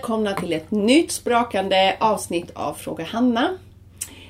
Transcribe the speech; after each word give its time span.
välkomna 0.00 0.34
till 0.34 0.52
ett 0.52 0.70
nytt 0.70 1.12
sprakande 1.12 1.96
avsnitt 2.00 2.50
av 2.54 2.74
Fråga 2.74 3.04
Hanna. 3.04 3.48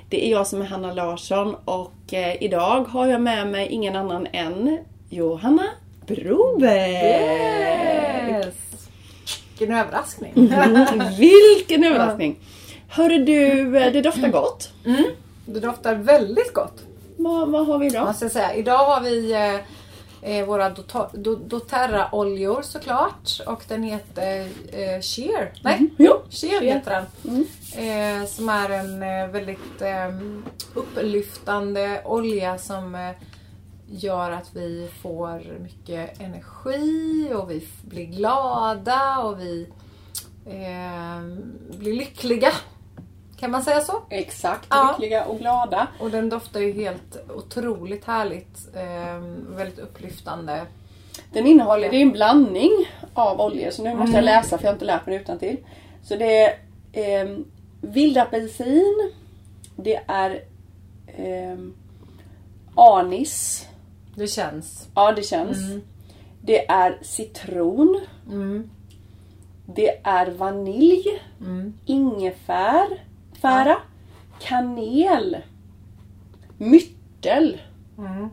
Det 0.08 0.26
är 0.26 0.30
jag 0.30 0.46
som 0.46 0.62
är 0.62 0.66
Hanna 0.66 0.92
Larsson 0.92 1.56
och 1.64 2.14
eh, 2.14 2.42
idag 2.42 2.84
har 2.84 3.06
jag 3.06 3.20
med 3.20 3.46
mig 3.46 3.66
ingen 3.66 3.96
annan 3.96 4.26
än 4.32 4.78
Johanna 5.10 5.66
Broberg. 6.06 6.92
Yes! 8.30 8.54
Vilken 9.58 9.76
överraskning! 9.76 10.32
Mm, 10.36 10.86
vilken 11.18 11.84
överraskning! 11.84 12.38
Hörru 12.88 13.24
du, 13.24 13.78
eh, 13.78 13.92
det 13.92 14.02
doftar 14.02 14.28
gott. 14.28 14.72
Mm, 14.86 15.04
det 15.46 15.60
doftar 15.60 15.94
väldigt 15.94 16.52
gott. 16.54 16.82
Vad, 17.16 17.48
vad 17.48 17.66
har 17.66 17.78
vi 17.78 17.86
idag? 17.86 18.06
Måste 18.06 18.24
jag 18.24 18.32
säga. 18.32 18.54
Idag 18.54 18.78
har 18.78 19.00
vi 19.00 19.34
eh, 20.22 20.46
våra 20.46 20.70
do- 20.70 21.46
doTERRA-oljor 21.48 22.62
såklart. 22.62 23.40
Och 23.46 23.62
den 23.68 23.82
heter 23.82 24.40
eh, 24.72 25.00
Sheer. 25.00 25.52
Nej, 25.64 25.74
Mm. 25.78 25.90
jo, 25.98 26.22
Sheer, 26.30 26.60
heter 26.60 27.06
den. 27.22 27.46
Eh, 28.20 28.26
som 28.26 28.48
är 28.48 28.70
en 28.70 29.02
eh, 29.02 29.26
väldigt 29.28 29.82
eh, 29.82 30.08
upplyftande 30.74 32.02
olja 32.04 32.58
som 32.58 32.94
eh, 32.94 33.10
gör 33.92 34.30
att 34.30 34.50
vi 34.54 34.88
får 35.02 35.58
mycket 35.60 36.20
energi 36.20 37.30
och 37.34 37.50
vi 37.50 37.68
blir 37.82 38.04
glada 38.04 39.18
och 39.18 39.40
vi 39.40 39.68
eh, 40.46 41.22
blir 41.78 41.92
lyckliga. 41.94 42.52
Kan 43.40 43.50
man 43.50 43.62
säga 43.62 43.80
så? 43.80 44.02
Exakt, 44.10 44.66
Ja. 44.70 44.96
lyckliga 44.98 45.24
och 45.24 45.38
glada. 45.38 45.86
Och 46.00 46.10
den 46.10 46.28
doftar 46.28 46.60
ju 46.60 46.72
helt 46.72 47.16
otroligt 47.36 48.04
härligt. 48.04 48.76
Eh, 48.76 49.18
väldigt 49.56 49.78
upplyftande. 49.78 50.66
Den 51.32 51.46
innehåller, 51.46 51.90
det 51.90 51.96
är 51.96 52.02
en 52.02 52.12
blandning 52.12 52.70
av 53.14 53.40
oljor 53.40 53.70
så 53.70 53.82
nu 53.82 53.94
måste 53.94 54.16
jag 54.16 54.24
läsa 54.24 54.58
för 54.58 54.64
jag 54.64 54.70
har 54.70 54.74
inte 54.74 54.84
lärt 54.84 55.06
mig 55.06 55.16
det 55.16 55.22
utantill. 55.22 55.56
Så 56.04 56.16
det 56.16 56.44
är 56.44 56.56
eh, 57.22 57.36
vildapelsin, 57.80 59.12
det 59.76 60.00
är 60.06 60.30
eh, 61.06 61.58
anis, 62.74 63.66
Det 64.14 64.26
känns. 64.26 64.88
ja 64.94 65.12
det 65.12 65.22
känns. 65.22 65.58
Det 66.42 66.68
är 66.70 66.98
citron, 67.02 68.00
Mm. 68.30 68.70
det 69.66 69.98
är 70.04 70.30
vanilj, 70.30 71.22
Mm. 71.40 71.74
ingefär, 71.86 72.86
fära, 73.40 73.76
kanel, 74.40 75.36
myrtel, 76.58 77.60
Mm. 77.98 78.28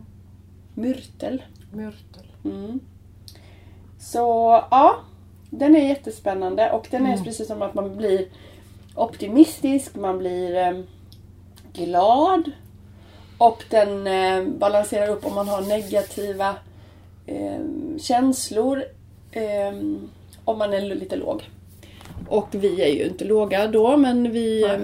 myrtel. 0.74 1.42
Myrtel. 1.72 2.26
Mm. 2.44 2.80
Så 3.98 4.18
ja, 4.70 4.96
den 5.50 5.76
är 5.76 5.88
jättespännande 5.88 6.70
och 6.70 6.88
den 6.90 7.06
är 7.06 7.24
precis 7.24 7.46
som 7.46 7.62
att 7.62 7.74
man 7.74 7.96
blir 7.96 8.26
optimistisk, 8.94 9.94
man 9.96 10.18
blir 10.18 10.56
eh, 10.56 10.80
glad 11.72 12.50
och 13.38 13.64
den 13.70 14.06
eh, 14.06 14.52
balanserar 14.58 15.08
upp 15.08 15.26
om 15.26 15.34
man 15.34 15.48
har 15.48 15.62
negativa 15.62 16.54
eh, 17.26 17.60
känslor 18.00 18.84
eh, 19.32 19.72
om 20.44 20.58
man 20.58 20.72
är 20.72 20.80
lite 20.80 21.16
låg. 21.16 21.48
Och 22.28 22.48
vi 22.50 22.82
är 22.82 22.88
ju 22.94 23.04
inte 23.06 23.24
låga 23.24 23.66
då 23.66 23.96
men 23.96 24.32
vi, 24.32 24.60
Nej. 24.66 24.74
eh, 24.74 24.80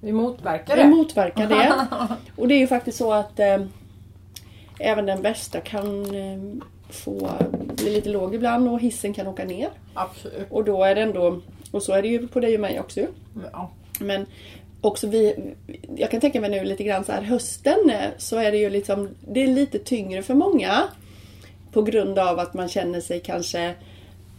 Vi 0.00 0.12
motverkar 0.12 0.76
vi 0.76 0.82
det. 0.82 0.88
motverkar 0.88 1.46
det. 1.46 1.86
Och 2.36 2.48
det 2.48 2.54
är 2.54 2.58
ju 2.58 2.66
faktiskt 2.66 2.98
så 2.98 3.12
att 3.12 3.40
eh, 3.40 3.58
även 4.78 5.06
den 5.06 5.22
bästa 5.22 5.60
kan 5.60 6.04
eh, 6.14 6.64
få 6.90 7.30
bli 7.76 7.90
lite 7.94 8.08
låg 8.08 8.34
ibland 8.34 8.68
och 8.68 8.80
hissen 8.80 9.14
kan 9.14 9.26
åka 9.26 9.44
ner. 9.44 9.68
Absolut. 9.94 10.46
Och 10.50 10.64
då 10.64 10.84
är 10.84 10.94
det 10.94 11.00
ändå, 11.02 11.40
och 11.70 11.82
så 11.82 11.92
är 11.92 12.02
det 12.02 12.08
ju 12.08 12.28
på 12.28 12.40
dig 12.40 12.54
och 12.54 12.60
mig 12.60 12.80
också. 12.80 13.00
Ja. 13.52 13.70
Men 14.00 14.26
också 14.80 15.06
vi, 15.06 15.34
jag 15.96 16.10
kan 16.10 16.20
tänka 16.20 16.40
mig 16.40 16.50
nu 16.50 16.64
lite 16.64 16.84
grann 16.84 17.04
så 17.04 17.12
här 17.12 17.22
hösten 17.22 17.90
eh, 17.90 18.08
så 18.18 18.36
är 18.36 18.52
det 18.52 18.58
ju 18.58 18.70
liksom, 18.70 19.08
det 19.28 19.42
är 19.42 19.46
lite 19.46 19.78
tyngre 19.78 20.22
för 20.22 20.34
många. 20.34 20.82
På 21.72 21.82
grund 21.82 22.18
av 22.18 22.38
att 22.38 22.54
man 22.54 22.68
känner 22.68 23.00
sig 23.00 23.20
kanske 23.20 23.74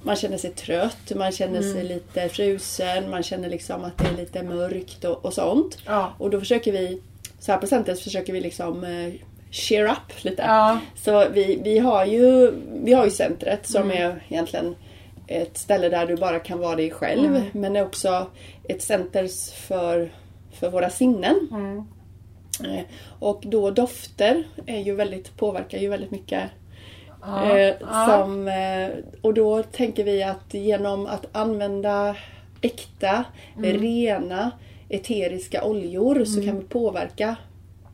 man 0.04 0.16
känner 0.16 0.38
sig 0.38 0.52
trött, 0.52 1.12
man 1.16 1.32
känner 1.32 1.62
sig 1.62 1.84
lite 1.84 2.30
frusen, 2.30 3.10
man 3.10 3.24
känner 3.24 3.50
liksom 3.50 3.84
att 3.84 3.98
det 3.98 4.08
är 4.08 4.18
lite 4.18 4.44
mörkt 4.44 5.04
och, 5.06 5.26
och 5.26 5.34
sånt. 5.34 5.78
Ja. 5.86 6.14
Och 6.18 6.30
då 6.30 6.40
försöker 6.40 6.72
vi, 6.72 7.02
så 7.40 7.52
här 7.52 7.60
på 7.60 7.68
centret 7.68 8.00
försöker 8.00 8.34
vi 8.34 8.42
liksom 8.42 8.84
eh, 8.84 9.14
cheer 9.52 9.86
up 9.86 10.24
lite. 10.24 10.42
Ja. 10.42 10.80
Så 10.96 11.30
vi, 11.30 11.60
vi, 11.64 11.80
har 11.80 12.06
ju, 12.06 12.52
vi 12.84 12.94
har 12.94 13.06
ju 13.06 13.12
centret 13.12 13.68
som 13.68 13.92
är 13.92 14.24
egentligen 14.30 14.76
ett 15.28 15.58
ställe 15.58 15.90
där 15.90 16.06
du 16.06 16.16
bara 16.16 16.40
kan 16.40 16.60
vara 16.60 16.76
dig 16.76 16.92
själv. 16.92 17.44
Men 17.52 17.76
är 17.76 17.86
också 17.86 18.28
ett 18.70 18.82
center 18.82 19.28
för, 19.56 20.12
för 20.52 20.70
våra 20.70 20.90
sinnen. 20.90 21.48
Mm. 21.52 21.84
Eh, 22.64 22.84
Och 23.20 23.44
då 23.46 23.72
dofter 23.72 24.44
är 24.66 24.80
ju 24.80 24.96
väldigt, 24.96 25.38
påverkar 25.38 25.78
ju 25.78 25.90
väldigt 25.90 26.12
mycket. 26.12 26.42
Ja. 27.22 27.58
Eh, 27.58 27.74
Ja. 27.82 28.06
som, 28.22 28.48
eh, 28.48 28.90
och 29.22 29.34
då 29.34 29.64
tänker 29.64 30.04
vi 30.04 30.24
att 30.24 30.54
genom 30.54 31.06
att 31.06 31.26
använda 31.32 32.16
äkta, 32.62 33.24
rena, 33.58 34.52
eteriska 34.90 35.64
oljor 35.64 36.26
så 36.26 36.44
kan 36.46 36.60
vi 36.60 36.66
påverka 36.66 37.36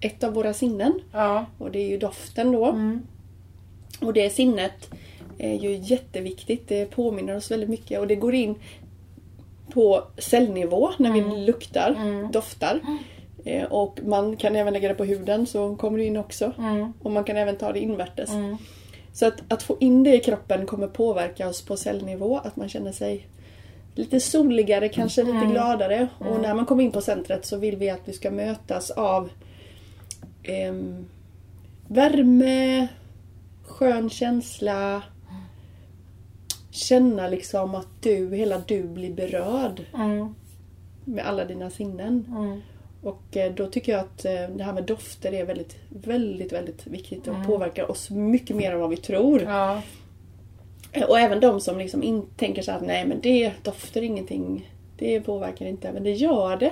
ett 0.02 0.24
av 0.24 0.34
våra 0.34 0.54
sinnen. 0.54 0.94
Ja. 1.14 1.46
Och 1.58 1.72
det 1.72 1.80
är 1.80 1.88
ju 1.90 1.98
doften 1.98 2.52
då. 2.52 2.66
Mm. 2.66 3.02
Och 4.02 4.14
det 4.14 4.30
sinnet 4.30 4.90
är 5.38 5.54
ju 5.54 5.76
jätteviktigt. 5.76 6.68
Det 6.68 6.86
påminner 6.86 7.36
oss 7.38 7.52
väldigt 7.52 7.70
mycket 7.70 8.00
och 8.00 8.08
det 8.08 8.16
går 8.16 8.34
in 8.36 8.56
på 9.74 10.04
cellnivå 10.18 10.90
när 10.98 11.12
vi 11.12 11.22
luktar, 11.46 11.96
doftar. 12.32 12.80
Eh, 13.46 13.64
Och 13.64 14.00
man 14.06 14.38
kan 14.38 14.56
även 14.56 14.74
lägga 14.74 14.88
det 14.90 14.96
på 14.96 15.04
huden 15.06 15.46
så 15.46 15.76
kommer 15.76 15.98
det 15.98 16.06
in 16.06 16.18
också. 16.18 16.52
Mm. 16.58 16.94
Och 17.04 17.12
man 17.12 17.24
kan 17.24 17.38
även 17.38 17.56
ta 17.56 17.72
det 17.72 17.80
invärtes. 17.80 18.30
Mm. 19.18 19.20
Så 19.20 19.26
att, 19.26 19.54
att 19.54 19.64
få 19.64 19.78
in 19.80 20.04
det 20.04 20.16
i 20.16 20.20
kroppen 20.20 20.66
kommer 20.66 20.88
påverka 20.88 21.50
oss 21.50 21.62
på 21.62 21.78
cellnivå. 21.78 22.38
Att 22.38 22.56
man 22.56 22.70
känner 22.70 22.92
sig 22.92 23.28
lite 23.96 24.20
soligare, 24.20 24.90
kanske 24.90 25.24
lite 25.24 25.46
gladare. 25.46 26.08
Och 26.20 26.42
när 26.42 26.54
man 26.54 26.66
kommer 26.66 26.84
in 26.84 26.92
på 26.92 27.02
centret 27.02 27.46
så 27.46 27.58
vill 27.58 27.76
vi 27.78 27.90
att 27.90 28.02
vi 28.06 28.14
ska 28.14 28.32
mötas 28.32 28.92
av 28.92 29.30
ehm, 30.44 31.06
värme, 31.88 32.88
skön 33.66 34.10
känsla. 34.10 35.04
Känna 36.72 37.28
liksom 37.28 37.76
att 37.76 37.88
du, 38.02 38.36
hela 38.36 38.60
du 38.68 38.84
blir 38.84 39.14
berörd 39.14 39.82
Mm. 39.94 40.36
med 41.06 41.26
alla 41.26 41.46
dina 41.46 41.70
sinnen. 41.70 42.26
Mm. 43.08 43.14
Och 43.14 43.38
eh, 43.38 43.54
då 43.54 43.68
tycker 43.68 43.92
jag 43.92 44.02
att 44.02 44.26
eh, 44.26 44.56
det 44.56 44.64
här 44.64 44.74
med 44.74 44.84
dofter 44.84 45.34
är 45.34 45.46
väldigt, 45.46 45.76
väldigt, 45.90 46.54
väldigt 46.54 46.88
viktigt 46.88 47.28
och 47.28 47.36
påverkar 47.46 47.92
oss 47.92 48.10
mycket 48.10 48.56
mer 48.56 48.72
än 48.72 48.80
vad 48.80 48.90
vi 48.90 48.98
tror. 48.98 49.42
Ja. 49.42 49.82
Eh, 50.92 51.04
Och 51.04 51.20
även 51.20 51.40
de 51.40 51.62
som 51.62 51.78
liksom 51.78 52.04
in, 52.04 52.26
tänker 52.38 52.62
så 52.62 52.72
att 52.72 52.82
nej 52.82 53.06
men 53.08 53.22
det 53.22 53.52
doftar 53.64 54.02
ingenting, 54.02 54.72
det 54.98 55.22
påverkar 55.22 55.66
inte. 55.66 55.92
Men 55.92 56.04
det 56.04 56.12
gör 56.12 56.58
det. 56.58 56.72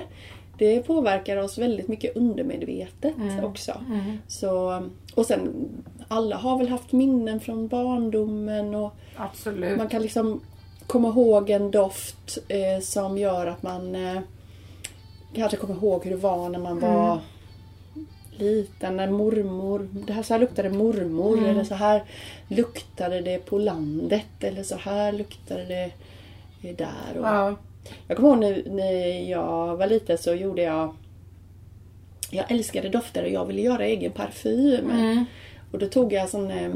Det 0.58 0.80
påverkar 0.80 1.36
oss 1.36 1.58
väldigt 1.58 1.88
mycket 1.88 2.16
undermedvetet 2.16 3.14
också. 3.42 3.72
Mm. 3.88 4.18
Så, 4.28 4.82
och 5.14 5.26
sen, 5.26 5.68
alla 6.08 6.36
har 6.36 6.58
väl 6.58 6.68
haft 6.68 6.92
minnen 6.92 7.40
från 7.40 7.68
barndomen 7.68 8.74
och 8.74 8.92
Absolut. 9.16 9.76
man 9.78 9.88
kan 9.88 10.02
liksom 10.02 10.40
komma 10.86 11.08
ihåg 11.08 11.50
en 11.50 11.70
doft 11.70 12.38
eh, 12.48 12.82
som 12.82 13.18
gör 13.18 13.46
att 13.46 13.62
man 13.62 13.94
eh, 13.94 14.20
kanske 15.34 15.56
kommer 15.56 15.74
ihåg 15.74 16.04
hur 16.04 16.10
det 16.10 16.16
var 16.16 16.48
när 16.48 16.58
man 16.58 16.80
var 16.80 17.20
liten, 18.38 18.96
när 18.96 19.10
mormor, 19.10 19.88
det 19.92 20.12
här, 20.12 20.22
så 20.22 20.34
här 20.34 20.40
luktade 20.40 20.70
mormor 20.70 21.44
eller 21.44 21.64
så 21.64 21.74
här 21.74 22.04
luktade 22.48 23.20
det 23.20 23.38
på 23.38 23.58
landet 23.58 24.26
eller 24.40 24.62
så 24.62 24.76
här 24.76 25.12
luktade 25.12 25.64
det 25.64 25.92
eh, 26.68 26.76
där. 26.76 27.18
Och, 27.18 27.26
Ja. 27.26 27.56
Jag 28.08 28.16
kommer 28.16 28.28
ihåg 28.28 28.38
när, 28.38 28.70
när 28.70 29.30
jag 29.30 29.76
var 29.76 29.86
liten 29.86 30.18
så 30.18 30.34
gjorde 30.34 30.62
jag 30.62 30.94
Jag 32.30 32.50
älskade 32.50 32.88
dofter 32.88 33.22
och 33.24 33.30
jag 33.30 33.44
ville 33.44 33.60
göra 33.60 33.84
egen 33.84 34.12
parfym. 34.12 34.90
Mm. 34.90 35.24
Och 35.72 35.78
då 35.78 35.86
tog 35.86 36.12
jag 36.12 36.28
sån 36.28 36.50
eh, 36.50 36.70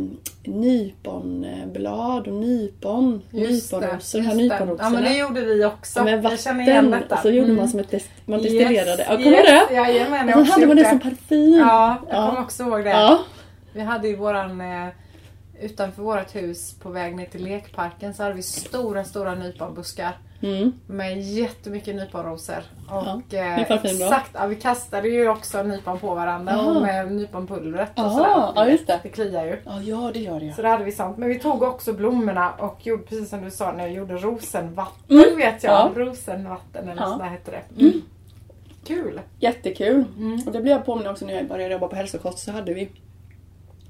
nyponblad 0.44 2.26
och 2.28 2.32
nypon, 2.34 3.22
nyponrosor, 3.30 4.20
nyponrosorna. 4.34 4.76
Ja 4.80 4.90
men 4.90 5.02
det 5.02 5.16
gjorde 5.18 5.40
vi 5.40 5.64
också. 5.64 6.04
med 6.04 6.12
Jag 6.12 6.22
vatten 6.22 6.38
känner 6.38 6.68
igen 6.68 6.90
detta. 6.90 7.14
och 7.14 7.20
så 7.20 7.28
gjorde 7.30 7.44
Mm. 7.44 7.56
man 7.56 7.68
som 7.68 7.80
ett 7.80 7.90
dest- 7.90 8.10
man 8.26 8.42
destillerade. 8.42 9.04
Ja, 9.08 9.12
Yes, 9.14 9.24
kommer 9.24 9.36
yes. 9.36 9.46
du 9.68 9.74
det? 9.74 9.80
Jajamän, 9.80 10.28
jag 10.28 10.36
Och 10.36 10.40
också 10.42 10.52
hade 10.52 10.66
man 10.66 10.76
det 10.76 10.84
som 10.88 11.00
parfym. 11.00 11.58
Ja, 11.58 11.96
jag 12.08 12.16
Ja. 12.18 12.28
kommer 12.28 12.40
också 12.42 12.62
ihåg 12.62 12.84
det. 12.84 12.90
Ja. 12.90 13.18
Vi 13.72 13.80
hade 13.80 14.08
ju 14.08 14.16
våran, 14.16 14.60
eh, 14.60 14.88
utanför 15.60 16.02
vårt 16.02 16.34
hus 16.34 16.74
på 16.82 16.88
väg 16.88 17.16
ner 17.16 17.26
till 17.26 17.44
lekparken 17.44 18.14
så 18.14 18.22
hade 18.22 18.34
vi 18.34 18.42
stora, 18.42 19.04
stora 19.04 19.34
nyponbuskar. 19.34 20.16
Mm. 20.42 20.72
med 20.86 21.20
jättemycket 21.22 21.94
nyponrosor. 21.96 22.62
Och 22.88 23.22
Ja, 23.30 23.38
eh, 23.38 23.58
exakt, 23.58 24.30
ja, 24.34 24.46
vi 24.46 24.56
kastade 24.56 25.08
ju 25.08 25.28
också 25.28 25.62
nypon 25.62 25.98
på 25.98 26.14
varandra 26.14 26.60
och 26.60 26.82
med 26.82 27.12
nyponpulvret 27.12 27.98
och 27.98 28.10
sådär. 28.12 28.52
ja, 28.54 28.68
just 28.68 28.86
det. 28.86 29.00
Det 29.02 29.08
kliar 29.08 29.44
ju. 29.44 29.56
Ja, 29.64 29.80
ja 29.80 30.10
det 30.14 30.20
gör 30.20 30.40
det 30.40 30.46
ja. 30.46 30.54
Så 30.54 30.62
det 30.62 30.68
hade 30.68 30.84
vi 30.84 30.92
sånt. 30.92 31.16
Men 31.18 31.28
vi 31.28 31.38
tog 31.38 31.62
också 31.62 31.92
blommorna 31.92 32.52
och 32.52 32.86
gjorde 32.86 33.02
precis 33.02 33.28
som 33.30 33.44
du 33.44 33.50
sa 33.50 33.72
när 33.72 33.86
jag 33.86 33.92
gjorde 33.96 34.16
rosenvatten 34.16 35.18
Mm. 35.18 35.36
vet 35.36 35.64
jag. 35.64 35.72
Ja. 35.72 35.90
Rosenvatten 35.94 36.88
eller 36.88 37.02
Ja. 37.02 37.08
sådär 37.08 37.24
hette 37.24 37.50
det. 37.50 37.82
Mm. 37.82 38.02
Kul! 38.84 39.20
Jättekul. 39.38 40.04
Mm. 40.18 40.40
Och 40.46 40.52
det 40.52 40.60
blev 40.60 40.76
jag 40.76 40.86
påminn 40.86 41.06
också 41.06 41.26
när 41.26 41.34
jag 41.34 41.48
började 41.48 41.72
jobba 41.74 41.88
på 41.88 41.96
hälsokost 41.96 42.38
så 42.38 42.52
hade 42.52 42.74
vi 42.74 42.90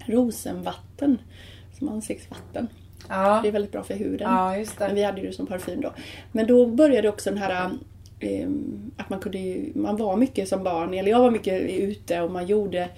rosenvatten 0.07 1.19
som 1.79 1.89
ansiktsvatten. 1.89 2.69
Ja, 3.09 3.41
Det 3.43 3.49
är 3.49 3.53
väldigt 3.53 3.73
bra 3.73 3.83
för 3.83 3.95
huden. 3.95 4.29
ja 4.31 4.65
Men 4.79 4.95
vi 4.95 5.03
hade 5.03 5.21
ju 5.21 5.27
det 5.27 5.33
som 5.33 5.47
parfym 5.47 5.81
då. 5.81 5.93
Men 6.33 6.47
då 6.47 6.67
började 6.67 7.09
också 7.09 7.31
den 7.31 7.39
här 7.39 7.71
eh, 8.21 8.49
att 8.97 9.11
man 9.11 9.21
kunde 9.21 9.39
man 9.75 9.97
var 9.97 10.17
mycket 10.17 10.49
som 10.49 10.65
barn, 10.65 10.95
eller 10.95 11.11
jag 11.11 11.21
var 11.21 11.31
mycket 11.31 11.63
ute 11.63 12.21
och 12.21 12.31
man 12.31 12.47
gjorde 12.47 12.89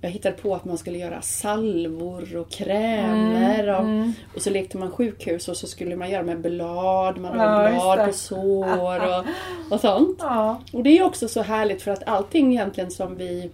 jag 0.00 0.10
hittade 0.10 0.36
på 0.36 0.54
att 0.54 0.64
man 0.64 0.78
skulle 0.78 0.98
göra 0.98 1.22
salvor 1.22 2.36
och 2.36 2.50
krämer 2.50 3.68
och, 3.68 3.80
mm. 3.80 4.12
och 4.34 4.42
så 4.42 4.50
lekte 4.50 4.78
man 4.78 4.90
sjukhus 4.90 5.48
och 5.48 5.56
så 5.56 5.66
skulle 5.66 5.96
man 5.96 6.10
göra 6.10 6.22
med 6.22 6.40
blad, 6.40 7.18
man 7.18 7.38
Ja, 7.38 7.40
hade 7.40 7.70
just 7.70 7.82
blad 7.82 8.06
på 8.06 8.12
sår 8.12 9.18
och, 9.18 9.24
och 9.70 9.80
sånt. 9.80 10.18
Ja. 10.20 10.60
Och 10.72 10.82
det 10.82 10.98
är 10.98 11.02
också 11.02 11.28
så 11.28 11.42
härligt 11.42 11.82
för 11.82 11.90
att 11.90 12.08
allting 12.08 12.52
egentligen 12.52 12.90
som 12.90 13.16
vi 13.16 13.50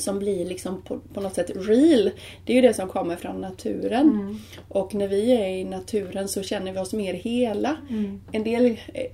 som 0.00 0.18
blir 0.18 0.44
liksom 0.44 0.82
på, 0.82 0.98
på 1.14 1.20
något 1.20 1.34
sätt 1.34 1.50
real, 1.54 2.10
det 2.44 2.52
är 2.52 2.56
ju 2.56 2.62
det 2.62 2.74
som 2.74 2.88
kommer 2.88 3.16
från 3.16 3.40
naturen. 3.40 4.08
Mm. 4.10 4.38
Och 4.68 4.94
när 4.94 5.08
vi 5.08 5.32
är 5.32 5.48
i 5.48 5.64
naturen 5.64 6.28
så 6.28 6.42
känner 6.42 6.72
vi 6.72 6.78
oss 6.78 6.92
mer 6.92 7.14
hela. 7.14 7.76
Mm. 7.90 8.20
En 8.32 8.44
del 8.44 8.66
eh, 8.66 9.06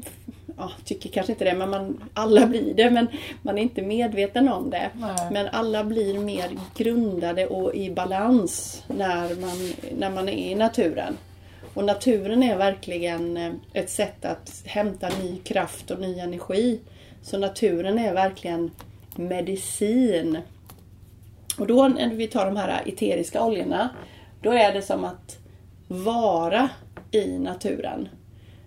ja, 0.56 0.70
tycker 0.84 1.10
kanske 1.10 1.32
inte 1.32 1.44
det, 1.44 1.54
men 1.54 1.70
man, 1.70 2.04
alla 2.14 2.46
blir 2.46 2.74
det. 2.74 2.90
Men 2.90 3.06
man 3.42 3.58
är 3.58 3.62
inte 3.62 3.82
medveten 3.82 4.48
om 4.48 4.70
det. 4.70 4.90
Nej. 4.94 5.16
Men 5.32 5.46
alla 5.48 5.84
blir 5.84 6.18
mer 6.18 6.50
grundade 6.76 7.46
och 7.46 7.74
i 7.74 7.90
balans 7.90 8.82
när 8.88 9.34
man, 9.34 9.72
när 9.98 10.10
man 10.10 10.28
är 10.28 10.50
i 10.50 10.54
naturen. 10.54 11.16
Och 11.74 11.84
naturen 11.84 12.42
är 12.42 12.56
verkligen 12.56 13.36
eh, 13.36 13.52
ett 13.72 13.90
sätt 13.90 14.24
att 14.24 14.62
hämta 14.64 15.08
ny 15.22 15.36
kraft 15.44 15.90
och 15.90 16.00
ny 16.00 16.18
energi. 16.18 16.80
Så 17.22 17.38
naturen 17.38 17.98
är 17.98 18.14
verkligen 18.14 18.70
medicin. 19.16 20.38
Och 21.58 21.66
då 21.66 21.88
när 21.88 22.14
vi 22.14 22.26
tar 22.26 22.46
de 22.46 22.56
här 22.56 22.82
eteriska 22.86 23.44
oljorna, 23.44 23.90
då 24.42 24.50
är 24.50 24.72
det 24.72 24.82
som 24.82 25.04
att 25.04 25.38
vara 25.88 26.68
i 27.10 27.38
naturen. 27.38 28.08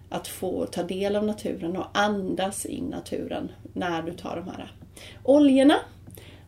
Att 0.10 0.28
få 0.28 0.66
ta 0.66 0.84
del 0.84 1.16
av 1.16 1.26
naturen 1.26 1.78
och 1.78 1.86
andas 1.94 2.66
in 2.66 2.86
naturen 2.86 3.52
när 3.74 4.02
du 4.02 4.14
tar 4.14 4.36
de 4.36 4.48
här 4.52 4.74
oljorna. 5.24 5.76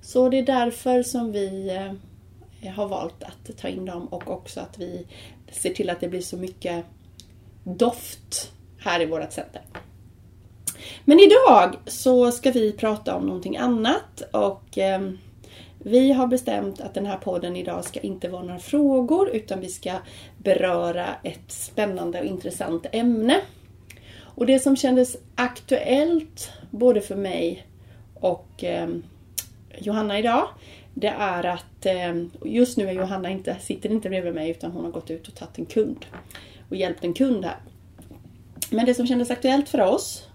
Så 0.02 0.30
det 0.30 0.40
är 0.40 0.46
därför 0.46 1.04
som 1.04 1.32
vi 1.32 1.70
eh, 2.62 2.74
har 2.74 2.88
valt 2.88 3.24
att 3.24 3.58
ta 3.58 3.68
in 3.68 3.86
dem 3.86 4.08
och 4.08 4.32
också 4.32 4.60
att 4.60 4.80
vi 4.80 5.08
ser 5.52 5.74
till 5.74 5.90
att 5.90 6.00
det 6.00 6.08
blir 6.08 6.22
så 6.22 6.38
mycket 6.38 6.86
doft 7.64 8.52
här 8.80 9.02
i 9.02 9.06
vårt 9.06 9.32
center. 9.32 9.62
Men 11.06 11.20
idag 11.20 11.76
så 11.86 12.32
ska 12.32 12.52
vi 12.52 12.72
prata 12.72 13.16
om 13.16 13.26
någonting 13.26 13.58
annat 13.58 14.22
och 14.32 14.78
ehm, 14.78 15.18
vi 15.84 16.12
har 16.12 16.28
bestämt 16.28 16.82
att 16.82 16.94
den 16.94 17.06
här 17.06 17.18
podden 17.18 17.56
idag 17.56 17.86
ska 17.86 18.00
inte 18.00 18.30
vara 18.30 18.44
några 18.44 18.60
frågor 18.60 19.30
utan 19.30 19.60
vi 19.60 19.68
ska 19.68 19.94
beröra 20.38 21.06
ett 21.24 21.52
spännande 21.52 22.20
och 22.20 22.26
intressant 22.26 22.86
ämne. 22.92 23.42
Och 24.20 24.46
det 24.46 24.60
som 24.60 24.76
kändes 24.76 25.18
aktuellt 25.36 26.52
både 26.72 27.02
för 27.02 27.16
mig 27.16 27.68
och 28.14 28.64
eh, 28.64 28.90
Johanna 29.78 30.20
idag 30.20 30.48
det 30.94 31.08
är 31.08 31.46
att 31.46 31.86
eh, 31.86 32.24
just 32.46 32.78
nu 32.78 32.88
är 32.88 32.92
Johanna 32.94 33.30
inte, 33.30 33.56
sitter 33.60 33.92
inte 33.92 34.10
bredvid 34.10 34.34
mig 34.34 34.50
utan 34.50 34.72
hon 34.72 34.86
har 34.86 34.92
gått 34.92 35.12
ut 35.12 35.28
och 35.28 35.36
tagit 35.36 35.60
en 35.60 35.66
kund 35.66 36.06
och 36.70 36.76
hjälpt 36.76 37.04
en 37.04 37.14
kund 37.14 37.46
här. 37.46 37.58
Men 38.70 38.86
det 38.86 38.94
som 38.94 39.08
kändes 39.08 39.32
aktuellt 39.32 39.70
för 39.70 39.82
oss 39.82 40.28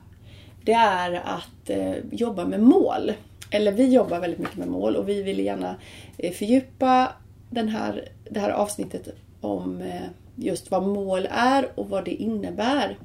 det 0.62 0.72
är 0.72 1.12
att 1.12 1.70
eh, 1.70 1.94
jobba 2.12 2.44
med 2.44 2.60
mål. 2.60 3.12
Eller 3.56 3.72
vi 3.72 3.86
jobbar 3.92 4.20
väldigt 4.20 4.40
mycket 4.40 4.56
med 4.56 4.68
mål 4.68 4.96
och 4.96 5.08
vi 5.08 5.22
vill 5.22 5.40
gärna 5.40 5.76
eh, 6.18 6.32
fördjupa 6.32 7.12
den 7.50 7.68
här, 7.68 8.08
det 8.30 8.40
här 8.40 8.50
avsnittet 8.50 9.08
om 9.40 9.82
eh, 9.82 10.02
just 10.36 10.70
vad 10.70 10.82
mål 10.82 11.28
är 11.30 11.68
och 11.74 11.88
vad 11.88 12.04
det 12.04 12.14
innebär. 12.14 12.98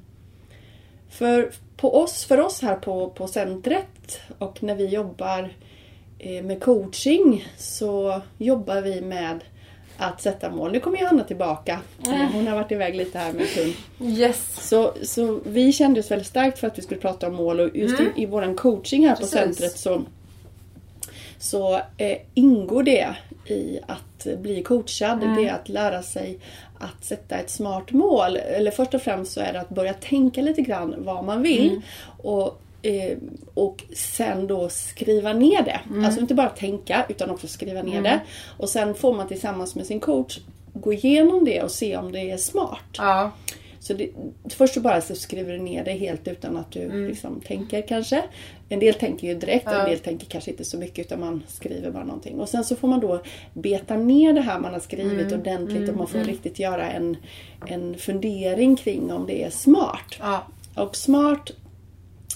För, 1.09 1.51
på 1.77 1.95
oss, 2.01 2.25
för 2.25 2.39
oss 2.39 2.62
här 2.62 2.75
på, 2.75 3.09
på 3.09 3.27
centret 3.27 4.19
och 4.38 4.63
när 4.63 4.75
vi 4.75 4.86
jobbar 4.86 5.50
eh, 6.19 6.44
med 6.44 6.63
coaching 6.63 7.48
så 7.57 8.21
jobbar 8.38 8.81
vi 8.81 9.01
med 9.01 9.39
att 9.98 10.21
sätta 10.21 10.50
mål. 10.50 10.71
Nu 10.71 10.80
kommer 10.80 10.98
Johanna 10.98 11.24
tillbaka. 11.24 11.80
Hon 12.33 12.48
har 12.48 12.56
varit 12.56 12.71
iväg 12.71 12.95
lite 12.95 13.19
här 13.19 13.33
med 13.33 13.42
en 13.42 13.48
kund. 13.48 13.74
Yes! 14.19 14.68
Så, 14.69 14.94
så 15.03 15.39
vi 15.45 15.74
kände 15.74 16.00
oss 16.00 16.12
väldigt 16.12 16.27
starkt 16.27 16.59
för 16.59 16.68
att 16.68 16.77
vi 16.77 16.81
skulle 16.81 17.01
prata 17.01 17.27
om 17.27 17.36
mål 17.36 17.59
och 17.59 17.77
just 17.77 18.00
Mm. 18.00 18.12
i, 18.15 18.24
i 18.24 18.25
vår 18.25 18.57
coaching 18.57 19.07
här 19.07 19.15
Precis. 19.15 19.31
på 19.31 19.38
centret 19.38 19.77
så, 19.77 20.01
så 21.42 21.82
eh, 21.98 22.18
ingår 22.34 22.84
det 22.84 23.16
i 23.46 23.80
att 23.88 24.28
bli 24.38 24.64
coachad. 24.64 25.24
Mm. 25.24 25.36
Det 25.36 25.48
är 25.48 25.54
att 25.54 25.70
lära 25.70 26.04
sig 26.04 26.40
att 26.80 27.06
sätta 27.06 27.36
ett 27.36 27.50
smart 27.50 27.92
mål. 27.92 28.36
Eller 28.38 28.72
först 28.72 28.94
och 28.94 29.02
främst 29.02 29.34
så 29.34 29.42
är 29.42 29.54
det 29.54 29.60
att 29.60 29.70
börja 29.70 29.94
tänka 29.94 30.42
lite 30.42 30.62
grann 30.62 30.96
vad 30.98 31.24
man 31.24 31.42
vill. 31.42 31.70
Mm. 31.70 31.82
Och, 32.18 32.62
eh, 32.82 33.18
och 33.54 33.84
sen 33.96 34.48
då 34.48 34.70
skriva 34.70 35.34
ner 35.34 35.64
det. 35.64 35.80
Mm. 35.90 36.06
Alltså 36.06 36.22
inte 36.22 36.34
bara 36.34 36.50
tänka 36.50 37.06
utan 37.10 37.30
också 37.30 37.48
skriva 37.48 37.82
ner 37.82 38.02
det. 38.02 38.20
Och 38.58 38.70
sen 38.70 38.96
får 38.96 39.14
man 39.14 39.28
tillsammans 39.28 39.76
med 39.76 39.86
sin 39.86 40.00
coach 40.00 40.40
gå 40.74 40.94
igenom 40.94 41.46
det 41.46 41.62
och 41.62 41.72
se 41.72 41.98
om 41.98 42.12
det 42.12 42.32
är 42.32 42.38
smart. 42.38 42.98
Ja. 42.98 43.32
Så 43.81 43.94
det, 43.94 44.10
först 44.50 44.74
så 44.74 44.81
bara 44.81 45.01
så 45.01 45.16
skriver 45.16 45.54
du 45.54 45.60
ner 45.60 45.83
det 45.86 45.92
helt 45.92 46.28
utan 46.28 46.57
att 46.57 46.72
du 46.72 47.07
liksom 47.07 47.42
tänker 47.42 47.81
kanske. 47.81 48.24
En 48.69 48.80
del 48.80 48.94
tänker 48.94 49.28
ju 49.28 49.36
direkt 49.36 49.68
och 49.68 49.74
Ja. 49.74 49.80
en 49.83 49.89
del 49.89 50.00
tänker 50.00 50.25
kanske 50.25 50.51
inte 50.51 50.66
så 50.66 50.78
mycket 50.78 51.06
utan 51.06 51.19
man 51.19 51.44
skriver 51.48 51.92
bara 51.92 52.04
någonting. 52.04 52.39
Och 52.39 52.50
sen 52.50 52.63
så 52.63 52.75
får 52.75 52.88
man 52.88 53.00
då 53.00 53.22
beta 53.54 53.98
ner 53.98 54.33
det 54.33 54.42
här 54.42 54.60
man 54.60 54.74
har 54.74 54.80
skrivit 54.80 55.31
ordentligt 55.31 55.89
och 55.89 55.95
man 55.98 56.07
får 56.07 56.19
riktigt 56.19 56.60
göra 56.60 56.92
en, 56.92 57.18
en 57.68 57.98
fundering 57.98 58.75
kring 58.75 59.12
om 59.12 59.28
det 59.28 59.44
är 59.44 59.50
smart. 59.50 60.16
Ja. 60.19 60.48
Och 60.75 60.95
smart 60.95 61.51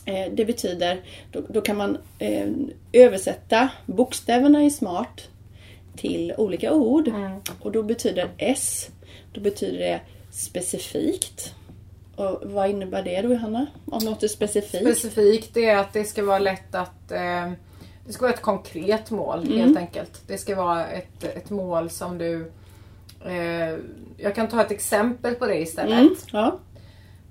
eh, 0.06 0.32
det 0.34 0.46
betyder, 0.46 1.02
då, 1.32 1.42
då 1.50 1.62
kan 1.62 1.78
man 1.78 1.98
eh, 2.20 2.48
översätta 2.94 3.70
bokstäverna 3.86 4.64
i 4.64 4.72
smart 4.72 5.28
till 5.98 6.34
olika 6.38 6.74
ord. 6.74 7.08
Och 7.62 7.72
då 7.72 7.84
betyder 7.84 8.30
S, 8.38 8.90
då 9.34 9.42
betyder 9.42 9.80
det 9.80 10.00
specifikt. 10.36 11.54
Och 12.16 12.42
vad 12.44 12.70
innebär 12.70 13.04
det 13.04 13.22
då 13.22 13.30
Johanna? 13.34 13.66
Om 13.92 14.06
något 14.06 14.24
är 14.24 14.28
specifikt? 14.28 14.84
Specifikt 14.84 15.54
det 15.54 15.66
är 15.66 15.78
att 15.78 15.94
det 15.94 16.04
ska 16.06 16.24
vara 16.24 16.40
lätt 16.40 16.76
att 16.76 17.12
eh, 17.12 17.52
Det 18.08 18.14
ska 18.14 18.22
vara 18.22 18.34
ett 18.34 18.42
konkret 18.42 19.12
mål 19.12 19.40
Mm. 19.46 19.60
helt 19.60 19.78
enkelt. 19.78 20.22
Det 20.28 20.38
ska 20.38 20.56
vara 20.56 20.88
ett, 20.88 21.24
ett 21.24 21.50
mål 21.50 21.90
som 21.90 22.18
du 22.18 22.52
eh, 23.26 23.78
Jag 24.18 24.36
kan 24.36 24.48
ta 24.48 24.62
ett 24.62 24.72
exempel 24.72 25.36
på 25.36 25.46
det 25.46 25.62
istället. 25.62 26.00
mm, 26.00 26.16
ja. 26.32 26.60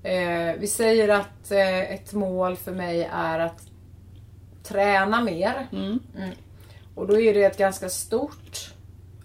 Eh, 0.09 0.55
vi 0.59 0.67
säger 0.67 1.09
att 1.09 1.51
eh, 1.51 1.79
ett 1.93 2.13
mål 2.13 2.55
för 2.55 2.71
mig 2.71 3.09
är 3.13 3.39
att 3.39 3.61
träna 4.63 5.21
mer. 5.23 5.67
Mm. 5.71 5.99
Och 6.95 7.07
då 7.07 7.19
är 7.19 7.33
det 7.33 7.43
ett 7.43 7.57
ganska 7.57 7.89
stort 7.89 8.73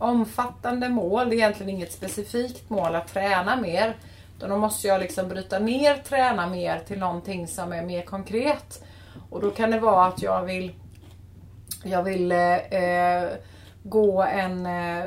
omfattande 0.00 0.88
mål. 0.88 1.28
Det 1.30 1.35
är 1.35 1.37
egentligen 1.37 1.71
inget 1.71 1.92
specifikt 1.92 2.71
mål 2.71 2.95
att 2.95 3.09
träna 3.12 3.57
mer. 3.57 3.97
Då 4.38 4.57
måste 4.57 4.87
jag 4.88 5.00
liksom 5.00 5.28
bryta 5.28 5.59
ner 5.59 5.97
träna 5.97 6.47
mer 6.47 6.78
till 6.78 6.99
någonting 6.99 7.49
som 7.49 7.73
är 7.73 7.83
mer 7.83 8.02
konkret. 8.02 8.85
Och 9.30 9.40
då 9.40 9.50
kan 9.50 9.71
det 9.71 9.78
vara 9.80 10.07
att 10.07 10.23
jag 10.23 10.42
vill 10.42 10.73
Jag 11.85 12.02
vill 12.02 12.33
eh, 12.33 12.57
eh, 12.57 13.28
gå 13.83 14.23
en 14.23 14.66
eh, 14.66 15.04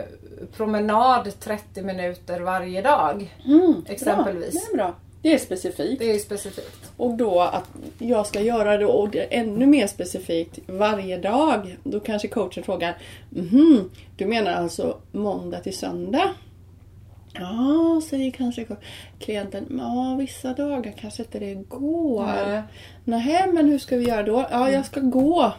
promenad 0.58 1.40
30 1.40 1.82
minuter 1.82 2.40
varje 2.40 2.82
dag. 2.82 3.36
Mm, 3.46 3.86
Exempelvis. 3.88 4.54
Bra. 4.54 4.62
Det 4.70 4.74
är 4.74 4.78
bra. 4.78 4.96
Det 5.24 5.34
är 5.34 5.38
specifikt. 5.38 6.00
Det 6.00 6.12
är 6.12 6.20
specifikt. 6.20 6.92
Och 6.98 7.14
då 7.18 7.42
att 7.42 7.70
jag 8.00 8.28
ska 8.28 8.42
göra 8.42 8.78
det 8.78 8.86
och 8.86 9.10
det 9.10 9.22
ännu 9.22 9.66
mer 9.66 9.88
specifikt 9.88 10.60
varje 10.68 11.18
dag. 11.18 11.78
Då 11.84 12.00
kanske 12.00 12.28
coachen 12.28 12.64
frågar 12.64 12.98
mhm, 13.30 13.90
du 14.18 14.26
menar 14.26 14.52
alltså 14.52 14.98
måndag 15.12 15.60
till 15.60 15.78
söndag? 15.78 16.30
Ja, 17.34 18.02
säger 18.10 18.32
kanske 18.32 18.66
klienten. 19.20 19.80
Ja, 19.80 20.16
vissa 20.20 20.54
dagar 20.54 20.94
kanske 20.98 21.24
inte 21.24 21.40
det 21.40 21.54
går. 21.54 22.26
Nej. 22.26 22.62
Nej, 23.04 23.52
men 23.54 23.70
hur 23.70 23.80
ska 23.80 23.98
vi 23.98 24.08
göra 24.08 24.24
då? 24.24 24.46
Ja, 24.52 24.72
jag 24.72 24.86
ska 24.86 25.00
gå 25.00 25.54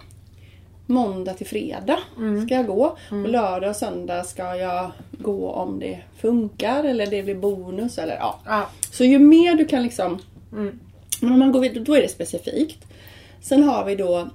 måndag 0.86 1.34
till 1.34 1.46
fredag. 1.46 1.98
Ska 2.46 2.54
jag 2.54 2.66
gå. 2.66 2.96
Och 3.10 3.28
lördag 3.28 3.70
och 3.70 3.76
söndag 3.76 4.24
ska 4.24 4.56
jag 4.56 4.90
gå 5.10 5.50
om 5.50 5.80
det 5.80 5.98
funkar 6.18 6.84
eller 6.84 7.06
det 7.06 7.22
blir 7.22 7.34
bonus 7.34 7.98
eller 7.98 8.14
ja. 8.14 8.40
Ja. 8.46 8.68
Så 8.90 9.04
ju 9.04 9.18
mer 9.18 9.54
du 9.54 9.64
kan 9.64 9.82
liksom 9.82 10.20
Mm. 10.54 10.80
Men 11.20 11.32
om 11.32 11.38
man 11.38 11.52
går 11.52 11.60
vidare, 11.60 11.84
då 11.84 11.94
är 11.94 12.02
det 12.02 12.08
specifikt. 12.08 12.86
Sen 13.40 13.62
har 13.62 13.84
vi 13.84 13.94
då 13.94 14.28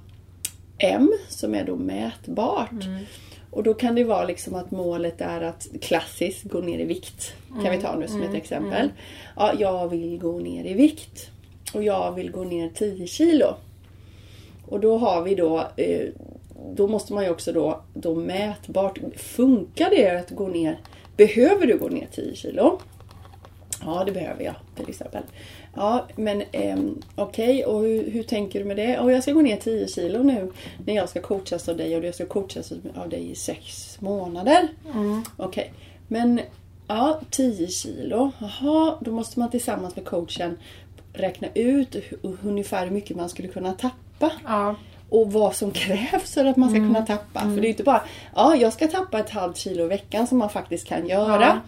M 0.78 1.12
som 1.28 1.54
är 1.54 1.64
då 1.64 1.76
mätbart. 1.76 2.84
Och 3.50 3.62
då 3.62 3.74
kan 3.74 3.94
det 3.94 4.04
vara 4.04 4.24
liksom 4.24 4.54
att 4.54 4.70
målet 4.70 5.20
är 5.20 5.40
att 5.40 5.68
klassiskt 5.80 6.44
gå 6.44 6.60
ner 6.60 6.78
i 6.78 6.84
vikt. 6.84 7.34
Kan 7.62 7.70
vi 7.70 7.78
ta 7.78 7.96
nu 7.96 8.08
som 8.08 8.22
ett 8.22 8.34
exempel. 8.34 8.90
Ja, 9.36 9.52
jag 9.58 9.88
vill 9.88 10.18
gå 10.18 10.38
ner 10.38 10.64
i 10.64 10.74
vikt. 10.74 11.30
Och 11.74 11.82
jag 11.82 12.12
vill 12.12 12.30
gå 12.30 12.44
ner 12.44 12.70
10 12.74 13.06
kilo. 13.06 13.54
Och 14.66 14.80
då 14.80 14.98
har 14.98 15.22
vi 15.22 15.34
då 15.34 15.58
eh, 15.76 16.08
Då 16.74 16.88
måste 16.88 17.12
man 17.12 17.24
ju 17.24 17.30
också 17.30 17.52
då, 17.52 17.82
då 17.94 18.14
mätbart. 18.14 18.98
Funkar 19.16 19.90
det 19.90 20.10
att 20.10 20.30
gå 20.30 20.48
ner? 20.48 20.80
Behöver 21.16 21.66
du 21.66 21.78
gå 21.78 21.88
ner 21.88 22.08
10 22.12 22.34
kilo? 22.34 22.78
Ja, 23.84 24.02
det 24.06 24.12
behöver 24.12 24.44
jag 24.44 24.54
till 24.76 24.88
exempel. 24.88 25.22
Ja, 25.74 26.06
men 26.16 26.42
ehm, 26.52 27.02
okej, 27.16 27.64
och 27.64 27.80
hur, 27.80 28.10
hur 28.10 28.22
tänker 28.22 28.58
du 28.58 28.64
med 28.64 28.76
det? 28.76 28.98
Och 28.98 29.12
jag 29.12 29.22
ska 29.22 29.32
gå 29.32 29.42
ner 29.42 29.56
10 29.56 29.88
kilo 29.88 30.22
nu 30.22 30.52
när 30.86 30.94
jag 30.94 31.08
ska 31.08 31.20
coachas 31.20 31.68
av 31.68 31.76
dig 31.76 31.96
och 31.96 32.04
jag 32.04 32.14
ska 32.14 32.26
coachas 32.26 32.72
av 32.94 33.08
dig 33.08 33.30
i 33.30 33.34
sex 33.34 33.96
månader. 34.00 34.68
Okej, 35.36 35.72
men 36.08 36.40
ja, 36.86 37.20
10 37.30 37.66
kilo. 37.66 38.32
Jaha, 38.38 38.98
då 39.00 39.10
måste 39.10 39.38
man 39.38 39.50
tillsammans 39.50 39.96
med 39.96 40.04
coachen 40.04 40.58
räkna 41.12 41.48
ut 41.54 41.96
ungefär 42.22 42.84
hur 42.84 42.92
mycket 42.92 43.16
man 43.16 43.28
skulle 43.28 43.48
kunna 43.48 43.72
tappa. 43.72 44.32
Ja. 44.44 44.74
Och 45.10 45.32
vad 45.32 45.54
som 45.54 45.70
krävs 45.70 46.34
för 46.34 46.44
att 46.44 46.56
man 46.56 46.70
ska 46.70 46.78
kunna 46.78 47.06
tappa. 47.06 47.40
För 47.40 47.48
det 47.48 47.60
är 47.60 47.62
ju 47.62 47.68
inte 47.68 47.82
bara, 47.82 48.02
ja 48.36 48.56
jag 48.56 48.72
ska 48.72 48.88
tappa 48.88 49.18
ett 49.18 49.30
halvt 49.30 49.56
kilo 49.56 49.84
i 49.84 49.88
veckan 49.88 50.26
som 50.26 50.38
man 50.38 50.50
faktiskt 50.50 50.86
kan 50.86 51.08
göra. 51.08 51.40
Ja. 51.40 51.58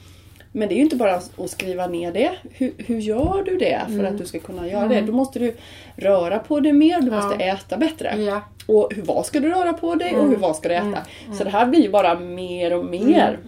Men 0.52 0.68
det 0.68 0.74
är 0.74 0.76
ju 0.76 0.82
inte 0.82 0.96
bara 0.96 1.14
att 1.14 1.50
skriva 1.50 1.86
ner 1.86 2.12
det. 2.12 2.30
Hur, 2.50 2.74
hur 2.78 2.98
gör 2.98 3.42
du 3.44 3.56
det 3.58 3.80
för 3.86 4.04
att 4.04 4.18
du 4.18 4.26
ska 4.26 4.38
kunna 4.38 4.68
göra 4.68 4.88
det? 4.88 5.00
Då 5.00 5.12
måste 5.12 5.38
du 5.38 5.56
röra 5.96 6.38
på 6.38 6.60
dig 6.60 6.72
mer, 6.72 7.00
du 7.00 7.10
måste 7.10 7.34
äta 7.34 7.76
bättre. 7.76 8.22
Ja. 8.22 8.42
Och 8.66 8.92
hur, 8.94 9.02
vad 9.02 9.26
ska 9.26 9.40
du 9.40 9.50
röra 9.50 9.72
på 9.72 9.94
dig 9.94 10.14
och 10.16 10.28
hur, 10.28 10.36
vad 10.36 10.56
ska 10.56 10.68
du 10.68 10.74
äta? 10.74 10.98
Så 11.38 11.44
det 11.44 11.50
här 11.50 11.66
blir 11.66 11.82
ju 11.82 11.90
bara 11.90 12.18
mer 12.18 12.78
och 12.78 12.84
mer. 12.84 13.38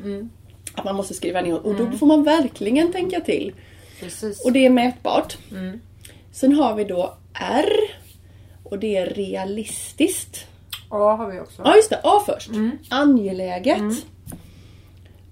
Att 0.74 0.84
man 0.84 0.96
måste 0.96 1.14
skriva 1.14 1.40
ner 1.40 1.66
och 1.66 1.74
då 1.74 1.90
får 1.90 2.06
man 2.06 2.24
verkligen 2.24 2.92
tänka 2.92 3.20
till. 3.20 3.52
Precis. 4.00 4.44
Och 4.44 4.52
det 4.52 4.66
är 4.66 4.70
mätbart. 4.70 5.36
Sen 6.32 6.52
har 6.52 6.74
vi 6.74 6.84
då 6.84 7.16
R. 7.40 7.72
Och 8.75 8.81
det 8.81 8.97
är 8.97 9.07
realistiskt. 9.07 10.47
A 10.88 11.14
har 11.14 11.31
vi 11.31 11.40
också. 11.40 11.62
Ja 11.64 11.76
just 11.76 11.90
det, 11.90 12.00
A 12.02 12.23
först. 12.26 12.50
Angeläget. 12.88 14.07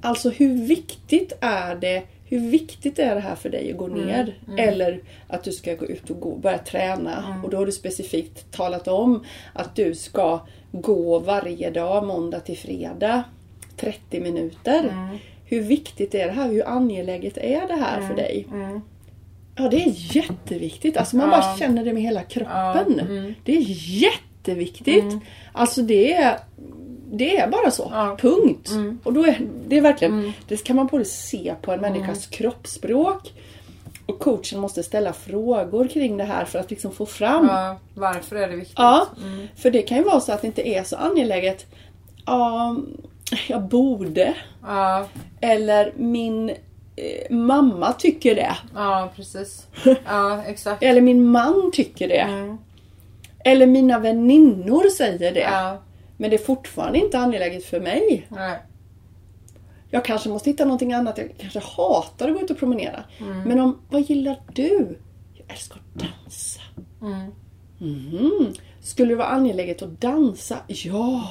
Alltså 0.01 0.31
hur 0.31 0.67
viktigt 0.67 1.33
är 1.41 1.75
det 1.75 2.03
hur 2.25 2.51
viktigt 2.51 2.99
är 2.99 3.15
det 3.15 3.21
här 3.21 3.35
för 3.35 3.49
dig 3.49 3.71
att 3.73 3.79
gå 3.79 3.87
ner? 3.87 4.39
Eller 4.59 5.01
att 5.29 5.45
du 5.45 5.53
ska 5.53 5.75
gå 5.75 5.87
ut 5.87 6.11
och 6.11 6.21
gå, 6.21 6.37
börja 6.37 6.59
träna. 6.59 7.41
Och 7.45 7.51
då 7.51 7.57
har 7.57 7.67
du 7.67 7.73
specifikt 7.73 8.53
talat 8.53 8.89
om 8.89 9.25
att 9.53 9.77
du 9.77 9.95
ska 9.95 10.41
gå 10.73 11.19
varje 11.19 11.71
dag, 11.71 12.07
måndag 12.07 12.41
till 12.41 12.59
fredag. 12.59 13.25
30 13.77 14.21
minuter. 14.21 14.85
Hur 15.45 15.63
viktigt 15.63 16.15
är 16.15 16.27
det 16.27 16.33
här? 16.33 16.49
Hur 16.49 16.69
angeläget 16.69 17.37
är 17.37 17.69
det 17.69 17.75
här 17.75 18.09
för 18.09 18.15
dig? 18.15 18.47
Ja, 19.55 19.69
det 19.69 19.83
är 19.83 20.17
jätteviktigt. 20.17 20.97
Alltså 20.97 21.17
man 21.17 21.31
bara 21.31 21.41
Ja. 21.41 21.57
känner 21.59 21.85
det 21.85 21.93
med 21.93 22.03
hela 22.03 22.23
kroppen. 22.23 22.53
Ja, 22.99 23.05
mm. 23.05 23.35
Det 23.45 23.57
är 23.57 23.65
jätteviktigt. 24.03 25.15
Alltså 25.53 25.83
det 25.83 26.13
är, 26.15 26.39
det 27.13 27.37
är 27.37 27.51
bara 27.51 27.71
så. 27.71 27.89
Ja. 27.93 28.17
Punkt. 28.21 28.71
Och 29.03 29.13
då 29.13 29.25
är 29.27 29.41
det 29.69 29.77
är 29.79 29.83
verkligen, 29.83 30.33
det 30.49 30.65
kan 30.65 30.77
man 30.77 30.87
både 30.87 31.05
se 31.05 31.55
på 31.63 31.73
en 31.73 31.81
människas 31.81 32.27
kroppsspråk 32.27 33.33
och 34.07 34.19
coachen 34.19 34.61
måste 34.61 34.83
ställa 34.83 35.13
frågor 35.13 35.89
kring 35.89 36.17
det 36.17 36.25
här 36.25 36.45
för 36.45 36.59
att 36.59 36.71
liksom 36.71 36.93
få 36.93 37.07
fram. 37.07 37.49
Varför 37.95 38.37
är 38.37 38.49
det 38.49 38.57
viktigt? 38.57 38.75
Ja, 38.79 39.07
för 39.57 39.71
det 39.71 39.83
kan 39.83 39.99
ju 39.99 40.05
vara 40.05 40.21
så 40.21 40.33
att 40.33 40.41
det 40.41 40.47
inte 40.47 40.69
är 40.69 40.85
så 40.85 40.97
angeläget. 40.97 41.67
Ja, 42.27 42.77
jag 43.49 43.63
borde. 43.63 44.35
Eller 45.41 45.93
min 45.97 46.51
mamma 47.31 47.93
tycker 47.93 48.35
det. 48.35 48.57
ja 48.75 49.13
precis. 49.17 49.67
Ja, 50.05 50.43
exakt. 50.47 50.83
Eller 50.83 51.01
min 51.01 51.25
man 51.25 51.71
tycker 51.73 52.09
det. 52.09 52.21
Mm. 52.21 52.59
Eller 53.45 53.67
mina 53.67 53.99
väninnor 53.99 54.89
säger 54.89 55.35
det. 55.35 55.41
Ja, 55.41 55.83
Men 56.17 56.31
det 56.31 56.37
är 56.37 56.45
fortfarande 56.45 56.99
inte 56.99 57.19
angeläget 57.19 57.65
för 57.65 57.81
mig. 57.81 58.27
nej. 58.29 58.59
Jag 59.95 60.05
kanske 60.05 60.29
måste 60.29 60.51
hitta 60.51 60.65
någonting 60.65 60.93
annat. 60.93 61.19
Jag 61.19 61.29
kanske 61.39 61.61
hatar 61.77 62.29
att 62.29 62.35
gå 62.35 62.41
ut 62.41 62.51
och 62.51 62.59
promenera. 62.59 63.05
Mm. 63.21 63.43
Men 63.43 63.61
om, 63.61 63.79
vad 63.91 64.01
gillar 64.03 64.41
du? 64.53 64.99
Jag 65.35 65.51
älskar 65.51 65.77
att 65.77 66.01
dansa. 66.03 66.61
Mm. 67.03 67.31
Mhm. 67.79 68.53
Skulle 68.81 69.09
det 69.09 69.17
vara 69.17 69.29
angeläget 69.29 69.83
att 69.83 70.01
dansa? 70.01 70.57
Ja! 70.67 71.29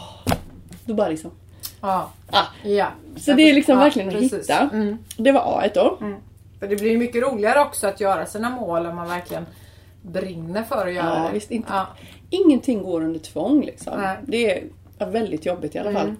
Då 0.86 0.94
bara 0.94 1.10
liksom... 1.10 1.32
Ja. 1.82 2.10
Ah. 2.32 2.44
ja. 2.64 2.88
Så 3.18 3.34
det 3.34 3.50
är 3.50 3.54
liksom 3.54 3.78
verkligen 3.78 4.08
att 4.10 4.14
precis. 4.16 4.34
hitta. 4.34 4.70
Mm. 4.74 4.98
Det 5.18 5.32
var 5.32 5.42
A 5.42 5.70
då. 5.74 5.98
För 6.60 6.68
det 6.68 6.76
blir 6.76 6.92
ju 6.92 6.98
mycket 6.98 7.24
roligare 7.24 7.60
också 7.60 7.88
att 7.88 8.00
göra 8.02 8.26
sina 8.26 8.50
mål 8.50 8.86
om 8.86 8.96
man 8.96 9.08
verkligen 9.10 9.46
brinner 10.02 10.64
för 10.64 10.88
att 10.88 10.94
göra 10.94 11.16
Ja, 11.20 11.28
det. 11.28 11.34
visst, 11.34 11.52
inte- 11.52 11.74
Ja. 11.74 11.88
Ingenting 12.30 12.84
går 12.84 13.04
under 13.04 13.20
tvång 13.20 13.66
liksom. 13.66 14.02
Nej. 14.02 14.18
Det 14.26 14.52
är 15.00 15.06
väldigt 15.06 15.46
jobbigt 15.46 15.76
i 15.76 15.80
alla 15.80 15.92
fall. 15.92 16.06
Mm. 16.08 16.18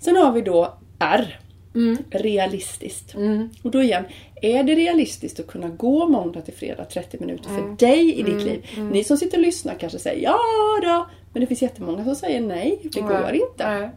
Sen 0.00 0.16
har 0.16 0.32
vi 0.32 0.40
då 0.40 0.74
R. 0.98 1.40
Mm. 1.74 1.96
Realistiskt. 2.10 3.14
Mm. 3.14 3.50
Och 3.62 3.70
då 3.70 3.82
igen, 3.82 4.04
är 4.42 4.62
det 4.64 4.74
realistiskt 4.74 5.40
att 5.40 5.46
kunna 5.46 5.68
gå 5.68 6.06
måndag 6.08 6.40
till 6.40 6.54
fredag 6.54 6.84
30 6.84 7.16
minuter 7.20 7.50
Mm. 7.50 7.62
för 7.76 7.86
dig 7.86 8.14
i 8.18 8.22
ditt 8.22 8.42
liv? 8.42 8.66
Ni 8.92 9.04
som 9.04 9.16
sitter 9.16 9.38
och 9.38 9.42
lyssnar 9.44 9.74
kanske 9.74 9.98
säger 9.98 10.22
ja 10.22 10.38
då, 10.82 11.06
men 11.32 11.40
det 11.40 11.46
finns 11.46 11.62
jättemånga 11.62 12.04
som 12.04 12.14
säger 12.14 12.40
nej, 12.40 12.80
det 12.82 13.00
går 13.00 13.30
inte. 13.32 13.90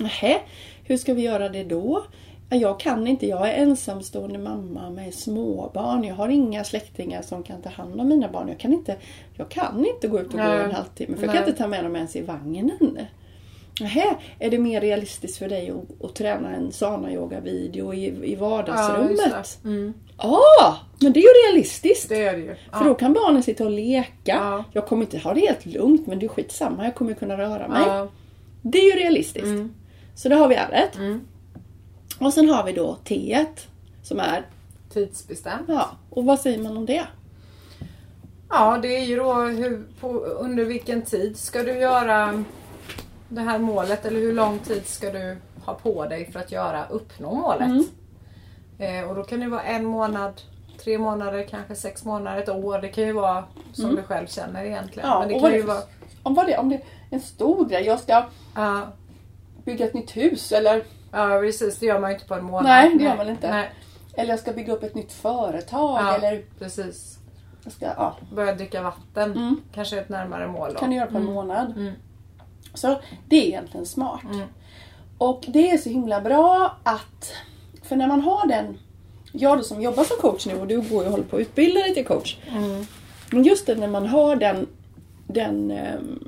Nähä, 0.00 0.38
hur 0.84 0.96
ska 0.96 1.14
vi 1.14 1.22
göra 1.22 1.48
det 1.48 1.64
då? 1.64 2.02
Ja, 2.50 2.56
Jag 2.56 2.80
kan 2.80 3.06
inte, 3.06 3.26
jag 3.26 3.48
är 3.48 3.52
ensamstående 3.62 4.38
mamma 4.38 4.90
med 4.90 5.14
småbarn. 5.14 6.04
Jag 6.04 6.14
har 6.14 6.28
inga 6.28 6.64
släktingar 6.64 7.22
som 7.22 7.42
kan 7.42 7.62
ta 7.62 7.68
hand 7.68 8.00
om 8.00 8.08
mina 8.08 8.28
barn. 8.28 8.48
Jag 8.48 8.58
kan 8.58 8.72
inte, 8.72 8.96
jag 9.36 9.48
kan 9.48 9.86
inte 9.86 10.08
gå 10.08 10.20
ut 10.20 10.26
och 10.26 10.32
gå 10.32 10.38
Nej. 10.38 10.64
en 10.64 10.70
halvtimme 10.72 11.16
för 11.16 11.22
jag 11.22 11.26
Nej. 11.34 11.36
kan 11.36 11.48
inte 11.48 11.58
ta 11.62 11.66
med 11.68 11.84
dem 11.84 11.96
ens 11.96 12.16
i 12.16 12.22
vagnen. 12.22 12.98
Nähä, 13.80 14.16
är 14.38 14.50
det 14.50 14.58
mer 14.58 14.80
realistiskt 14.80 15.38
för 15.38 15.48
dig 15.48 15.70
att, 15.70 16.04
att 16.04 16.14
träna 16.14 16.54
en 16.56 16.72
sana-yoga-video 16.72 17.94
i, 17.94 18.04
i 18.06 18.32
Ja, 18.34 18.38
vardagsrummet? 18.48 19.58
det. 19.62 19.68
Mm. 19.68 19.94
Ja, 20.18 20.76
men 21.00 21.12
det 21.12 21.20
är 21.20 21.22
ju 21.22 21.52
realistiskt. 21.52 22.08
Det 22.08 22.22
är 22.24 22.32
det 22.32 22.42
ju. 22.42 22.54
För 22.72 22.84
då 22.84 22.90
Ja. 22.90 22.94
kan 22.94 23.12
barnen 23.12 23.42
sitta 23.42 23.64
och 23.64 23.70
leka. 23.70 24.12
Ja. 24.24 24.64
Jag 24.72 24.86
kommer 24.86 25.02
inte 25.02 25.18
ha 25.18 25.34
det 25.34 25.40
helt 25.40 25.66
lugnt 25.66 26.06
men 26.06 26.18
det 26.18 26.26
är 26.26 26.28
skitsamma, 26.28 26.84
jag 26.84 26.94
kommer 26.94 27.14
kunna 27.14 27.38
röra 27.38 27.68
mig. 27.68 27.82
Ja. 27.86 28.08
Det 28.62 28.78
är 28.78 28.84
ju 28.96 29.00
realistiskt. 29.02 29.44
Mm. 29.46 29.74
Så 30.16 30.28
då 30.28 30.36
har 30.36 30.48
vi 30.48 30.54
R. 30.54 30.90
Mm. 30.94 31.26
Och 32.18 32.32
sen 32.32 32.48
har 32.48 32.64
vi 32.64 32.72
då 32.72 32.96
T 33.04 33.46
som 34.02 34.20
är, 34.20 34.46
Tidsbestämt. 34.92 35.68
ja, 35.68 35.90
och 36.10 36.24
vad 36.24 36.40
säger 36.40 36.62
man 36.62 36.76
om 36.76 36.86
det? 36.86 37.06
Ja, 38.48 38.78
det 38.82 38.96
är 38.96 39.04
ju 39.04 39.16
då 39.16 39.34
hur, 39.34 39.86
på, 40.00 40.08
under 40.18 40.64
vilken 40.64 41.02
tid 41.02 41.36
ska 41.36 41.62
du 41.62 41.78
göra 41.78 42.44
det 43.28 43.40
här 43.40 43.58
målet 43.58 44.04
eller 44.04 44.20
hur 44.20 44.32
lång 44.32 44.58
tid 44.58 44.86
ska 44.86 45.10
du 45.10 45.36
ha 45.64 45.74
på 45.74 46.06
dig 46.06 46.32
för 46.32 46.40
att 46.40 46.52
göra, 46.52 46.86
uppnå 46.86 47.34
målet? 47.34 47.68
Mm. 47.68 47.84
Eh, 48.78 49.10
och 49.10 49.16
då 49.16 49.22
kan 49.22 49.40
det 49.40 49.48
vara 49.48 49.62
en 49.62 49.84
månad, 49.84 50.42
tre 50.78 50.98
månader, 50.98 51.46
kanske 51.50 51.74
sex 51.74 52.04
månader, 52.04 52.42
ett 52.42 52.48
år. 52.48 52.78
Det 52.78 52.88
kan 52.88 53.04
ju 53.04 53.12
vara 53.12 53.44
som 53.72 53.94
du 53.94 54.02
själv 54.02 54.26
känner 54.26 54.64
egentligen. 54.64 55.08
Ja, 55.08 55.18
Men 55.20 55.28
det 55.28 55.40
kan 55.40 55.54
ju 55.54 55.62
vara... 55.62 55.82
Om, 56.22 56.34
det, 56.34 56.58
om 56.58 56.68
det 56.68 56.74
är 56.74 56.82
en 57.10 57.20
stor 57.20 57.68
grej, 57.68 57.84
jag 57.84 58.00
ska 58.00 58.24
Ja, 58.54 58.82
bygga 59.66 59.84
ett 59.84 59.94
nytt 59.94 60.16
hus 60.16 60.52
eller, 60.52 60.82
ja, 61.12 61.38
precis. 61.40 61.78
Det 61.78 61.86
gör 61.86 62.00
man 62.00 62.10
ju 62.10 62.14
inte 62.14 62.26
på 62.26 62.34
en 62.34 62.44
månad. 62.44 62.64
Nej, 62.64 62.94
det 62.98 63.04
gör 63.04 63.16
man 63.16 63.28
inte. 63.28 63.50
Nej, 63.50 63.70
eller 64.14 64.30
jag 64.30 64.38
ska 64.38 64.52
bygga 64.52 64.72
upp 64.72 64.82
ett 64.82 64.94
nytt 64.94 65.12
företag 65.12 66.00
ja, 66.00 66.14
eller 66.14 66.44
precis. 66.58 67.18
jag 67.64 67.72
ska, 67.72 67.86
ja, 67.86 68.16
Börja 68.32 68.54
dricka 68.54 68.82
vatten. 68.82 69.32
Mm. 69.32 69.60
Kanske 69.74 69.98
ett 69.98 70.08
närmare 70.08 70.48
mål 70.48 70.72
då. 70.72 70.78
kan 70.78 70.90
du 70.90 70.96
göra 70.96 71.06
på 71.06 71.16
en 71.16 71.24
månad. 71.24 71.72
Mm. 71.76 71.92
Så 72.74 73.00
det 73.28 73.36
är 73.36 73.46
egentligen 73.46 73.86
smart. 73.86 74.24
Mm. 74.24 74.46
Och 75.18 75.44
det 75.48 75.70
är 75.70 75.78
så 75.78 75.88
himla 75.88 76.20
bra 76.20 76.76
att, 76.82 77.32
för 77.82 77.96
när 77.96 78.06
man 78.06 78.20
har 78.20 78.48
den, 78.48 78.78
jag 79.32 79.58
då 79.58 79.62
som 79.62 79.82
jobbar 79.82 80.04
som 80.04 80.16
coach 80.20 80.46
nu 80.46 80.54
och 80.54 80.66
du 80.66 80.80
går 80.80 81.04
och 81.04 81.10
håller 81.10 81.24
på 81.24 81.36
att 81.36 81.40
utbilda 81.40 81.80
dig 81.80 81.94
till 81.94 82.06
coach. 82.06 82.36
Mm. 82.48 82.86
Men 83.30 83.44
just 83.44 83.66
det 83.66 83.74
när 83.74 83.88
man 83.88 84.06
har 84.06 84.36
den, 84.36 84.66
den 85.26 85.70
ehm, 85.70 86.25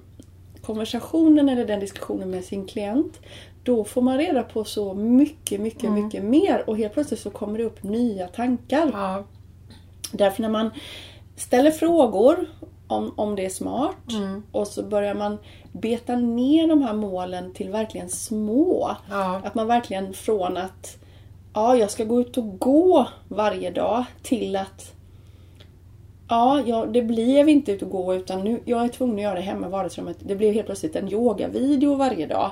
konversationen 0.73 1.49
eller 1.49 1.65
den 1.65 1.81
diskussionen 1.81 2.31
med 2.31 2.45
sin 2.45 2.67
klient. 2.67 3.21
Då 3.63 3.85
får 3.85 4.03
man 4.03 4.19
reda 4.19 4.43
på 4.43 4.65
så 4.65 4.95
mycket, 4.95 5.61
mycket, 5.61 5.83
Mm. 5.85 6.05
mycket 6.05 6.25
mer 6.25 6.65
och 6.71 6.77
helt 6.79 6.93
plötsligt 6.95 7.21
så 7.21 7.31
kommer 7.31 7.59
det 7.59 7.65
upp 7.65 7.83
nya 7.83 8.29
tankar. 8.29 8.91
Ja. 8.93 9.25
Därför 10.13 10.43
när 10.43 10.49
man 10.49 10.71
ställer 11.37 11.71
frågor 11.71 12.47
om, 12.89 13.13
om 13.17 13.37
det 13.37 13.45
är 13.45 13.49
smart 13.51 14.13
Mm. 14.13 14.43
och 14.53 14.67
så 14.67 14.83
börjar 14.83 15.15
man 15.15 15.39
beta 15.73 16.17
ner 16.17 16.69
de 16.69 16.83
här 16.83 16.95
målen 16.95 17.53
till 17.53 17.71
verkligen 17.71 18.09
små. 18.09 18.97
Ja. 19.11 19.41
Att 19.45 19.55
man 19.55 19.67
verkligen 19.67 20.13
från 20.13 20.57
att 20.57 20.97
ja, 21.55 21.77
jag 21.77 21.91
ska 21.91 22.05
gå 22.05 22.21
ut 22.21 22.39
och 22.39 22.59
gå 22.59 23.07
varje 23.29 23.71
dag 23.71 24.05
till 24.23 24.57
att 24.57 24.93
Ja, 26.29 26.63
ja, 26.67 26.87
det 26.87 27.03
blev 27.03 27.49
inte 27.49 27.73
ut 27.73 27.83
och 27.83 27.91
gå 27.91 28.15
utan 28.15 28.45
nu, 28.45 28.61
jag 28.65 28.85
är 28.85 28.89
tvungen 28.89 29.17
att 29.17 29.23
göra 29.23 29.35
det 29.35 29.41
hemma 29.41 29.67
i 29.67 29.71
vardagsrummet. 29.71 30.17
Det 30.21 30.37
blev 30.37 30.55
helt 30.55 30.67
plötsligt 30.67 30.97
en 30.97 31.13
yogavideo 31.13 31.95
varje 31.95 32.27
dag. 32.27 32.51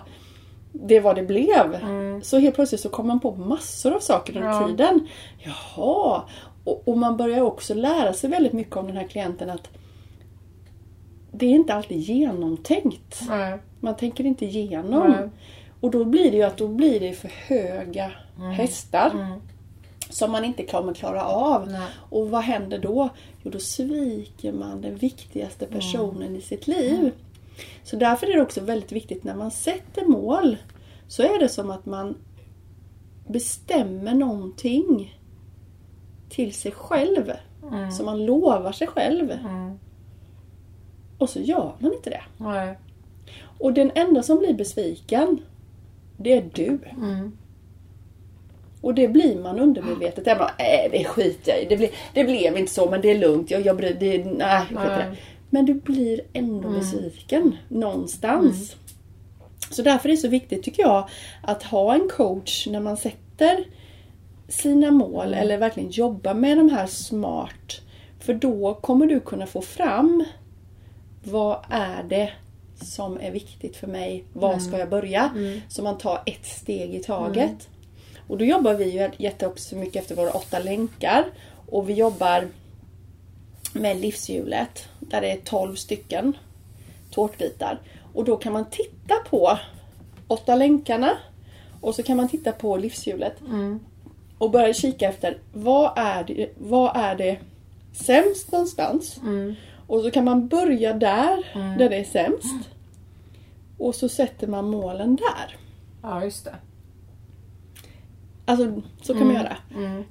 Det 0.72 1.00
var 1.00 1.14
det 1.14 1.22
blev. 1.22 1.76
Så 2.22 2.38
helt 2.38 2.54
plötsligt 2.54 2.80
så 2.80 2.88
kom 2.88 3.06
man 3.06 3.20
på 3.20 3.34
massor 3.34 3.94
av 3.94 4.00
saker 4.00 4.36
under 4.36 4.48
Ja. 4.48 4.66
tiden. 4.68 5.08
Jaha! 5.38 6.22
Och, 6.64 6.88
och 6.88 6.98
man 6.98 7.16
börjar 7.16 7.40
också 7.40 7.74
lära 7.74 8.12
sig 8.12 8.30
väldigt 8.30 8.52
mycket 8.52 8.76
om 8.76 8.86
den 8.86 8.96
här 8.96 9.06
klienten 9.06 9.50
att 9.50 9.68
det 11.32 11.46
är 11.46 11.50
inte 11.50 11.74
alltid 11.74 11.98
genomtänkt. 11.98 13.20
Nej. 13.28 13.58
Man 13.80 13.96
tänker 13.96 14.26
inte 14.26 14.44
igenom. 14.44 15.10
Nej. 15.10 15.28
Och 15.80 15.90
då 15.90 16.04
blir 16.04 16.30
det 16.30 16.36
ju 16.36 16.42
att 16.42 16.56
då 16.56 16.68
blir 16.68 17.00
det 17.00 17.12
för 17.12 17.28
höga 17.46 18.12
hästar. 18.56 19.10
Mm. 19.14 19.40
Som 20.10 20.32
man 20.32 20.44
inte 20.44 20.66
kommer 20.66 20.94
klara 20.94 21.24
av. 21.24 21.68
Nej. 21.68 21.88
Och 22.10 22.30
vad 22.30 22.42
händer 22.42 22.78
då? 22.78 23.08
Jo, 23.42 23.50
då 23.50 23.58
sviker 23.58 24.52
man 24.52 24.80
den 24.80 24.96
viktigaste 24.96 25.66
personen 25.66 26.36
i 26.36 26.40
sitt 26.40 26.66
liv. 26.66 27.12
Så 27.84 27.96
därför 27.96 28.26
är 28.26 28.34
det 28.34 28.42
också 28.42 28.60
väldigt 28.60 28.92
viktigt 28.92 29.24
när 29.24 29.34
man 29.34 29.50
sätter 29.50 30.04
mål. 30.04 30.56
Så 31.08 31.22
är 31.22 31.38
det 31.38 31.48
som 31.48 31.70
att 31.70 31.86
man 31.86 32.16
bestämmer 33.28 34.14
någonting 34.14 35.18
till 36.28 36.54
sig 36.54 36.72
själv. 36.72 37.32
Mm. 37.62 37.90
Som 37.90 38.06
man 38.06 38.26
lovar 38.26 38.72
sig 38.72 38.86
själv. 38.86 39.30
Mm. 39.30 39.78
Och 41.18 41.30
så 41.30 41.40
gör 41.40 41.72
man 41.78 41.92
inte 41.92 42.10
det. 42.10 42.22
Nej. 42.36 42.78
Och 43.58 43.72
den 43.72 43.90
enda 43.94 44.22
som 44.22 44.38
blir 44.38 44.54
besviken, 44.54 45.38
det 46.16 46.32
är 46.32 46.50
du. 46.54 46.78
Mm. 46.90 47.38
Och 48.80 48.94
det 48.94 49.08
blir 49.08 49.36
man 49.38 49.58
undermedvetet. 49.58 50.26
Jag 50.26 50.38
bara, 50.38 50.54
äh, 50.58 50.90
det 50.92 51.04
skiter 51.04 51.52
jag 51.52 51.62
i. 51.62 51.66
Det, 51.68 51.76
blir, 51.76 51.90
det 52.14 52.24
blev 52.24 52.58
inte 52.58 52.72
så, 52.72 52.90
men 52.90 53.00
det 53.00 53.10
är 53.10 53.18
lugnt. 53.18 53.50
Jag, 53.50 53.66
jag 53.66 53.76
bryr 53.76 53.96
det, 54.00 54.24
nej, 54.24 54.60
skit 54.60 54.70
i 54.70 54.88
det. 54.88 55.16
Men 55.50 55.66
du 55.66 55.74
blir 55.74 56.20
ändå 56.32 56.68
besviken 56.68 57.56
någonstans. 57.68 58.76
Så 59.70 59.82
därför 59.82 60.08
är 60.08 60.10
det 60.10 60.16
så 60.16 60.28
viktigt, 60.28 60.62
tycker 60.62 60.82
jag, 60.82 61.08
att 61.42 61.62
ha 61.62 61.94
en 61.94 62.08
coach 62.08 62.66
när 62.66 62.80
man 62.80 62.96
sätter 62.96 63.64
sina 64.48 64.90
mål 64.90 65.34
eller 65.34 65.58
verkligen 65.58 65.90
jobba 65.90 66.34
med 66.34 66.56
de 66.58 66.68
här 66.68 66.86
smart. 66.86 67.80
För 68.20 68.34
då 68.34 68.74
kommer 68.74 69.06
du 69.06 69.20
kunna 69.20 69.46
få 69.46 69.62
fram 69.62 70.24
vad 71.24 71.58
är 71.70 72.02
det 72.02 72.32
som 72.82 73.18
är 73.20 73.30
viktigt 73.30 73.76
för 73.76 73.86
mig? 73.86 74.24
Var 74.32 74.58
ska 74.58 74.78
jag 74.78 74.90
börja? 74.90 75.30
Så 75.68 75.82
man 75.82 75.98
tar 75.98 76.22
ett 76.26 76.46
steg 76.46 76.94
i 76.94 76.98
taget. 77.02 77.68
Och 78.28 78.38
då 78.38 78.44
jobbar 78.44 78.74
vi 78.74 78.84
ju 78.90 79.10
mycket 79.76 80.02
efter 80.02 80.14
våra 80.14 80.30
åtta 80.30 80.58
länkar. 80.58 81.24
Och 81.66 81.88
vi 81.88 81.92
jobbar 81.94 82.48
med 83.72 83.96
livshjulet. 83.96 84.88
Där 85.00 85.20
det 85.20 85.30
är 85.30 85.36
12 85.44 85.74
stycken 85.74 86.36
tårtbitar. 87.10 87.78
Och 88.14 88.24
då 88.24 88.36
kan 88.36 88.52
man 88.52 88.64
titta 88.70 89.14
på 89.30 89.58
åtta 90.26 90.54
länkarna. 90.54 91.10
Och 91.80 91.94
så 91.94 92.02
kan 92.02 92.16
man 92.16 92.28
titta 92.28 92.52
på 92.52 92.76
livshjulet. 92.76 93.36
Och 94.38 94.50
börja 94.50 94.74
kika 94.74 95.08
efter 95.08 95.38
vad 95.52 95.92
är 95.96 96.24
det, 96.24 96.50
vad 96.58 96.96
är 96.96 97.14
det 97.14 97.38
sämst 97.92 98.52
någonstans. 98.52 99.20
Och 99.86 100.02
så 100.02 100.10
kan 100.10 100.24
man 100.24 100.48
börja 100.48 100.92
där, 100.92 101.52
där 101.78 101.88
det 101.88 101.96
är 101.96 102.04
sämst. 102.04 102.68
Och 103.78 103.94
så 103.94 104.08
sätter 104.08 104.46
man 104.46 104.70
målen 104.70 105.16
där. 105.16 105.56
Ja, 106.02 106.24
just 106.24 106.44
det. 106.44 106.54
Alltså 108.48 108.82
så 109.02 109.14
kan 109.14 109.26
man 109.26 109.36
göra. 109.36 109.56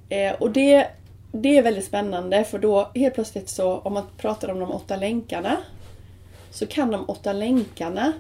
Eh, 0.10 0.34
och 0.34 0.52
det, 0.52 0.88
det 1.32 1.58
är 1.58 1.64
väldigt 1.64 1.86
spännande 1.86 2.44
för 2.44 2.60
då 2.60 2.92
helt 2.96 3.14
plötsligt 3.16 3.50
så 3.50 3.78
om 3.78 3.94
man 3.94 4.04
pratar 4.18 4.50
om 4.52 4.60
de 4.60 4.72
åtta 4.72 4.96
länkarna 4.96 5.58
så 6.52 6.66
kan 6.68 6.92
de 6.92 7.06
åtta 7.10 7.34
länkarna 7.34 8.14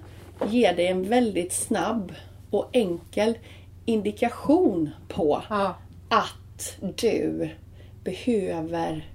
ge 0.49 0.71
dig 0.71 0.87
en 0.87 1.09
väldigt 1.09 1.53
snabb 1.53 2.13
och 2.51 2.69
enkel 2.71 3.37
indikation 3.85 4.89
på 5.07 5.41
Ja. 5.49 5.75
att 6.09 6.77
du 6.95 7.49
behöver 8.03 9.09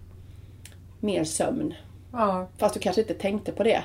mer 1.00 1.24
sömn. 1.24 1.74
Ja. 2.12 2.48
Fast 2.58 2.74
du 2.74 2.80
kanske 2.80 3.00
inte 3.02 3.14
tänkte 3.14 3.52
på 3.52 3.62
det. 3.62 3.82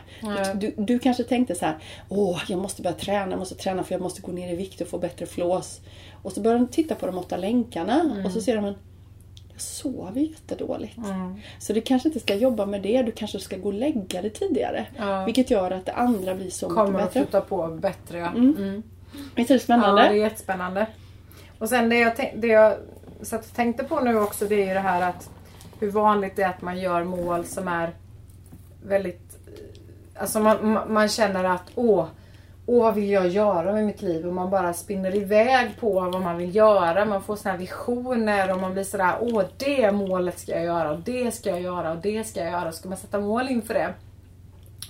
Du, 0.55 0.73
du 0.77 0.99
kanske 0.99 1.23
tänkte 1.23 1.55
så 1.55 1.65
här: 1.65 1.77
Åh, 2.09 2.41
jag 2.47 2.59
måste 2.59 2.81
börja 2.81 2.95
träna, 2.95 3.31
jag 3.31 3.39
måste 3.39 3.55
träna 3.55 3.83
för 3.83 3.93
jag 3.93 4.01
måste 4.01 4.21
gå 4.21 4.31
ner 4.31 4.53
i 4.53 4.55
vikt 4.55 4.81
och 4.81 4.87
få 4.87 4.97
bättre 4.97 5.25
flås. 5.25 5.81
Och 6.23 6.31
så 6.31 6.41
börjar 6.41 6.57
de 6.59 6.67
titta 6.67 6.95
på 6.95 7.05
de 7.05 7.17
åtta 7.17 7.37
länkarna 7.37 8.23
och 8.25 8.31
så 8.31 8.41
ser 8.41 8.55
de 8.55 8.65
en 8.65 8.75
jag 9.51 9.61
sover 9.61 10.21
jättedåligt. 10.21 10.97
Mm. 10.97 11.35
Så 11.59 11.73
du 11.73 11.81
kanske 11.81 12.09
inte 12.09 12.19
ska 12.19 12.35
jobba 12.35 12.65
med 12.65 12.81
det, 12.81 13.01
du 13.03 13.11
kanske 13.11 13.39
ska 13.39 13.57
gå 13.57 13.67
och 13.67 13.73
lägga 13.73 14.21
dig 14.21 14.29
tidigare. 14.31 14.85
Ja. 14.97 15.25
Vilket 15.25 15.51
gör 15.51 15.71
att 15.71 15.85
det 15.85 15.93
andra 15.93 16.35
blir 16.35 16.49
så 16.49 16.69
Kommer 16.69 16.91
mycket 16.91 17.01
att 17.05 17.13
bättre. 17.13 17.19
flytta 17.25 17.41
på 17.41 17.67
bättre 17.67 18.17
ja. 18.17 18.27
Mm. 18.27 18.55
Mm. 18.57 18.83
Visst 19.35 19.49
är 19.51 19.53
det 19.53 19.59
Ja, 19.59 19.63
spännande? 19.63 20.01
det 20.01 20.07
är 20.07 20.13
jättespännande. 20.13 20.87
Och 21.59 21.69
sen 21.69 21.89
det 21.89 21.95
jag, 21.99 22.33
det 22.35 22.47
jag 22.47 22.73
satt 23.21 23.45
och 23.45 23.53
tänkte 23.55 23.83
på 23.83 23.99
nu 23.99 24.19
också 24.19 24.45
det 24.45 24.55
är 24.63 24.67
ju 24.67 24.73
det 24.73 24.79
här 24.79 25.09
att 25.09 25.29
hur 25.79 25.91
vanligt 25.91 26.35
det 26.35 26.41
är 26.43 26.49
att 26.49 26.61
man 26.61 26.79
gör 26.79 27.03
mål 27.03 27.45
som 27.45 27.67
är 27.67 27.93
väldigt... 28.87 29.21
Alltså 30.19 30.39
man, 30.39 30.71
man- 30.73 30.93
man 30.93 31.07
känner 31.07 31.43
att 31.43 31.63
åh, 31.75 32.05
åh 32.65 32.83
vad 32.83 32.95
vill 32.95 33.09
jag 33.09 33.27
göra 33.27 33.73
med 33.73 33.85
mitt 33.85 34.01
liv? 34.01 34.27
Och 34.27 34.33
man 34.33 34.49
bara 34.49 34.73
spinner 34.73 35.15
iväg 35.15 35.69
på 35.79 35.93
vad 35.99 36.21
man 36.21 36.37
vill 36.37 36.55
göra. 36.55 37.05
Man 37.05 37.23
får 37.23 37.35
såna 37.35 37.51
här 37.51 37.59
visioner 37.59 38.51
och 38.53 38.59
man 38.59 38.73
blir 38.73 38.83
sådär 38.83 39.13
åh 39.21 39.43
det 39.57 39.91
målet 39.91 40.39
ska 40.39 40.51
jag 40.51 40.63
göra 40.63 40.91
och 40.91 40.99
det 40.99 41.33
ska 41.33 41.49
jag 41.49 41.61
göra 41.61 41.91
och 41.91 41.97
det 41.97 42.23
ska 42.27 42.39
jag 42.39 42.51
göra. 42.51 42.71
Ska 42.71 42.89
man 42.89 42.97
sätta 42.97 43.19
mål 43.19 43.47
inför 43.49 43.73
det? 43.73 43.93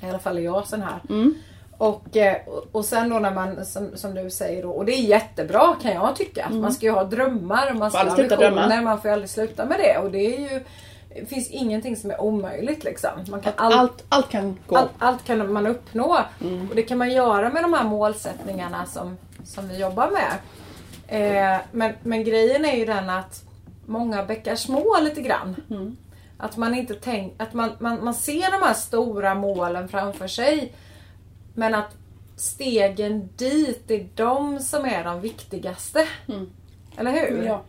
I 0.04 0.10
alla 0.10 0.20
fall 0.20 0.38
är 0.38 0.42
jag 0.42 0.68
sån 0.68 0.82
här. 0.82 1.00
Mm. 1.10 1.34
Och, 1.78 2.18
eh, 2.18 2.36
och- 2.48 2.66
och 2.72 2.86
sen 2.86 3.10
då 3.10 3.20
när 3.20 3.32
man, 3.32 3.66
som, 3.66 3.90
som 3.98 4.14
du 4.16 4.30
säger 4.30 4.64
då, 4.64 4.70
och 4.72 4.86
det 4.86 4.92
är 4.92 5.02
jättebra 5.02 5.76
kan 5.82 5.92
jag 5.92 6.16
tycka. 6.16 6.50
Man 6.50 6.74
ska 6.74 6.86
ju 6.86 6.92
ha 6.92 7.04
drömmar, 7.04 7.74
man 7.74 7.92
ska 7.92 8.00
ha 8.10 8.16
visioner, 8.60 8.82
man 8.82 9.02
får 9.02 9.10
ju 9.10 9.14
aldrig 9.14 9.30
sluta 9.30 9.66
med 9.66 9.80
det. 9.80 9.98
Och 9.98 10.12
det 10.12 10.36
är 10.36 10.40
ju, 10.54 10.60
det 11.20 11.26
finns 11.26 11.50
ingenting 11.50 11.96
som 11.96 12.12
är 12.12 12.22
omöjligt 12.22 12.84
liksom. 12.84 13.10
Man 13.28 13.42
kan 13.42 13.54
Allt, 13.56 13.74
all, 13.74 13.80
allt, 13.80 14.04
allt 14.10 14.30
kan 14.30 14.60
gå. 14.68 14.76
allt, 14.76 14.92
allt 15.00 15.26
kan 15.26 15.54
man 15.54 15.68
uppnå. 15.68 16.18
Mm. 16.42 16.70
Och 16.70 16.76
det 16.76 16.82
kan 16.84 16.98
man 16.98 17.12
göra 17.12 17.50
med 17.50 17.64
de 17.64 17.74
här 17.74 17.84
målsättningarna 17.84 18.86
som, 18.86 19.18
som 19.46 19.68
vi 19.68 19.78
jobbar 19.78 20.12
med. 20.12 20.38
Eh, 21.08 21.62
men, 21.72 21.94
men 22.04 22.24
grejen 22.24 22.66
är 22.66 22.76
ju 22.76 22.86
den 22.86 23.10
att 23.10 23.44
många 23.86 24.24
bäckar 24.24 24.56
små 24.56 24.98
lite 25.02 25.22
grann. 25.22 25.56
Mm. 25.70 25.98
Att 26.38 26.58
man 26.58 26.76
inte 26.76 26.94
tänk, 26.94 27.42
att 27.42 27.54
man, 27.54 27.72
man, 27.80 28.04
man 28.04 28.14
ser 28.14 28.52
de 28.52 28.66
här 28.66 28.74
stora 28.74 29.36
målen 29.36 29.88
framför 29.88 30.28
sig. 30.28 30.74
Men 31.54 31.76
att 31.76 31.96
stegen 32.38 33.30
dit, 33.38 33.84
det 33.88 33.96
är 33.96 34.08
de 34.16 34.60
som 34.60 34.86
är 34.86 35.04
de 35.04 35.22
viktigaste. 35.22 36.08
Mm. 36.28 36.50
Eller 36.98 37.12
hur? 37.12 37.44
Ja. 37.44 37.62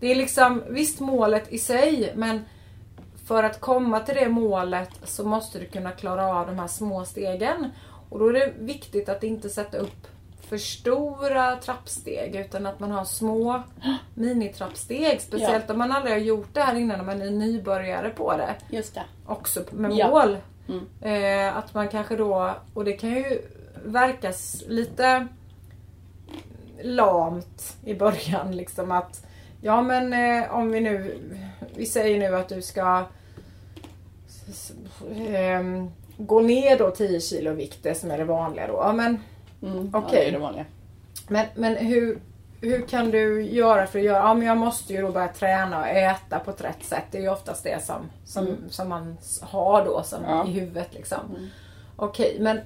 Det 0.00 0.10
är 0.10 0.14
liksom, 0.14 0.62
visst 0.68 1.00
målet 1.00 1.52
i 1.52 1.58
sig, 1.58 2.12
men 2.16 2.44
för 3.26 3.42
att 3.42 3.60
komma 3.60 4.00
till 4.00 4.14
det 4.14 4.28
målet 4.28 4.90
så 5.04 5.24
måste 5.24 5.58
du 5.58 5.66
kunna 5.66 5.90
klara 5.90 6.26
av 6.26 6.46
de 6.46 6.58
här 6.58 6.66
små 6.66 7.04
stegen. 7.04 7.70
Och 8.08 8.18
då 8.18 8.28
är 8.28 8.32
det 8.32 8.52
viktigt 8.58 9.08
att 9.08 9.22
inte 9.22 9.48
sätta 9.50 9.76
upp 9.78 10.06
för 10.48 10.58
stora 10.58 11.56
trappsteg 11.56 12.34
utan 12.36 12.66
att 12.66 12.80
man 12.80 12.90
har 12.90 13.04
små 13.04 13.62
minitrappsteg. 14.14 15.20
Speciellt 15.20 15.70
om 15.70 15.78
man 15.78 15.92
aldrig 15.92 16.14
har 16.14 16.20
gjort 16.20 16.48
det 16.54 16.60
här 16.60 16.74
innan, 16.74 17.00
om 17.00 17.06
man 17.06 17.22
är 17.22 17.30
nybörjare 17.30 18.10
på 18.10 18.36
det. 18.36 18.54
Just 18.70 18.94
det. 18.94 19.02
Också 19.26 19.60
med 19.70 19.92
Ja. 19.92 20.08
mål. 20.10 20.36
Mm. 20.68 20.86
Eh, 21.48 21.56
att 21.56 21.74
man 21.74 21.88
kanske 21.88 22.16
då, 22.16 22.54
och 22.74 22.84
det 22.84 22.92
kan 22.92 23.10
ju 23.10 23.42
verka 23.84 24.28
s- 24.28 24.62
lite 24.68 25.26
lamt 26.82 27.76
i 27.84 27.94
början 27.94 28.56
liksom 28.56 28.90
att 28.92 29.26
Ja 29.66 29.82
men 29.82 30.12
eh, 30.12 30.54
om 30.54 30.70
vi 30.70 30.80
nu, 30.80 31.18
vi 31.76 31.86
säger 31.86 32.18
nu 32.18 32.36
att 32.36 32.48
du 32.48 32.62
ska 32.62 33.04
ehm, 35.26 35.90
gå 36.16 36.40
ner 36.40 36.78
då 36.78 36.90
10 36.90 37.20
kilo 37.20 37.52
vikt, 37.52 37.78
det 37.82 37.94
som 37.94 38.10
är 38.10 38.18
det 38.18 38.24
vanliga 38.24 38.66
då. 38.66 38.72
Ja, 38.72 38.92
men 38.92 39.18
Mm. 39.62 39.90
Okej. 39.94 40.18
Ja, 40.18 40.20
det 40.20 40.28
är 40.28 40.32
det 40.32 40.38
vanliga. 40.38 40.64
men, 41.28 41.46
men 41.54 41.76
hur, 41.76 42.18
hur 42.60 42.80
kan 42.86 43.10
du 43.10 43.42
göra 43.42 43.86
för 43.86 43.98
att 43.98 44.04
göra? 44.04 44.18
Ja 44.18 44.34
men 44.34 44.46
jag 44.46 44.56
måste 44.56 44.92
ju 44.92 45.02
då 45.02 45.12
börja 45.12 45.28
träna 45.28 45.80
och 45.80 45.86
äta 45.88 46.38
på 46.38 46.50
ett 46.50 46.64
rätt 46.64 46.84
sätt. 46.84 47.04
Det 47.10 47.18
är 47.18 47.22
ju 47.22 47.28
oftast 47.28 47.64
det 47.64 47.84
som, 47.84 48.10
som, 48.24 48.56
som 48.68 48.88
man 48.88 49.16
har 49.42 49.84
då 49.84 50.02
som 50.02 50.18
Ja. 50.28 50.46
i 50.46 50.50
huvudet 50.50 50.94
liksom. 50.94 51.20
Okej 51.96 52.36
men 52.40 52.60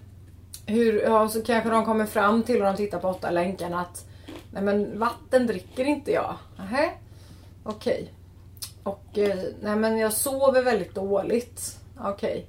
hur, 0.67 1.03
ja, 1.03 1.29
så 1.29 1.43
kanske 1.43 1.71
de 1.71 1.85
kommer 1.85 2.07
fram 2.07 2.43
till 2.43 2.57
och 2.63 2.67
de 2.67 2.77
tittar 2.77 2.99
på 2.99 3.09
åtta 3.09 3.31
länkarna 3.31 3.81
att 3.81 4.08
Nej 4.51 4.63
men 4.63 4.99
vatten 4.99 5.47
dricker 5.47 5.85
inte 5.85 6.13
jag. 6.13 6.35
Nähä. 6.57 6.91
Okej. 7.65 8.13
Och 8.83 9.19
eh, 9.19 9.39
nej 9.63 9.77
men 9.77 9.99
jag 9.99 10.13
sover 10.13 10.63
väldigt 10.63 10.95
dåligt. 10.95 11.79
Okej. 12.01 12.47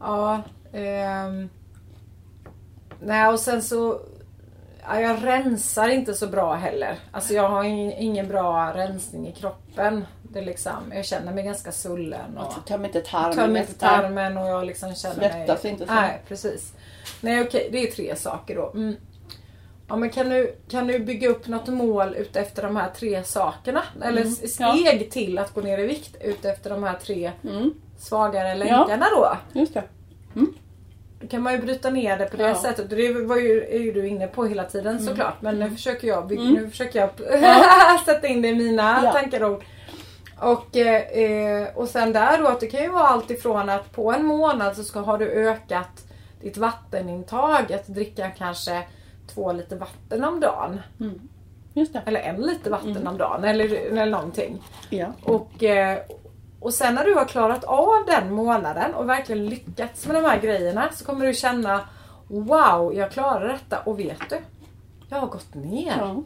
Ja. 0.00 0.42
ehm. 0.72 1.48
Nej 3.00 3.28
och 3.28 3.40
sen 3.40 3.62
så 3.62 4.00
Ja, 4.88 5.00
jag 5.00 5.24
rensar 5.24 5.88
inte 5.88 6.14
så 6.14 6.26
bra 6.26 6.54
heller. 6.54 6.98
Alltså 7.12 7.34
jag 7.34 7.48
har 7.48 7.64
ing- 7.64 7.94
ingen 7.98 8.28
bra 8.28 8.72
rensning 8.74 9.28
i 9.28 9.32
kroppen. 9.32 10.04
Det 10.22 10.40
liksom, 10.40 10.92
jag 10.94 11.04
känner 11.04 11.32
mig 11.32 11.44
ganska 11.44 11.72
svullen. 11.72 12.38
Och 12.38 12.52
Jag 12.56 12.64
tömmer 12.66 12.86
inte 12.86 13.00
tarmen. 13.00 13.36
tömmer 13.36 13.60
inte 13.60 13.74
tarmen 13.74 14.36
och 14.36 14.46
jag 14.48 14.66
liksom 14.66 14.94
känner 14.94 15.14
Svettas 15.30 15.62
mig... 15.62 15.72
inte 15.72 15.86
så. 15.86 15.94
Nej, 15.94 16.22
precis. 16.28 16.72
Nej 17.20 17.40
okej, 17.42 17.68
det 17.72 17.78
är 17.88 17.90
tre 17.92 18.16
saker 18.16 18.56
då. 18.56 18.70
Mm. 18.74 18.96
Ja, 19.88 19.96
men 19.96 20.10
kan, 20.10 20.28
du, 20.28 20.56
kan 20.68 20.86
du 20.86 20.98
bygga 20.98 21.28
upp 21.28 21.46
något 21.48 21.68
mål 21.68 22.14
utefter 22.14 22.62
de 22.62 22.76
här 22.76 22.90
tre 22.96 23.24
sakerna? 23.24 23.82
Eller 24.02 24.20
Mm, 24.22 24.32
s- 24.42 24.56
ja. 24.60 24.76
steg 24.76 25.10
till 25.10 25.38
att 25.38 25.54
gå 25.54 25.60
ner 25.60 25.78
i 25.78 25.86
vikt 25.86 26.16
utefter 26.20 26.70
de 26.70 26.82
här 26.84 26.94
tre 27.02 27.32
Mm, 27.44 27.74
svagare 27.98 28.54
länkarna 28.54 29.06
då? 29.16 29.36
just 29.52 29.74
det. 29.74 29.82
Då 31.20 31.26
kan 31.26 31.42
man 31.42 31.52
ju 31.52 31.58
bryta 31.58 31.90
ner 31.90 32.18
det 32.18 32.24
på 32.26 32.36
det 32.36 32.48
Ja. 32.48 32.54
sättet. 32.62 32.90
Det 32.90 33.12
var 33.12 33.36
ju, 33.36 33.62
är 33.64 33.78
ju 33.78 33.92
du 33.92 34.08
inne 34.08 34.26
på 34.26 34.44
hela 34.46 34.64
tiden 34.64 35.06
såklart. 35.06 35.34
Men 35.42 35.58
nu 35.58 35.70
försöker 35.70 36.08
jag, 36.08 36.26
bygga, 36.26 36.42
Mm. 36.42 36.54
nu 36.54 36.70
försöker 36.70 36.98
jag 37.00 37.10
sätta 38.04 38.26
in 38.26 38.42
det 38.42 38.48
i 38.48 38.54
mina 38.54 39.00
Ja. 39.04 39.12
tankar 39.12 39.42
och 39.42 39.50
ord. 39.52 39.64
Och, 40.40 40.76
eh, 40.76 41.68
och 41.74 41.88
sen 41.88 42.12
där 42.12 42.38
då 42.38 42.46
att 42.46 42.60
det 42.60 42.66
kan 42.66 42.82
ju 42.82 42.88
vara 42.88 43.06
allt 43.08 43.30
ifrån 43.30 43.70
att 43.70 43.92
på 43.92 44.12
en 44.12 44.24
månad 44.24 44.76
så 44.76 44.84
ska, 44.84 45.00
har 45.00 45.18
du 45.18 45.30
ökat 45.30 46.04
ditt 46.42 46.56
vattenintag. 46.56 47.72
Att 47.72 47.86
dricka 47.86 48.30
kanske 48.30 48.82
två 49.34 49.52
liter 49.52 49.76
vatten 49.76 50.24
om 50.24 50.40
dagen. 50.40 50.80
Det. 51.74 52.02
Eller 52.06 52.20
en 52.20 52.40
liter 52.42 52.70
vatten 52.70 52.90
Mm. 52.90 53.06
om 53.06 53.18
dagen. 53.18 53.44
Eller, 53.44 53.74
eller 53.74 54.06
någonting. 54.06 54.62
Ja. 54.90 55.06
Och, 55.24 55.62
eh, 55.62 55.98
och 56.60 56.74
sen 56.74 56.94
när 56.94 57.04
du 57.04 57.14
har 57.14 57.24
klarat 57.24 57.64
av 57.64 57.88
den 58.06 58.32
månaden 58.34 58.94
och 58.94 59.08
verkligen 59.08 59.46
lyckats 59.46 60.06
med 60.06 60.16
de 60.16 60.24
här 60.28 60.40
grejerna 60.40 60.88
så 60.92 61.04
kommer 61.04 61.26
du 61.26 61.34
känna 61.34 61.80
Wow, 62.28 62.94
jag 62.94 63.10
klarar 63.10 63.48
detta 63.48 63.78
och 63.80 63.98
vet 64.00 64.30
du? 64.30 64.38
Jag 65.08 65.18
har 65.20 65.26
gått 65.26 65.54
ner. 65.54 65.94
Ja. 65.98 66.22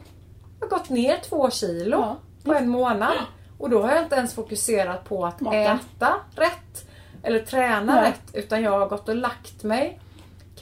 Jag 0.59 0.67
har 0.67 0.77
gått 0.77 0.89
ner 0.89 1.17
två 1.29 1.49
kilo 1.49 1.97
Ja. 1.97 2.15
på 2.43 2.53
en 2.53 2.69
månad. 2.69 3.13
Och 3.57 3.69
då 3.69 3.81
har 3.81 3.91
jag 3.91 4.03
inte 4.03 4.15
ens 4.15 4.33
fokuserat 4.33 5.03
på 5.05 5.25
att 5.25 5.41
Maten. 5.41 5.61
äta 5.61 6.13
rätt 6.35 6.85
eller 7.23 7.39
träna 7.39 7.95
Nej. 7.95 8.03
rätt 8.09 8.35
utan 8.45 8.61
jag 8.63 8.79
har 8.79 8.87
gått 8.87 9.09
och 9.09 9.15
lagt 9.15 9.63
mig 9.63 9.99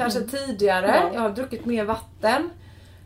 kanske 0.03 0.21
tidigare. 0.21 0.87
Mm. 0.87 1.07
Ja. 1.07 1.13
Jag 1.13 1.21
har 1.21 1.29
druckit 1.29 1.65
mer 1.65 1.83
vatten. 1.85 2.49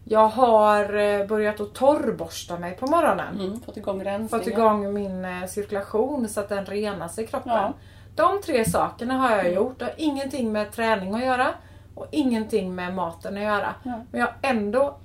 Jag 0.06 0.28
har 0.28 0.96
eh, 0.96 1.28
börjat 1.28 1.60
att 1.60 1.74
torrborsta 1.74 2.60
mig 2.60 2.76
på 2.78 2.88
morgonen 2.88 3.40
Mm, 3.40 3.62
fått 3.62 3.78
igång 3.78 4.04
rensningen. 4.04 4.30
fått 4.30 4.48
igång 4.48 4.94
min 4.94 5.26
eh, 5.26 5.46
cirkulation 5.48 6.30
så 6.30 6.40
att 6.40 6.50
den 6.50 6.66
renas 6.66 7.20
i 7.20 7.28
kroppen. 7.28 7.52
Ja. 7.52 7.74
De 8.16 8.42
tre 8.42 8.66
sakerna 8.66 9.14
har 9.14 9.32
Mm. 9.32 9.46
jag 9.46 9.54
gjort. 9.56 9.80
Det 9.80 9.86
har 9.86 9.94
ingenting 9.98 10.52
med 10.52 10.72
träning 10.72 11.14
att 11.16 11.24
göra 11.26 11.48
och 11.96 12.08
ingenting 12.12 12.76
med 12.76 12.94
maten 12.94 13.38
att 13.38 13.44
göra. 13.44 13.76
Ja. 13.84 14.02
Men 14.12 14.22
jag 14.22 14.30
ändå 14.42 14.96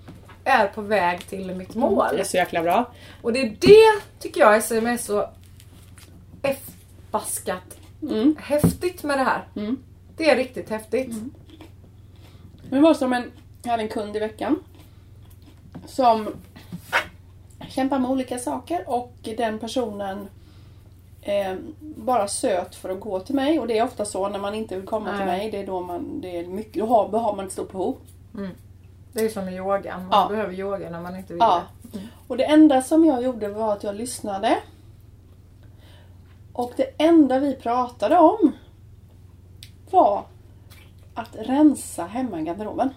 är 0.44 0.66
på 0.68 0.80
väg 0.80 1.26
till 1.26 1.54
mitt 1.54 1.74
mål. 1.74 2.06
Det 2.12 2.20
är 2.20 2.24
så 2.24 2.36
jäkla 2.36 2.62
bra. 2.62 2.84
Och 3.22 3.32
det 3.32 3.40
är 3.40 3.56
det 3.60 4.02
tycker 4.18 4.40
jag 4.40 4.56
är 4.56 4.60
som 4.60 4.86
är 4.86 4.96
så 4.96 5.26
förbaskat 6.42 7.62
Mm. 8.02 8.36
häftigt 8.40 9.02
med 9.02 9.18
det 9.18 9.24
här. 9.24 9.44
Mm. 9.56 9.76
Det 10.16 10.30
är 10.30 10.36
riktigt 10.36 10.70
häftigt. 10.70 11.08
Men 11.08 11.34
det 12.70 12.80
var 12.80 12.94
som 12.94 13.12
en, 13.12 13.32
jag 13.62 13.70
hade 13.70 13.82
en 13.82 13.88
kund 13.88 14.16
i 14.16 14.18
veckan. 14.18 14.56
Som 15.86 16.28
kämpar 17.68 17.98
med 17.98 18.10
olika 18.10 18.38
saker 18.38 18.84
och 18.90 19.12
den 19.22 19.58
personen 19.58 20.28
eh, 21.22 21.54
bara 21.80 22.28
söt 22.28 22.74
för 22.74 22.90
att 22.90 23.00
gå 23.00 23.20
till 23.20 23.34
mig. 23.34 23.58
Och 23.58 23.66
det 23.66 23.78
är 23.78 23.84
ofta 23.84 24.04
så 24.04 24.28
när 24.28 24.38
man 24.38 24.54
inte 24.54 24.76
vill 24.76 24.86
komma 24.86 25.10
till 25.10 25.26
Nej. 25.26 25.38
mig. 25.38 25.50
Det 25.50 25.58
är 25.62 25.66
då 25.66 25.80
man, 25.80 26.20
det 26.20 26.36
är 26.38 26.46
mycket, 26.46 26.74
då 26.82 26.86
har, 26.86 27.08
då 27.08 27.18
har 27.18 27.36
man 27.36 27.46
ett 27.46 27.52
stort 27.52 27.72
behov. 27.72 27.96
Det 29.12 29.24
är 29.24 29.28
som 29.28 29.44
med 29.44 29.54
yogan. 29.54 30.00
Man 30.00 30.08
Ja. 30.12 30.28
behöver 30.28 30.52
yoga 30.54 30.90
när 30.90 31.00
man 31.00 31.16
inte 31.16 31.32
vill 31.32 31.40
Ja. 31.42 31.62
det. 31.82 31.98
Och 32.28 32.36
det 32.36 32.44
enda 32.44 32.82
som 32.82 33.04
jag 33.04 33.22
gjorde 33.22 33.48
var 33.48 33.72
att 33.72 33.82
jag 33.84 33.94
lyssnade. 33.94 34.58
Och 36.52 36.72
det 36.76 36.94
enda 36.98 37.38
vi 37.38 37.54
pratade 37.54 38.18
om 38.18 38.52
var 39.90 40.24
att 41.18 41.36
rensa 41.36 42.04
hemma 42.04 42.40
i 42.40 42.44
garderoben. 42.44 42.90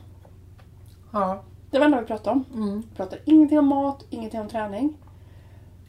Ja. 1.12 1.44
Det 1.72 1.80
var 1.80 1.86
det 1.86 1.86
enda 1.86 2.02
vi 2.02 2.08
pratade 2.08 2.32
om. 2.32 2.46
Mm. 2.54 2.82
Vi 2.82 2.96
pratade 2.96 3.22
ingenting 3.26 3.60
om 3.60 3.68
mat, 3.68 4.06
ingenting 4.10 4.40
om 4.40 4.50
träning. 4.50 4.98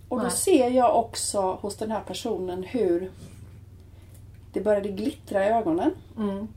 Och 0.08 0.16
då 0.16 0.22
Nej. 0.22 0.32
ser 0.32 0.70
jag 0.70 0.98
också 0.98 1.58
hos 1.60 1.76
den 1.76 1.90
här 1.90 2.00
personen 2.00 2.62
hur 2.62 3.10
det 4.52 4.60
började 4.60 4.88
glittra 4.88 5.44
i 5.44 5.48
ögonen. 5.48 5.90
Mm. 6.16 6.48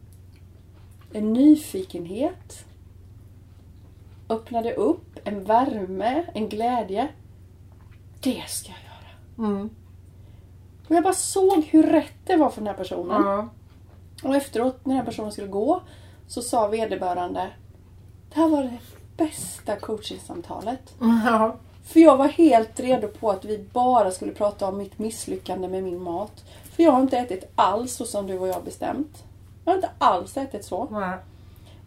En 1.14 1.34
nyfikenhet. 1.34 2.66
Öppnade 4.30 4.74
upp, 4.74 5.20
en 5.24 5.44
värme, 5.44 6.26
en 6.34 6.50
glädje. 6.50 7.08
Det 8.22 8.44
ska 8.48 8.70
jag 8.70 8.80
göra. 8.80 9.50
Mm. 9.50 9.70
Och 10.88 10.96
jag 10.96 11.04
bara 11.04 11.14
såg 11.14 11.64
hur 11.64 11.84
rätt 11.84 12.20
det 12.26 12.36
var 12.36 12.50
för 12.50 12.62
den 12.62 12.68
här 12.68 12.74
personen. 12.74 13.22
Ja. 13.22 13.50
Och 14.26 14.36
efteråt 14.36 14.86
när 14.86 14.94
den 14.94 14.98
här 14.98 15.06
personen 15.06 15.32
skulle 15.32 15.48
gå 15.48 15.82
så 16.28 16.42
sa 16.42 16.68
vederbörande 16.68 17.50
Det 18.30 18.36
här 18.40 18.50
var 18.50 18.64
det 18.64 18.78
bästa 19.18 19.76
coachingsamtalet. 19.76 20.96
Ja. 21.00 21.56
För 21.84 22.00
jag 22.00 22.18
var 22.18 22.28
helt 22.28 22.80
redo 22.80 23.08
på 23.08 23.32
att 23.32 23.46
vi 23.46 23.66
bara 23.74 24.12
skulle 24.12 24.32
prata 24.32 24.68
om 24.68 24.78
mitt 24.78 25.00
misslyckande 25.00 25.68
med 25.68 25.84
min 25.84 26.02
mat. 26.02 26.44
För 26.64 26.84
jag 26.84 26.92
har 26.92 27.02
inte 27.02 27.18
ätit 27.18 27.52
alls 27.56 27.96
så 27.96 28.06
som 28.06 28.28
du 28.28 28.40
och 28.40 28.48
jag 28.48 28.64
bestämt. 28.64 29.24
Jag 29.66 29.72
har 29.72 29.76
inte 29.76 29.90
alls 29.98 30.38
ätit 30.38 30.66
så. 30.66 30.88
Nej. 30.92 31.18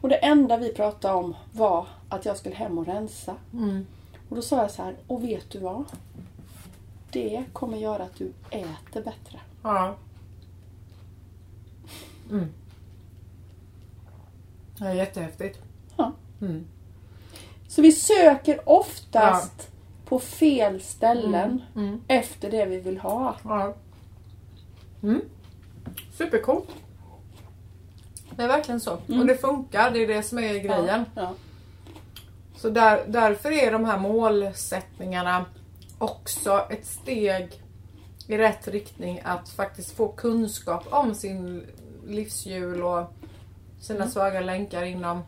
Och 0.01 0.09
det 0.09 0.16
enda 0.16 0.57
vi 0.57 0.74
pratade 0.74 1.14
om 1.14 1.37
var 1.53 1.87
att 2.09 2.24
jag 2.24 2.37
skulle 2.37 2.55
hem 2.55 2.79
och 2.79 2.87
rensa. 2.87 3.35
Mm. 3.53 3.87
Och 4.29 4.37
då 4.37 4.42
sa 4.42 4.57
jag 4.57 4.70
så 4.70 4.83
här, 4.83 4.96
och 5.07 5.24
vet 5.24 5.51
du 5.51 5.59
vad? 5.59 5.85
Det 7.11 7.44
kommer 7.53 7.79
göra 7.79 8.03
att 8.03 8.16
du 8.18 8.33
äter 8.51 9.03
bättre. 9.03 9.40
Ja. 9.62 9.94
Mm. 12.30 12.46
Det 14.78 14.84
är 14.84 14.92
jättehäftigt. 14.94 15.58
Ja. 15.96 16.12
Mm. 16.40 16.64
Så 17.68 17.82
vi 17.82 17.92
söker 17.92 18.68
oftast 18.68 19.70
på 20.04 20.18
fel 20.18 20.80
ställen 20.80 21.62
Mm. 21.76 22.02
efter 22.08 22.50
det 22.50 22.64
vi 22.66 22.80
vill 22.80 22.98
ha. 22.98 23.36
Ja. 23.44 23.74
Mm. 25.02 25.20
Supercoolt. 26.12 26.68
Det 28.36 28.42
är 28.42 28.48
verkligen 28.48 28.80
så. 28.80 28.98
Mm. 29.08 29.20
Och 29.20 29.26
det 29.26 29.36
funkar, 29.36 29.90
det 29.90 30.02
är 30.02 30.08
det 30.08 30.22
som 30.22 30.38
är 30.38 30.54
grejen. 30.54 31.04
Ja. 31.14 31.34
Så 32.56 32.70
där, 32.70 33.04
därför 33.08 33.50
är 33.52 33.72
de 33.72 33.84
här 33.84 33.98
målsättningarna 33.98 35.44
också 35.98 36.66
ett 36.70 36.86
steg 36.86 37.62
i 38.26 38.38
rätt 38.38 38.68
riktning 38.68 39.20
att 39.24 39.48
faktiskt 39.48 39.96
få 39.96 40.08
kunskap 40.08 40.86
om 40.90 41.14
sin 41.14 41.66
livshjul 42.09 42.83
och 42.83 43.12
sina 43.81 43.99
Mm. 43.99 44.11
svaga 44.11 44.40
länkar 44.40 44.83
inom 44.83 45.23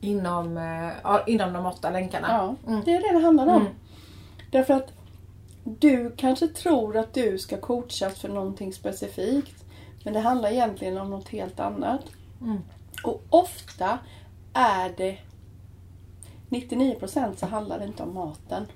inom, 0.00 0.56
eh, 0.56 0.90
ja, 1.02 1.24
inom 1.26 1.52
de 1.52 1.66
åtta 1.66 1.90
länkarna. 1.90 2.28
Ja, 2.30 2.70
Mm. 2.72 2.84
det 2.84 2.94
är 2.94 3.00
det 3.12 3.18
det 3.18 3.24
handlar 3.24 3.46
om. 3.46 3.60
Mm. 3.60 3.72
Därför 4.50 4.74
att 4.74 4.92
du 5.64 6.14
kanske 6.16 6.48
tror 6.48 6.96
att 6.96 7.14
du 7.14 7.38
ska 7.38 7.60
coachas 7.60 8.18
för 8.18 8.28
någonting 8.28 8.72
specifikt. 8.72 9.64
Men 10.04 10.12
det 10.14 10.20
handlar 10.20 10.50
egentligen 10.50 10.98
om 10.98 11.10
något 11.10 11.28
helt 11.28 11.60
annat. 11.60 12.00
Mm. 12.40 12.58
Och 13.04 13.22
ofta 13.30 13.98
är 14.52 14.94
det 14.96 15.18
99% 16.48 17.38
så 17.38 17.46
handlar 17.46 17.78
det 17.78 17.84
inte 17.84 18.02
om 18.02 18.14
maten. 18.14 18.66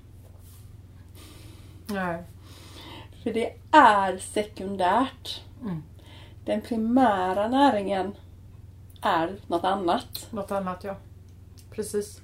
Nej. 1.87 2.22
För 3.22 3.33
det 3.33 3.53
är 3.72 4.18
sekundärt. 4.18 5.40
Mm. 5.62 5.83
Den 6.44 6.61
primära 6.61 7.48
näringen 7.48 8.14
är 9.02 9.37
något 9.46 9.64
annat. 9.64 10.28
Något 10.31 10.50
annat 10.50 10.85
ja. 10.85 10.96
Precis. 11.70 12.20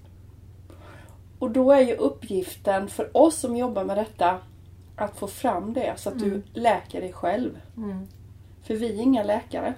Och 1.39 1.51
då 1.51 1.73
är 1.73 1.81
ju 1.81 1.95
uppgiften 1.95 2.89
för 2.89 3.17
oss 3.17 3.37
som 3.37 3.57
jobbar 3.57 3.85
med 3.85 3.97
detta 3.97 4.39
att 4.97 5.19
få 5.19 5.27
fram 5.27 5.73
det 5.73 5.95
så 5.97 6.09
att 6.09 6.19
du 6.19 6.43
läker 6.53 7.01
dig 7.01 7.13
själv. 7.13 7.59
Mm. 7.77 8.07
För 8.63 8.75
vi 8.75 8.89
är 8.89 9.03
inga 9.03 9.23
läkare. 9.23 9.75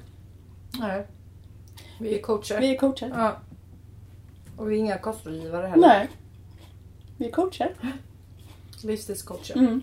Nej. 0.81 1.07
Vi 1.98 2.18
är 2.18 2.22
coacher. 2.22 2.61
Vi 2.61 2.74
är 2.74 2.79
coacher. 2.79 3.12
Ja. 3.16 3.37
Och 4.57 4.70
vi 4.70 4.74
är 4.74 4.79
inga 4.79 4.98
kostrådgivare 4.98 5.66
heller. 5.66 5.88
Nej. 5.88 6.09
Vi 7.16 7.26
är 7.26 7.33
coacher. 7.33 7.74
Livsstilscoacher. 8.83 9.57
Mm. 9.57 9.83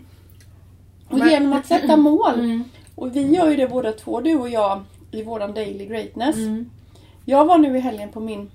Och 1.09 1.17
Men- 1.17 1.29
genom 1.29 1.53
att 1.53 1.65
sätta 1.65 1.97
mål. 1.97 2.63
Och 2.97 3.15
vi 3.15 3.35
gör 3.35 3.49
ju 3.49 3.55
det 3.55 3.67
båda 3.67 3.91
två, 3.91 4.21
du 4.21 4.35
och 4.35 4.49
jag, 4.49 4.83
i 5.11 5.23
våran 5.23 5.53
daily 5.53 5.85
greatness. 5.85 6.35
Mm. 6.35 6.69
Jag 7.25 7.45
var 7.45 7.57
nu 7.57 7.77
i 7.77 7.79
helgen 7.79 8.09
på 8.09 8.19
min... 8.19 8.51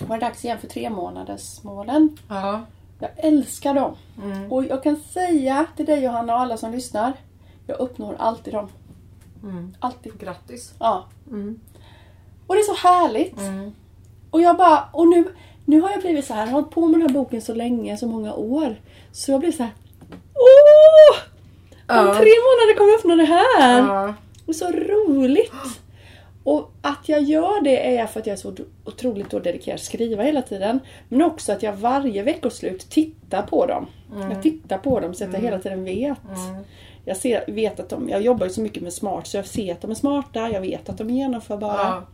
Var 0.00 0.18
det 0.18 0.26
dags 0.26 0.44
igen 0.44 0.58
för 0.58 0.66
tre 0.66 0.90
månaders 0.90 1.62
målen. 1.62 2.16
Ja. 2.28 2.60
Jag 2.98 3.10
älskar 3.16 3.74
dem. 3.74 3.94
Mm. 4.22 4.52
Och 4.52 4.64
jag 4.64 4.82
kan 4.82 4.96
säga 4.96 5.66
till 5.76 5.86
dig 5.86 6.02
Johanna 6.02 6.34
och 6.34 6.40
alla 6.40 6.56
som 6.56 6.72
lyssnar. 6.72 7.12
Jag 7.66 7.80
uppnår 7.80 8.16
alltid 8.18 8.54
dem. 8.54 8.68
Mm. 9.42 9.74
Alltid. 9.78 10.18
Grattis. 10.20 10.74
Ja. 10.78 11.04
Mm. 11.30 11.60
Och 12.46 12.54
det 12.54 12.60
är 12.60 12.76
så 12.76 12.88
härligt. 12.88 13.38
Mm. 13.38 13.72
Och 14.30 14.40
jag 14.40 14.56
bara, 14.56 14.88
och 14.92 15.08
nu, 15.08 15.34
nu 15.64 15.80
har 15.80 15.90
jag 15.90 16.00
blivit 16.00 16.26
så 16.26 16.34
här, 16.34 16.40
jag 16.40 16.46
har 16.46 16.52
hållit 16.52 16.70
på 16.70 16.86
med 16.86 17.00
den 17.00 17.08
här 17.08 17.14
boken 17.14 17.42
så 17.42 17.54
länge, 17.54 17.96
så 17.96 18.06
många 18.06 18.34
år. 18.34 18.80
Så 19.12 19.30
jag 19.30 19.40
blir 19.40 19.52
så 19.52 19.62
här, 19.62 19.72
åh! 20.34 21.18
Ja. 21.90 22.00
Om 22.00 22.06
tre 22.06 22.30
månader 22.46 22.78
kommer 22.78 22.90
jag 22.90 22.98
öppna 22.98 23.16
det 23.16 23.24
här! 23.24 23.78
Ja. 23.78 24.14
Så 24.54 24.70
roligt! 24.70 25.52
Och 26.44 26.70
att 26.82 27.08
jag 27.08 27.22
gör 27.22 27.64
det 27.64 27.96
är 27.96 28.06
för 28.06 28.20
att 28.20 28.26
jag 28.26 28.32
är 28.32 28.36
så 28.36 28.54
otroligt 28.84 29.30
dedikerad 29.30 29.74
att 29.74 29.80
skriva 29.80 30.22
hela 30.22 30.42
tiden. 30.42 30.80
Men 31.08 31.22
också 31.22 31.52
att 31.52 31.62
jag 31.62 31.72
varje 31.72 32.22
veckoslut 32.22 32.90
tittar 32.90 33.42
på 33.42 33.66
dem. 33.66 33.86
Jag 34.30 34.42
tittar 34.42 34.78
på 34.78 35.00
dem 35.00 35.14
så 35.14 35.24
att 35.24 35.32
jag 35.32 35.40
hela 35.40 35.58
tiden 35.58 35.84
vet. 35.84 36.18
Mm. 36.24 36.64
Jag 37.04 37.16
ser, 37.16 37.44
vet 37.46 37.80
att 37.80 37.88
de, 37.88 38.08
jag 38.08 38.22
jobbar 38.22 38.46
ju 38.46 38.52
så 38.52 38.60
mycket 38.60 38.82
med 38.82 38.92
smart 38.92 39.26
så 39.26 39.36
jag 39.36 39.46
ser 39.46 39.72
att 39.72 39.80
de 39.80 39.90
är 39.90 39.94
smarta, 39.94 40.48
jag 40.48 40.60
vet 40.60 40.88
att 40.88 40.98
de 40.98 41.10
är 41.10 41.14
genomförbara. 41.14 41.74
Ja. 41.74 42.06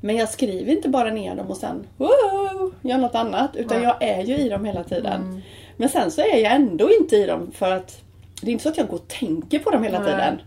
Men 0.00 0.16
jag 0.16 0.28
skriver 0.28 0.72
inte 0.72 0.88
bara 0.88 1.10
ner 1.10 1.34
dem 1.34 1.46
och 1.46 1.56
sen 1.56 1.86
wow, 1.96 2.74
gör 2.80 2.98
något 2.98 3.14
annat. 3.14 3.56
Utan 3.56 3.76
Nej. 3.80 3.86
jag 3.86 4.02
är 4.02 4.24
ju 4.24 4.36
i 4.36 4.48
dem 4.48 4.64
hela 4.64 4.84
tiden. 4.84 5.22
Mm. 5.22 5.40
Men 5.76 5.88
sen 5.88 6.10
så 6.10 6.20
är 6.20 6.36
jag 6.36 6.52
ändå 6.52 6.90
inte 7.00 7.16
i 7.16 7.26
dem 7.26 7.50
för 7.54 7.72
att 7.72 8.02
det 8.46 8.50
är 8.50 8.52
inte 8.52 8.62
så 8.62 8.68
att 8.68 8.78
jag 8.78 8.88
går 8.88 8.96
och 8.96 9.08
tänker 9.08 9.58
på 9.58 9.70
dem 9.70 9.82
hela 9.82 9.98
Nej. 10.00 10.10
tiden. 10.12 10.40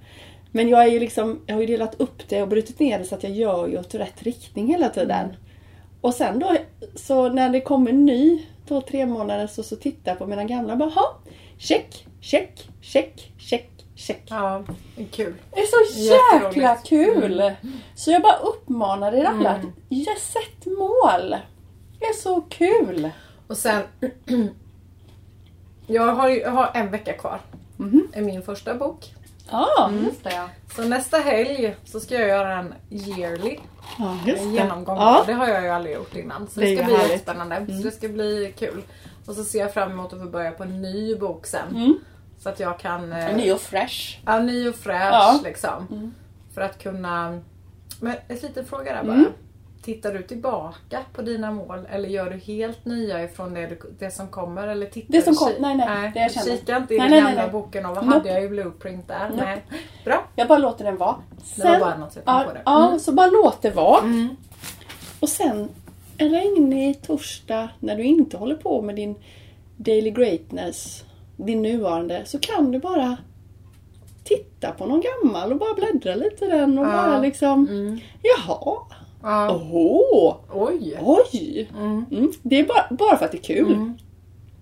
Men 0.52 0.70
jag, 0.70 0.82
är 0.84 0.88
ju 0.88 1.00
liksom, 1.00 1.42
jag 1.46 1.56
har 1.56 1.62
ju 1.62 1.68
delat 1.68 1.96
upp 2.02 2.30
det 2.30 2.42
och 2.42 2.48
brutit 2.48 2.80
ner 2.80 3.00
det 3.00 3.06
så 3.06 3.16
att 3.16 3.24
jag 3.24 3.32
gör 3.32 3.68
ju 3.68 3.80
åt 3.80 3.96
rätt 3.96 4.24
riktning 4.24 4.68
hela 4.68 4.90
tiden. 4.90 5.26
Mm. 5.26 5.36
Och 6.02 6.14
sen 6.14 6.40
då, 6.40 6.56
så 6.96 7.30
när 7.30 7.50
det 7.50 7.62
kommer 7.62 7.92
en 7.92 8.06
ny, 8.06 8.46
då 8.68 8.82
tre 8.82 9.06
månader, 9.06 9.48
så, 9.48 9.64
så 9.64 9.76
tittar 9.76 10.12
jag 10.12 10.18
på 10.18 10.26
mina 10.26 10.44
gamla 10.44 10.74
och 10.74 10.80
bara, 10.80 10.90
"Ha, 10.90 11.18
check, 11.58 12.08
check, 12.22 12.70
check, 12.82 13.32
check, 13.38 13.70
check. 13.96 14.22
ja, 14.30 14.64
kul. 15.12 15.34
Det 15.54 15.60
är 15.60 15.66
så 15.66 16.00
jäkla 16.02 16.76
kul! 16.76 17.52
Så 17.96 18.12
jag 18.12 18.22
bara 18.22 18.38
uppmanar 18.38 19.14
er 19.14 19.24
alla 19.24 19.56
Mm. 19.56 19.68
att 19.92 20.20
sätt 20.22 20.66
mål. 20.66 21.36
Det 22.00 22.06
är 22.06 22.14
så 22.14 22.42
kul! 22.42 23.10
Och 23.48 23.58
sen... 23.58 23.82
jag, 25.88 26.16
har, 26.16 26.30
ju- 26.30 26.40
jag 26.40 26.52
har 26.52 26.72
en 26.74 26.92
vecka 26.92 27.14
kvar. 27.14 27.40
Mhm. 27.78 28.08
i 28.16 28.22
min 28.22 28.42
första 28.42 28.74
bok. 28.76 29.14
Ja, 29.52 29.88
Mm. 29.90 30.04
just 30.06 30.24
det 30.24 30.34
ja. 30.34 30.50
Så 30.76 30.84
nästa 30.84 31.18
helg 31.18 31.76
så 31.86 32.00
ska 32.00 32.16
jag 32.16 32.28
göra 32.28 32.58
en 32.60 32.74
yearly 32.90 33.58
just 34.26 34.42
en 34.42 34.50
det. 34.52 34.58
genomgång. 34.58 34.98
Ja. 34.98 35.24
Det 35.28 35.34
har 35.34 35.48
jag 35.48 35.64
ju 35.64 35.70
aldrig 35.70 35.96
gjort 35.96 36.16
innan. 36.16 36.48
Så 36.48 36.60
Det 36.60 36.66
det, 36.66 36.72
är 36.74 36.76
ska 36.78 36.86
bli 36.86 36.94
härligt. 36.96 37.12
jättespännande. 37.12 37.66
Så 37.68 37.84
det 37.84 37.92
ska 37.92 38.08
bli 38.08 38.54
kul. 38.60 38.82
Och 39.26 39.34
så 39.36 39.44
ser 39.44 39.60
jag 39.60 39.74
fram 39.74 39.92
emot 39.92 40.14
att 40.14 40.20
få 40.20 40.26
börja 40.26 40.52
på 40.52 40.64
en 40.64 40.82
ny 40.82 41.16
bok 41.16 41.46
sen. 41.46 41.76
Mm. 41.76 41.94
Så 42.40 42.50
att 42.50 42.60
jag 42.60 42.80
kan... 42.80 43.14
eh, 43.14 43.36
Ny 43.36 43.52
och 43.52 43.62
fresh. 43.62 44.20
Ja, 44.26 44.40
ny 44.40 44.70
och 44.70 44.76
fräsch 44.76 45.44
liksom. 45.44 46.14
För 46.54 46.62
att 46.62 46.84
kunna... 46.84 47.42
Men 48.00 48.16
en 48.28 48.36
liten 48.38 48.66
fråga 48.66 48.94
där 48.96 49.04
bara. 49.04 49.26
Tittar 49.86 50.14
du 50.14 50.24
tillbaka 50.24 51.00
på 51.14 51.22
dina 51.22 51.52
mål 51.52 51.88
eller 51.92 52.10
gör 52.10 52.30
du 52.30 52.38
helt 52.38 52.86
nya 52.86 53.24
ifrån 53.24 53.54
det, 53.54 53.68
du, 53.68 53.80
det 54.00 54.12
som 54.12 54.28
kommer? 54.28 54.68
Eller 54.68 54.86
tittar 54.86 55.12
Det 55.14 55.22
som 55.22 55.34
du 55.34 55.38
kom- 55.38 55.50
ki- 55.50 55.56
nej, 55.60 55.76
nej, 55.76 56.12
det 56.14 56.20
jag 56.20 56.32
känner. 56.32 56.58
Kika 56.58 56.78
inte 56.78 56.94
i 56.96 56.98
Nej, 56.98 57.10
den 57.10 57.12
nej, 57.12 57.24
nej, 57.24 57.32
gamla 57.36 57.42
nej. 57.44 57.52
boken 57.52 57.86
och 57.86 57.96
vad 57.96 58.06
Nope. 58.06 58.18
hade 58.18 58.30
jag 58.30 58.44
i 58.44 58.50
blueprint 58.50 59.08
där? 59.08 59.30
Nope. 59.30 59.44
Nej. 59.46 59.64
Bra. 60.06 60.24
Jag 60.36 60.48
bara 60.48 60.58
låter 60.60 60.86
den 60.86 60.98
vara. 60.98 61.16
Det 61.56 61.64
var 61.64 61.80
bara 61.80 61.98
något 61.98 62.16
jag 62.16 62.24
ja, 62.26 62.44
på 62.48 62.54
det. 62.54 62.62
ja, 62.66 62.88
Mm. 62.88 63.00
så 63.00 63.12
bara 63.12 63.28
låt 63.28 63.62
det 63.62 63.72
vara. 63.72 64.00
Mm. 64.04 64.36
Och 65.20 65.30
sen 65.30 65.70
en 66.18 66.30
regnig 66.30 67.02
torsdag 67.02 67.70
när 67.80 67.96
du 67.96 68.04
inte 68.04 68.38
håller 68.38 68.56
på 68.56 68.82
med 68.82 68.96
din 68.96 69.16
daily 69.78 70.12
greatness, 70.12 71.04
din 71.38 71.62
nuvarande, 71.62 72.22
så 72.26 72.40
kan 72.40 72.72
du 72.72 72.80
bara 72.80 73.18
titta 74.24 74.72
på 74.72 74.86
någon 74.86 75.02
gammal 75.02 75.52
och 75.52 75.58
bara 75.60 75.74
bläddra 75.74 76.16
lite 76.16 76.46
i 76.46 76.48
den 76.50 76.78
och 76.80 76.86
Ja. 76.86 76.92
bara 76.92 77.20
liksom 77.20 77.68
Mm. 77.68 78.00
Jaha! 78.22 78.78
Ja. 79.26 79.62
Åh! 79.72 80.36
Oj. 80.54 80.98
Oj! 81.02 81.70
Mm. 81.78 82.06
Mm. 82.12 82.32
Det 82.42 82.60
är 82.60 82.64
bara, 82.66 82.86
bara 82.90 83.18
för 83.18 83.26
att 83.26 83.32
det 83.32 83.38
är 83.38 83.56
kul. 83.56 83.72
Mm. 83.74 83.98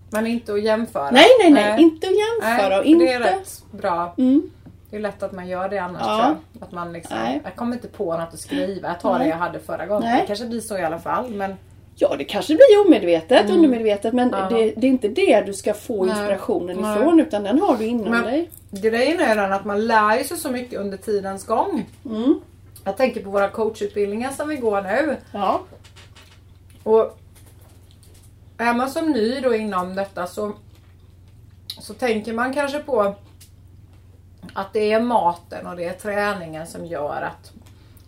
Men 0.10 0.28
inte 0.28 0.54
att 0.54 0.63
jämföra. 0.63 1.12
Nej, 1.12 1.26
nej, 1.39 1.52
nej, 1.52 1.82
Inte 1.82 2.08
att 2.08 2.13
jämföra 2.13 2.69
Nej, 2.69 2.80
och 2.80 2.86
inte... 2.86 3.06
det 3.06 3.12
är 3.13 3.19
rätt 3.19 3.63
bra. 3.71 4.13
Mm. 4.17 4.49
Det 4.89 4.95
är 4.95 5.02
lätt 5.02 5.23
att 5.23 5.32
man 5.32 5.47
gör 5.47 5.69
det 5.69 5.78
annars 5.78 6.02
Ja. 6.06 6.08
tror 6.23 6.36
jag. 6.54 6.63
Att 6.63 6.71
man 6.71 6.93
liksom, 6.93 7.17
Nej. 7.23 7.41
jag 7.43 7.56
kommer 7.56 7.73
inte 7.73 7.88
på 7.88 8.17
något 8.17 8.34
att 8.34 8.39
skriva. 8.39 8.88
Jag 8.88 8.99
tar 8.99 9.17
Nej. 9.17 9.23
det 9.28 9.30
jag 9.30 9.38
hade 9.38 9.60
förra 9.60 9.86
gången. 9.86 10.04
Nej. 10.10 10.21
Det 10.21 10.28
kanske 10.28 10.45
blir 10.45 10.60
så 10.60 10.78
i 10.78 10.84
alla 10.84 10.99
fall. 10.99 11.30
Men 11.30 11.56
Ja, 11.95 12.15
det 12.17 12.23
kanske 12.23 12.54
blir 12.54 12.86
omedvetet, 12.88 13.41
Mm. 13.41 13.56
undermedvetet, 13.56 14.13
men 14.13 14.30
Ja. 14.30 14.49
det, 14.49 14.73
det 14.78 14.88
är 14.88 14.91
inte 14.91 15.08
det 15.08 15.41
du 15.45 15.54
ska 15.54 15.73
få 15.73 16.04
Nej. 16.06 16.10
inspirationen 16.15 16.78
Nej. 16.82 16.97
ifrån, 16.99 17.19
utan 17.19 17.43
den 17.43 17.60
har 17.60 17.78
du 17.78 17.86
inom 17.86 18.12
Men- 18.12 18.23
dig. 18.23 18.49
grejen 18.71 19.19
är 19.19 19.36
den 19.36 19.54
att 19.54 19.65
man 19.65 19.88
lär 19.88 20.23
sig 20.23 20.38
så 20.38 20.52
mycket 20.52 20.80
under 20.80 20.97
tidens 20.97 21.45
gång. 21.45 21.86
Mm. 22.06 22.39
Jag 22.83 22.97
tänker 22.97 23.23
på 23.23 23.29
våra 23.29 23.49
coachutbildningar 23.49 24.31
som 24.31 24.49
vi 24.49 24.55
går 24.55 24.81
nu. 24.81 25.17
Ja. 25.31 25.61
Och 26.83 27.19
är 28.57 28.73
man 28.73 28.89
som 28.89 29.11
ny 29.11 29.39
då 29.39 29.55
inom 29.55 29.95
detta 29.95 30.27
så, 30.27 30.53
så 31.67 31.93
tänker 31.93 32.33
man 32.33 32.53
kanske 32.53 32.79
på 32.79 33.15
att 34.53 34.73
det 34.73 34.91
är 34.91 35.01
maten 35.01 35.67
och 35.67 35.75
det 35.75 35.85
är 35.85 35.93
träningen 35.93 36.67
som 36.67 36.85
gör 36.85 37.21
att 37.21 37.51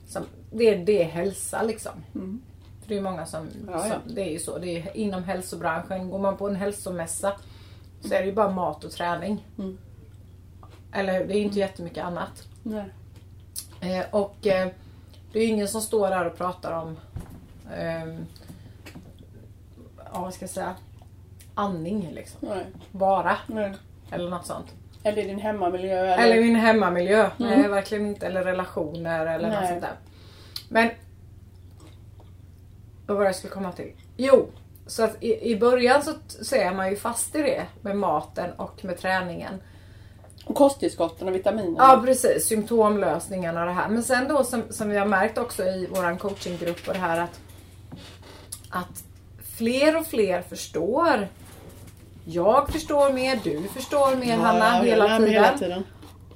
som, 0.07 0.23
det, 0.51 0.69
är, 0.69 0.85
det 0.85 1.03
är 1.03 1.05
hälsa 1.05 1.61
liksom. 1.63 1.91
Mm. 2.15 2.41
För 2.81 2.89
det 2.89 2.97
är 2.97 3.01
många 3.01 3.25
som, 3.25 3.47
Ja, 3.67 3.71
ja. 3.71 3.83
som, 3.83 4.15
det 4.15 4.21
är 4.21 4.31
ju 4.31 4.39
så, 4.39 4.57
det 4.57 4.77
är 4.77 4.97
inom 4.97 5.23
hälsobranschen. 5.23 6.09
Går 6.09 6.19
man 6.19 6.38
på 6.38 6.47
en 6.47 6.55
hälsomässa 6.55 7.33
så 8.01 8.13
är 8.13 8.19
det 8.19 8.25
ju 8.25 8.33
bara 8.33 8.51
mat 8.51 8.83
och 8.83 8.91
träning. 8.91 9.45
Mm. 9.57 9.77
Eller 10.91 11.19
hur? 11.19 11.27
Det 11.27 11.38
är 11.38 11.41
inte 11.41 11.59
jättemycket 11.59 12.03
annat. 12.03 12.47
Nej. 12.63 12.85
Eh, 13.86 14.06
och 14.12 14.48
eh, 14.48 14.67
det 15.32 15.39
är 15.39 15.48
ingen 15.48 15.67
som 15.67 15.82
står 15.82 16.10
där 16.10 16.26
och 16.26 16.38
pratar 16.38 16.71
om 16.71 16.98
ehm, 17.76 18.26
ja, 20.13 20.21
vad 20.21 20.34
ska 20.34 20.43
jag 20.43 20.50
säga? 20.50 20.76
Andning 21.56 22.12
liksom. 22.12 22.39
Nej. 22.41 22.65
Bara. 22.91 23.38
Nej. 23.48 23.74
Eller 24.12 24.30
något 24.30 24.45
sånt. 24.45 24.74
Eller 25.04 25.24
din 25.24 25.39
hemmamiljö. 25.39 26.00
Eller... 26.00 26.24
Eller 26.24 26.41
min 26.41 26.56
hemmamiljö. 26.56 27.30
Mm. 27.39 27.60
Nej, 27.60 27.69
verkligen 27.69 28.06
inte. 28.06 28.28
Eller 28.28 28.43
relationer 28.43 29.26
eller 29.26 29.48
något 29.50 29.60
Nej. 29.60 29.67
sånt 29.67 29.82
där. 29.82 29.95
Men 30.69 30.89
vad 33.06 33.17
var 33.17 33.24
det 33.24 33.30
jag 33.30 33.36
skulle 33.36 33.54
komma 33.54 33.71
till? 33.71 33.91
Jo, 34.17 34.50
så 34.88 35.04
att 35.04 35.24
i, 35.24 35.52
i 35.52 35.60
början 35.60 36.04
så, 36.04 36.12
så 36.28 36.56
är 36.56 36.74
man 36.74 36.89
ju 36.89 36.95
fast 36.95 37.36
i 37.36 37.41
det 37.41 37.65
med 37.82 37.98
maten 37.98 38.52
och 38.52 38.86
med 38.86 38.98
träningen. 38.98 39.62
Och 40.45 40.55
kosttillskotten 40.55 41.27
och 41.27 41.36
vitaminer. 41.36 41.75
Ja 41.77 42.01
precis, 42.05 42.47
symptomlösningarna 42.47 43.60
och 43.60 43.65
det 43.65 43.73
här. 43.73 43.89
Men 43.89 44.03
sen 44.03 44.27
då 44.27 44.43
som, 44.43 44.63
som 44.69 44.89
vi 44.89 44.97
har 44.97 45.05
märkt 45.05 45.38
också 45.38 45.63
i 45.63 45.88
våran 45.95 46.17
coachinggrupp 46.17 46.88
och 46.88 46.93
det 46.93 46.99
här 46.99 47.19
att, 47.19 47.39
att 48.69 49.03
fler 49.58 49.97
och 49.97 50.08
fler 50.08 50.41
förstår. 50.41 51.27
Jag 52.25 52.69
förstår 52.69 53.13
mer, 53.13 53.39
du 53.43 53.63
förstår 53.63 54.15
mer 54.15 54.38
Hanna 54.38 54.77
jag 54.77 54.84
hela, 54.84 55.17
tiden. 55.17 55.34
hela 55.34 55.58
tiden. 55.58 55.84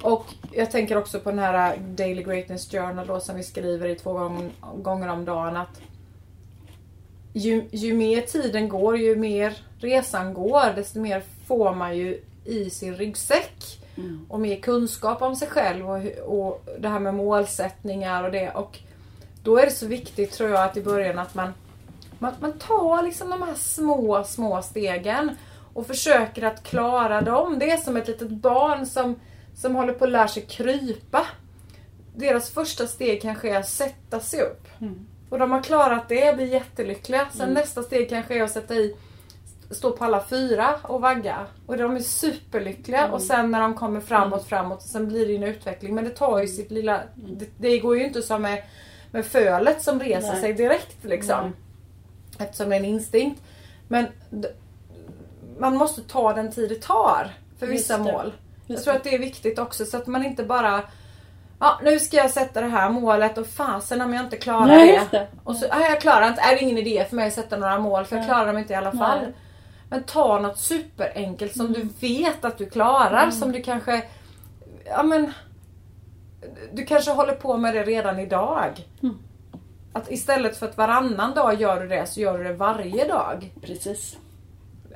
Och 0.01 0.25
jag 0.51 0.71
tänker 0.71 0.97
också 0.97 1.19
på 1.19 1.29
den 1.29 1.39
här 1.39 1.77
Daily 1.77 2.23
Greatness 2.23 2.71
Journal 2.71 3.07
då 3.07 3.19
som 3.19 3.35
vi 3.35 3.43
skriver 3.43 3.89
i 3.89 3.95
två 3.95 4.13
gång, 4.13 4.51
gånger 4.75 5.07
om 5.07 5.25
dagen 5.25 5.57
att 5.57 5.81
ju, 7.33 7.67
ju 7.71 7.93
mer 7.93 8.21
tiden 8.21 8.69
går, 8.69 8.97
ju 8.97 9.15
mer 9.15 9.57
resan 9.79 10.33
går, 10.33 10.73
desto 10.75 10.99
mer 10.99 11.23
får 11.47 11.75
man 11.75 11.97
ju 11.97 12.23
i 12.45 12.69
sin 12.69 12.95
ryggsäck. 12.95 13.79
Mm. 13.99 14.25
Och 14.29 14.39
mer 14.39 14.59
kunskap 14.59 15.21
om 15.21 15.35
sig 15.35 15.47
själv 15.47 15.89
och, 15.89 16.01
och 16.25 16.65
det 16.79 16.87
här 16.87 16.99
med 16.99 17.13
målsättningar 17.13 18.23
och 18.23 18.31
det. 18.31 18.51
Och 18.51 18.79
då 19.43 19.57
är 19.57 19.65
det 19.65 19.71
så 19.71 19.87
viktigt 19.87 20.31
tror 20.31 20.49
jag 20.49 20.63
att 20.63 20.77
i 20.77 20.83
början 20.83 21.19
att 21.19 21.35
man, 21.35 21.53
man, 22.19 22.33
man 22.39 22.53
tar 22.53 23.03
liksom 23.03 23.29
de 23.29 23.41
här 23.41 23.55
små, 23.55 24.23
små 24.23 24.61
stegen 24.61 25.35
och 25.73 25.87
försöker 25.87 26.43
att 26.43 26.63
klara 26.63 27.21
dem. 27.21 27.59
Det 27.59 27.71
är 27.71 27.77
som 27.77 27.97
ett 27.97 28.07
litet 28.07 28.29
barn 28.29 28.85
som, 28.85 29.15
som 29.55 29.75
håller 29.75 29.93
på 29.93 30.05
att 30.05 30.11
lära 30.11 30.27
sig 30.27 30.45
krypa. 30.45 31.25
Deras 32.15 32.49
första 32.49 32.87
steg 32.87 33.21
kanske 33.21 33.49
är 33.49 33.59
att 33.59 33.69
sätta 33.69 34.19
sig 34.19 34.41
upp. 34.41 34.67
Mm. 34.81 35.07
Och 35.29 35.39
de 35.39 35.51
har 35.51 35.63
klarat 35.63 36.09
det, 36.09 36.35
blir 36.35 36.45
jättelyckliga. 36.45 37.27
Sen 37.33 37.53
nästa 37.53 37.83
steg 37.83 38.09
kanske 38.09 38.39
är 38.39 38.43
att 38.43 38.51
sätta 38.51 38.75
i 38.75 38.95
stå 39.71 39.91
på 39.91 40.05
alla 40.05 40.23
fyra 40.25 40.75
och 40.83 41.01
vagga. 41.01 41.45
Och 41.65 41.77
de 41.77 41.95
är 41.95 41.99
superlyckliga 41.99 43.11
och 43.11 43.21
sen 43.21 43.51
när 43.51 43.61
de 43.61 43.73
kommer 43.73 43.99
framåt, 43.99 44.45
framåt, 44.47 44.81
sen 44.83 45.07
blir 45.07 45.27
det 45.27 45.35
en 45.35 45.43
utveckling. 45.43 45.95
Men 45.95 46.03
det 46.03 46.09
tar 46.09 46.39
ju 46.39 46.47
sitt 46.47 46.71
lilla... 46.71 46.99
Det, 47.15 47.45
det 47.57 47.79
går 47.79 47.97
ju 47.97 48.05
inte 48.05 48.21
som 48.21 48.41
med, 48.41 48.63
med 49.11 49.25
fölet 49.25 49.81
som 49.83 49.99
reser 49.99 50.31
Nej. 50.31 50.41
sig 50.41 50.53
direkt 50.53 51.03
liksom. 51.03 51.53
Eftersom 52.39 52.69
det 52.69 52.75
är 52.75 52.79
en 52.79 52.85
instinkt. 52.85 53.41
Men 53.87 54.05
man 55.59 55.77
måste 55.77 56.01
ta 56.01 56.33
den 56.33 56.51
tid 56.51 56.69
det 56.69 56.81
tar 56.81 57.27
för 57.59 57.67
vissa 57.67 57.97
mål. 57.97 58.33
Jag 58.67 58.83
tror 58.83 58.93
det. 58.93 58.97
att 58.97 59.03
det 59.03 59.15
är 59.15 59.19
viktigt 59.19 59.59
också 59.59 59.85
så 59.85 59.97
att 59.97 60.07
man 60.07 60.25
inte 60.25 60.43
bara 60.43 60.81
Ja, 61.61 61.79
nu 61.83 61.99
ska 61.99 62.17
jag 62.17 62.31
sätta 62.31 62.61
det 62.61 62.67
här 62.67 62.89
målet 62.89 63.37
och 63.37 63.47
fasen 63.47 64.01
om 64.01 64.13
jag 64.13 64.23
inte 64.25 64.37
klarar 64.37 64.65
Nej, 64.67 65.01
det. 65.11 65.17
det. 65.17 65.27
Och 65.43 65.55
så, 65.55 65.67
"Nej, 65.67 65.89
jag 65.91 66.01
klarar 66.01 66.27
inte, 66.27 66.41
är 66.41 66.55
det 66.55 66.61
ingen 66.61 66.77
idé 66.77 67.05
för 67.09 67.15
mig 67.15 67.27
att 67.27 67.33
sätta 67.33 67.57
några 67.57 67.79
mål 67.79 68.05
för 68.05 68.15
jag 68.15 68.21
Nej. 68.21 68.29
klarar 68.29 68.47
dem 68.47 68.57
inte 68.57 68.73
i 68.73 68.75
alla 68.75 68.91
fall. 68.91 69.19
Nej. 69.21 69.33
Men 69.89 70.03
ta 70.03 70.39
något 70.39 70.59
superenkelt 70.59 71.55
som 71.55 71.65
Mm. 71.65 71.73
du 71.81 72.07
vet 72.07 72.45
att 72.45 72.57
du 72.57 72.69
klarar, 72.69 73.31
som 73.31 73.51
du 73.51 73.61
kanske... 73.61 74.03
Ja 74.85 75.03
men... 75.03 75.33
Du 76.73 76.85
kanske 76.85 77.11
håller 77.11 77.35
på 77.35 77.57
med 77.57 77.73
det 77.73 77.83
redan 77.83 78.19
idag. 78.19 78.87
Mm. 79.03 79.17
Att 79.93 80.11
istället 80.11 80.57
för 80.57 80.65
att 80.65 80.77
varannan 80.77 81.33
dag 81.33 81.61
gör 81.61 81.81
du 81.81 81.87
det 81.87 82.05
så 82.05 82.19
gör 82.19 82.37
du 82.37 82.43
det 82.43 82.53
varje 82.53 83.07
dag. 83.07 83.53
Precis. 83.61 84.17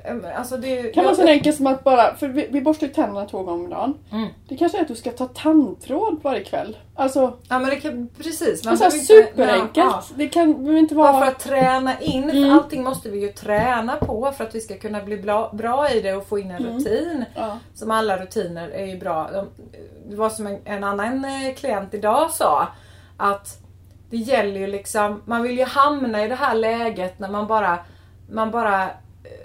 Eh, 0.04 0.38
alltså 0.38 0.56
det... 0.56 0.82
Kan 0.82 1.04
vara 1.04 1.14
så 1.14 1.26
enkelt 1.28 1.56
som 1.56 1.66
att 1.66 1.84
bara, 1.84 2.14
för 2.14 2.28
vi, 2.28 2.48
vi 2.50 2.60
borstar 2.60 2.86
ju 2.86 2.92
tänderna 2.92 3.26
två 3.26 3.42
gånger 3.42 3.64
om 3.64 3.70
dagen. 3.70 3.94
Mm. 4.12 4.28
Det 4.48 4.56
kanske 4.56 4.78
är 4.78 4.82
att 4.82 4.88
du 4.88 4.94
ska 4.94 5.10
ta 5.10 5.26
tandtråd 5.26 6.20
varje 6.22 6.44
kväll. 6.44 6.76
Alltså, 6.94 7.20
Ja 7.48 7.58
men 7.58 7.70
det 7.70 7.76
kan, 7.76 8.08
precis. 8.16 8.66
alltså 8.66 8.68
behöver 8.84 8.96
inte- 8.96 9.06
superenkelt. 9.06 9.76
Ja, 9.76 10.02
Det 10.16 10.28
kan 10.28 10.52
behöver 10.64 10.78
inte 10.78 10.94
ja. 10.94 11.02
Bara 11.02 11.12
för 11.12 11.18
vara... 11.20 11.28
att 11.30 11.38
träna 11.38 12.00
in, 12.00 12.30
Mm. 12.30 12.52
allting 12.52 12.82
måste 12.84 13.10
vi 13.10 13.20
ju 13.20 13.32
träna 13.32 13.96
på 13.96 14.32
för 14.36 14.44
att 14.44 14.54
vi 14.54 14.60
ska 14.60 14.76
kunna 14.78 15.00
bli 15.02 15.16
bra, 15.16 15.50
bra 15.52 15.90
i 15.90 16.00
det 16.00 16.12
och 16.14 16.26
få 16.26 16.38
in 16.38 16.50
en 16.50 16.56
Mm. 16.66 16.78
rutin. 16.78 17.24
Ja. 17.34 17.58
Som 17.74 17.90
alla 17.90 18.16
rutiner 18.16 18.68
är 18.70 18.86
ju 18.86 18.98
bra. 18.98 19.30
De- 19.32 19.48
Det 20.10 20.16
var 20.16 20.28
som 20.30 20.46
en, 20.46 20.58
en 20.64 20.84
annan 20.84 21.24
eh, 21.24 21.54
klient 21.56 21.94
idag 21.94 22.30
sa 22.30 22.68
att 23.16 23.58
det 24.10 24.16
gäller 24.16 24.60
ju 24.60 24.66
liksom, 24.66 25.22
man 25.24 25.42
vill 25.42 25.58
ju 25.58 25.64
hamna 25.64 26.24
i 26.24 26.28
det 26.28 26.34
här 26.34 26.54
läget 26.54 27.18
när 27.18 27.28
man 27.28 27.46
bara, 27.46 27.78
man 28.30 28.50
bara 28.50 28.88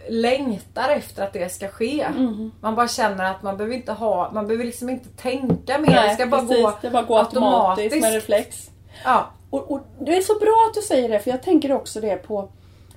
längtar 0.09 0.89
efter 0.89 1.23
att 1.23 1.33
det 1.33 1.51
ska 1.51 1.67
ske. 1.67 2.07
Mhm. 2.09 2.51
Man 2.61 2.75
bara 2.75 2.87
känner 2.87 3.31
att 3.31 3.43
man 3.43 3.57
behöver 3.57 3.75
inte 3.75 3.91
ha, 3.91 4.31
man 4.33 4.47
behöver 4.47 4.65
liksom 4.65 4.89
inte 4.89 5.09
tänka 5.09 5.77
mer. 5.77 5.89
Nej, 5.89 6.09
det 6.09 6.13
ska 6.13 6.25
bara 6.25 6.41
precis. 6.41 6.63
gå 6.63 6.73
det 6.81 6.89
bara 6.89 7.03
går 7.03 7.19
automatiskt 7.19 8.01
med 8.01 8.13
reflex. 8.13 8.69
Ja. 9.03 9.29
Och, 9.49 9.71
och 9.71 9.81
det 9.99 10.17
är 10.17 10.21
så 10.21 10.39
bra 10.39 10.67
att 10.69 10.73
du 10.73 10.81
säger 10.81 11.09
det 11.09 11.19
för 11.19 11.31
jag 11.31 11.43
tänker 11.43 11.71
också 11.71 12.01
det 12.01 12.15
på 12.15 12.49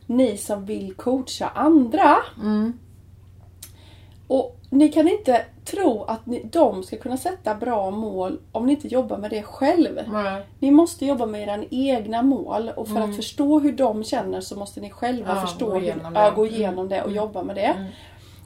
ni 0.06 0.36
som 0.36 0.64
vill 0.64 0.94
coacha 0.94 1.48
andra. 1.54 2.16
Mm. 2.42 2.78
Och 4.28 4.62
ni 4.72 4.88
kan 4.88 5.08
inte 5.08 5.44
tro 5.64 6.02
att 6.04 6.26
ni, 6.26 6.42
de 6.52 6.82
ska 6.82 6.96
kunna 6.96 7.16
sätta 7.16 7.54
bra 7.54 7.90
mål 7.90 8.38
om 8.52 8.66
ni 8.66 8.72
inte 8.72 8.88
jobbar 8.88 9.18
med 9.18 9.30
det 9.30 9.42
själv. 9.42 10.00
Nej. 10.12 10.42
Ni 10.58 10.70
måste 10.70 11.06
jobba 11.06 11.26
med 11.26 11.42
era 11.42 11.64
egna 11.70 12.22
mål 12.22 12.70
och 12.76 12.88
för 12.88 12.96
Mm. 12.96 13.11
att 13.11 13.16
förstå 13.16 13.58
hur 13.58 13.72
de 13.72 14.04
känner 14.04 14.40
så 14.40 14.58
måste 14.58 14.80
ni 14.80 14.90
själva 14.90 15.35
Ja, 15.35 15.40
förstå 15.40 15.66
gå 15.66 15.72
hur, 15.74 15.82
igenom 15.82 16.14
ja, 16.14 16.30
det. 16.30 16.37
gå 16.37 16.46
igenom 16.46 16.88
det 16.88 17.00
och 17.02 17.06
Mm. 17.11 17.16
jobba 17.16 17.42
med 17.42 17.56
det. 17.56 17.61
Mm. 17.62 17.87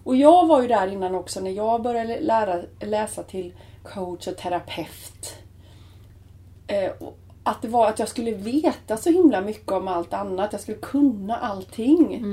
Och 0.04 0.16
jag 0.16 0.46
var 0.46 0.62
ju 0.62 0.68
där 0.68 0.86
innan 0.92 1.14
också 1.14 1.40
när 1.40 1.50
jag 1.50 1.82
började 1.82 2.20
lära, 2.20 2.62
läsa 2.80 3.22
till 3.22 3.52
coach 3.94 4.28
och 4.28 4.36
terapeut. 4.36 5.34
Eh, 6.66 6.90
och 7.00 7.18
att 7.42 7.62
det 7.62 7.68
var 7.68 7.88
att 7.88 7.98
jag 7.98 8.08
skulle 8.08 8.30
veta 8.32 8.96
så 8.96 9.10
himla 9.10 9.40
mycket 9.40 9.72
om 9.72 9.88
allt 9.88 10.14
annat. 10.14 10.52
Jag 10.52 10.60
skulle 10.60 10.78
kunna 10.78 11.36
allting. 11.36 12.24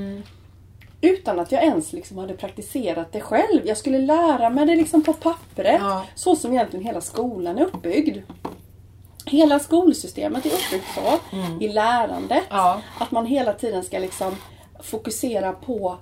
Utan 1.03 1.39
att 1.39 1.51
jag 1.51 1.63
ens 1.63 1.93
liksom 1.93 2.17
hade 2.17 2.33
praktiserat 2.33 3.11
det 3.11 3.21
själv. 3.21 3.61
Jag 3.67 3.77
skulle 3.77 3.97
lära 3.99 4.49
mig 4.49 4.65
det 4.65 4.75
liksom 4.75 5.03
på 5.03 5.13
pappret. 5.13 5.81
Ja. 5.81 6.05
Så 6.15 6.35
som 6.35 6.53
egentligen 6.53 6.85
hela 6.85 7.01
skolan 7.01 7.57
är 7.57 7.61
uppbyggd. 7.65 8.17
Hela 9.25 9.59
skolsystemet 9.59 10.45
är 10.45 10.49
uppbyggt 10.49 10.85
så 10.95 11.35
Mm. 11.35 11.61
i 11.61 11.67
lärandet. 11.67 12.43
Ja. 12.49 12.81
Att 12.99 13.11
man 13.11 13.25
hela 13.25 13.53
tiden 13.53 13.83
ska 13.83 13.99
liksom 13.99 14.35
fokusera 14.83 15.51
på 15.53 15.97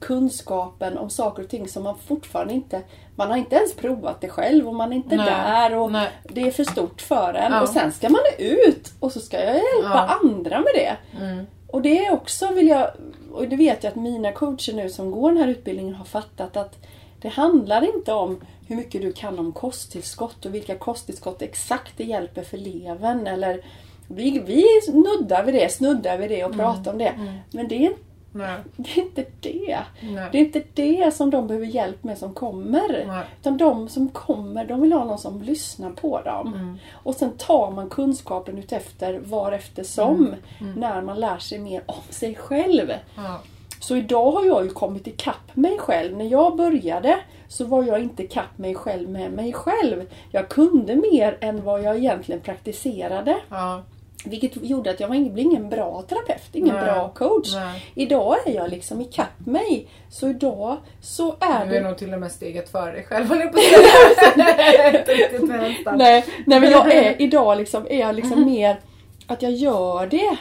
kunskapen 0.00 0.98
om 0.98 1.10
saker 1.10 1.42
och 1.42 1.48
ting 1.48 1.68
som 1.68 1.82
man 1.82 1.98
fortfarande 2.06 2.54
inte... 2.54 2.82
Man 3.16 3.30
har 3.30 3.36
inte 3.36 3.56
ens 3.56 3.74
provat 3.74 4.20
det 4.20 4.28
själv 4.28 4.68
och 4.68 4.74
man 4.74 4.92
är 4.92 4.96
inte 4.96 5.16
Nej. 5.16 5.26
där 5.26 5.76
och 5.78 5.92
Nej. 5.92 6.08
det 6.28 6.40
är 6.40 6.50
för 6.50 6.64
stort 6.64 7.00
för 7.02 7.34
en. 7.34 7.52
Ja. 7.52 7.60
Och 7.62 7.68
sen 7.68 7.92
ska 7.92 8.08
man 8.08 8.20
ut 8.38 8.92
och 9.00 9.12
så 9.12 9.20
ska 9.20 9.44
jag 9.44 9.54
hjälpa 9.54 10.18
andra 10.22 10.58
med 10.58 10.72
det. 10.74 10.96
Mm. 11.20 11.46
Och 11.66 11.82
det 11.82 12.06
är 12.06 12.12
också, 12.12 12.52
vill 12.52 12.68
jag, 12.68 12.90
och 13.32 13.48
det 13.48 13.56
vet 13.56 13.84
jag 13.84 13.90
att 13.90 13.96
mina 13.96 14.32
coacher 14.32 14.72
nu 14.72 14.90
som 14.90 15.10
går 15.10 15.30
den 15.30 15.38
här 15.40 15.48
utbildningen 15.48 15.94
har 15.94 16.04
fattat 16.04 16.56
att 16.56 16.76
det 17.20 17.28
handlar 17.28 17.96
inte 17.96 18.12
om 18.12 18.40
hur 18.66 18.76
mycket 18.76 19.02
du 19.02 19.12
kan 19.12 19.38
om 19.38 19.52
kosttillskott 19.52 20.46
och 20.46 20.54
vilka 20.54 20.74
kosttillskott 20.78 21.42
exakt 21.42 21.92
det 21.96 22.04
hjälper 22.04 22.42
för 22.42 22.58
levern 22.58 23.26
eller 23.26 23.64
vi, 24.08 24.38
vi 24.46 24.64
snuddar 24.84 25.44
vid 25.44 25.54
det, 25.54 25.72
snuddar 25.72 26.18
vid 26.18 26.30
det 26.30 26.44
och 26.44 26.52
pratar 26.52 26.92
om 26.92 26.98
det. 26.98 27.12
Men 27.50 27.68
det 27.68 27.86
är, 27.86 27.92
Nej. 28.32 28.56
det 28.76 28.90
är 28.90 29.02
inte 29.02 29.24
det. 29.40 29.78
Nej. 30.02 30.28
Det 30.32 30.38
är 30.38 30.44
inte 30.44 30.62
det 30.74 31.14
som 31.14 31.30
de 31.30 31.46
behöver 31.46 31.66
hjälp 31.66 32.04
med 32.04 32.18
som 32.18 32.34
kommer. 32.34 33.04
Nej. 33.06 33.24
Utan 33.40 33.56
de 33.56 33.88
som 33.88 34.08
kommer, 34.08 34.64
de 34.64 34.80
vill 34.80 34.92
ha 34.92 35.04
någon 35.04 35.18
som 35.18 35.42
lyssnar 35.42 35.90
på 35.90 36.20
dem. 36.20 36.54
Mm. 36.54 36.78
Och 36.92 37.14
sen 37.14 37.30
tar 37.36 37.70
man 37.70 37.88
kunskapen 37.88 38.58
utefter 38.58 39.18
varefter 39.18 39.84
som. 39.84 40.34
Mm. 40.60 40.72
När 40.80 41.02
man 41.02 41.20
lär 41.20 41.38
sig 41.38 41.58
mer 41.58 41.82
om 41.86 42.02
sig 42.08 42.34
själv. 42.34 42.92
Ja. 43.16 43.40
Så 43.80 43.96
idag 43.96 44.30
har 44.30 44.44
jag 44.44 44.64
ju 44.64 44.70
kommit 44.70 45.06
ikapp 45.06 45.56
mig 45.56 45.78
själv. 45.78 46.16
När 46.16 46.24
jag 46.24 46.56
började 46.56 47.18
så 47.48 47.64
var 47.64 47.84
jag 47.84 48.00
inte 48.00 48.22
ikapp 48.22 48.58
mig 48.58 48.74
själv 48.74 49.10
med 49.10 49.32
mig 49.32 49.52
själv. 49.52 50.06
Jag 50.30 50.48
kunde 50.48 50.96
mer 50.96 51.38
än 51.40 51.64
vad 51.64 51.82
jag 51.82 51.96
egentligen 51.96 52.40
praktiserade. 52.40 53.36
Ja. 53.48 53.82
Vilket 54.24 54.56
gjorde 54.64 54.90
att 54.90 55.00
jag 55.00 55.10
blev 55.10 55.38
ingen 55.38 55.68
bra 55.68 56.02
terapeut, 56.08 56.42
ingen 56.52 56.74
Nej. 56.74 56.84
bra 56.84 57.08
coach. 57.08 57.54
Nej. 57.54 57.84
Idag 57.94 58.36
är 58.46 58.50
jag 58.54 58.70
liksom 58.70 59.00
ikapp 59.00 59.46
mig. 59.46 59.88
Så 60.10 60.28
idag 60.28 60.76
så 61.00 61.36
är 61.40 61.66
Du 61.66 61.76
är 61.76 61.80
det... 61.82 61.88
nog 61.88 61.98
till 61.98 62.14
och 62.14 62.20
med 62.20 62.32
steget 62.32 62.68
före 62.72 62.92
dig 62.92 63.04
själv 63.04 63.26
jag 63.40 63.52
på. 63.52 63.58
Nej, 65.96 66.24
nej 66.46 66.60
men 66.60 66.70
jag 66.70 66.92
är 66.94 67.14
idag 67.22 67.58
liksom, 67.58 67.86
är 67.90 68.00
jag 68.00 68.14
liksom 68.14 68.44
mer 68.44 68.80
att 69.26 69.42
jag 69.42 69.52
gör 69.52 70.06
det 70.06 70.36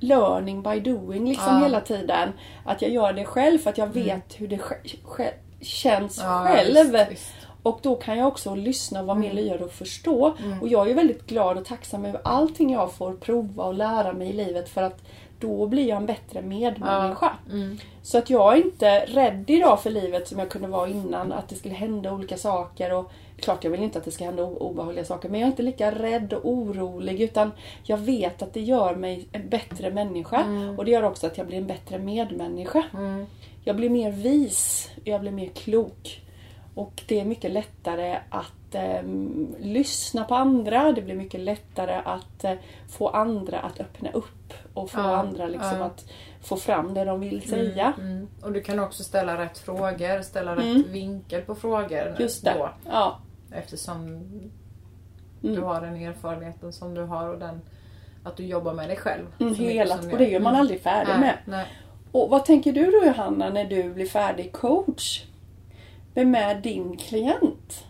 learning 0.00 0.62
by 0.62 0.80
doing 0.80 1.28
liksom 1.28 1.54
Ja. 1.54 1.58
hela 1.62 1.80
tiden. 1.80 2.32
Att 2.64 2.82
jag 2.82 2.90
gör 2.90 3.12
det 3.12 3.24
själv 3.24 3.58
för 3.58 3.70
att 3.70 3.78
jag 3.78 3.86
vet 3.86 4.40
hur 4.40 4.48
det 4.48 4.58
känns 5.60 6.20
Ja, 6.22 6.44
själv. 6.48 6.92
visst, 6.92 7.10
visst. 7.10 7.34
Och 7.64 7.78
då 7.82 7.96
kan 7.96 8.18
jag 8.18 8.28
också 8.28 8.54
lyssna 8.54 9.00
och 9.00 9.06
vara 9.06 9.18
mer 9.18 9.32
lyhörd 9.32 9.62
och 9.62 9.72
förstå. 9.72 10.34
Mm. 10.44 10.62
Och 10.62 10.68
jag 10.68 10.90
är 10.90 10.94
väldigt 10.94 11.26
glad 11.26 11.58
och 11.58 11.64
tacksam 11.64 12.04
över 12.04 12.20
allting 12.24 12.72
jag 12.72 12.92
får 12.92 13.12
prova 13.12 13.64
och 13.64 13.74
lära 13.74 14.12
mig 14.12 14.28
i 14.28 14.32
livet 14.32 14.68
för 14.68 14.82
att 14.82 15.02
då 15.40 15.66
blir 15.66 15.88
jag 15.88 15.96
en 15.96 16.06
bättre 16.06 16.42
medmänniska. 16.42 17.32
Mm. 17.50 17.78
Så 18.02 18.18
att 18.18 18.30
jag 18.30 18.52
är 18.52 18.64
inte 18.64 19.06
rädd 19.06 19.50
idag 19.50 19.82
för 19.82 19.90
livet 19.90 20.28
som 20.28 20.38
jag 20.38 20.48
kunde 20.48 20.68
vara 20.68 20.88
innan. 20.88 21.32
Att 21.32 21.48
det 21.48 21.54
skulle 21.54 21.74
hända 21.74 22.12
olika 22.12 22.36
saker. 22.36 22.92
Och 22.92 23.12
klart 23.40 23.64
jag 23.64 23.70
vill 23.70 23.82
inte 23.82 23.98
att 23.98 24.04
det 24.04 24.10
ska 24.10 24.24
hända 24.24 24.44
obehagliga 24.44 25.04
saker. 25.04 25.28
Men 25.28 25.40
jag 25.40 25.46
är 25.46 25.50
inte 25.50 25.62
lika 25.62 25.90
rädd 25.90 26.32
och 26.32 26.50
orolig. 26.50 27.20
Utan 27.20 27.50
jag 27.82 27.96
vet 27.96 28.42
att 28.42 28.54
det 28.54 28.60
gör 28.60 28.94
mig 28.94 29.28
en 29.32 29.48
bättre 29.48 29.90
människa. 29.90 30.44
Och 30.76 30.84
det 30.84 30.90
gör 30.90 31.02
också 31.02 31.26
att 31.26 31.38
jag 31.38 31.46
blir 31.46 31.58
en 31.58 31.66
bättre 31.66 31.98
medmänniska. 31.98 32.84
Mm. 32.94 33.26
Jag 33.64 33.76
blir 33.76 33.90
mer 33.90 34.10
vis. 34.10 34.90
Jag 35.04 35.20
blir 35.20 35.32
mer 35.32 35.48
klok. 35.48 36.20
Och 36.74 37.02
det 37.08 37.20
är 37.20 37.24
mycket 37.24 37.50
lättare 37.50 38.18
att 38.30 38.74
ehm, 38.74 39.54
lyssna 39.58 40.24
på 40.24 40.34
andra. 40.34 40.92
Det 40.92 41.02
blir 41.02 41.14
mycket 41.14 41.40
lättare 41.40 41.94
att 42.04 42.44
eh, 42.44 42.52
få 42.88 43.08
andra 43.08 43.58
att 43.60 43.80
öppna 43.80 44.10
upp. 44.10 44.52
Och 44.74 44.90
få 44.90 45.00
Ja, 45.00 45.16
andra 45.16 45.46
liksom 45.46 45.78
ja. 45.78 45.84
att 45.84 46.04
få 46.42 46.56
fram 46.56 46.94
det 46.94 47.04
de 47.04 47.20
vill 47.20 47.48
säga. 47.48 47.92
Mm. 47.98 48.28
Och 48.42 48.52
du 48.52 48.60
kan 48.62 48.78
också 48.78 49.02
ställa 49.04 49.38
rätt 49.40 49.58
frågor, 49.58 50.22
ställa 50.22 50.52
Mm. 50.52 50.76
rätt 50.76 50.86
vinkel 50.86 51.42
på 51.42 51.54
frågor. 51.54 52.16
Just 52.18 52.44
det. 52.44 52.54
Då, 52.58 52.70
Ja. 52.90 53.18
eftersom 53.52 54.06
Mm. 55.42 55.56
du 55.56 55.60
har 55.60 55.80
den 55.80 55.96
erfarenheten 55.96 56.72
som 56.72 56.94
du 56.94 57.02
har 57.02 57.28
och 57.28 57.38
den 57.38 57.60
att 58.24 58.36
du 58.36 58.44
jobbar 58.46 58.74
med 58.74 58.88
dig 58.88 58.96
själv. 58.96 59.24
Mm, 59.40 59.54
hela, 59.54 59.94
och 59.94 60.18
det 60.18 60.34
är 60.34 60.40
man 60.40 60.54
aldrig 60.56 60.80
färdig 60.80 61.20
med. 61.20 61.38
Nej. 61.44 61.66
Och 62.12 62.30
vad 62.30 62.44
tänker 62.44 62.72
du 62.72 62.90
då 62.90 63.04
Johanna 63.06 63.50
när 63.50 63.64
du 63.64 63.92
blir 63.94 64.06
färdig 64.06 64.52
coach? 64.52 65.22
Vem 66.14 66.34
är 66.34 66.54
din 66.54 66.96
klient? 66.96 67.84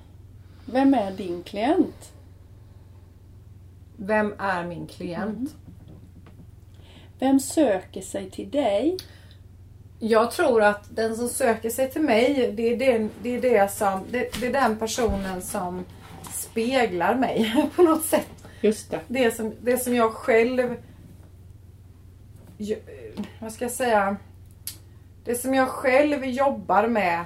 Vem 0.66 0.94
är 0.94 1.10
din 1.10 1.42
klient? 1.42 2.12
Vem 3.96 4.34
är 4.38 4.64
min 4.64 4.86
klient? 4.86 5.38
Mm. 5.38 5.50
Vem 7.18 7.40
söker 7.40 8.00
sig 8.00 8.30
till 8.30 8.50
dig? 8.50 8.96
Jag 9.98 10.30
tror 10.30 10.62
att 10.62 10.96
den 10.96 11.16
som 11.16 11.28
söker 11.28 11.70
sig 11.70 11.90
till 11.90 12.02
mig, 12.02 12.52
det 12.56 12.72
är, 12.72 12.76
den, 12.76 13.10
det, 13.22 13.36
är 13.36 13.40
det, 13.40 13.72
som, 13.72 14.04
det, 14.10 14.40
det 14.40 14.46
är 14.46 14.52
den 14.52 14.76
personen 14.76 15.42
som 15.42 15.84
speglar 16.32 17.14
mig 17.14 17.68
på 17.76 17.82
något 17.82 18.04
sätt. 18.04 18.28
Just 18.60 18.90
det. 18.90 19.00
Det 19.08 19.30
som, 19.30 19.54
det 19.62 19.78
som 19.78 19.94
jag 19.94 20.12
själv... 20.12 20.76
Vad 23.40 23.52
ska 23.52 23.64
jag 23.64 23.72
säga? 23.72 24.16
Det 25.24 25.34
som 25.34 25.54
jag 25.54 25.68
själv 25.68 26.24
jobbar 26.24 26.88
med 26.88 27.24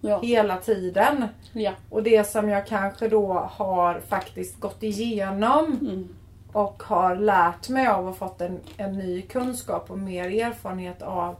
Ja. 0.00 0.20
hela 0.20 0.56
tiden. 0.56 1.28
ja. 1.52 1.72
Och 1.90 2.02
det 2.02 2.24
som 2.26 2.48
jag 2.48 2.66
kanske 2.66 3.08
då 3.08 3.32
har 3.52 4.00
faktiskt 4.08 4.60
gått 4.60 4.82
igenom 4.82 5.66
Mm. 5.80 6.08
och 6.52 6.82
har 6.82 7.16
lärt 7.16 7.68
mig 7.68 7.86
av 7.86 8.08
och 8.08 8.16
fått 8.16 8.40
en, 8.40 8.60
en 8.76 8.92
ny 8.98 9.22
kunskap 9.22 9.90
och 9.90 9.98
mer 9.98 10.44
erfarenhet 10.46 11.02
av. 11.02 11.36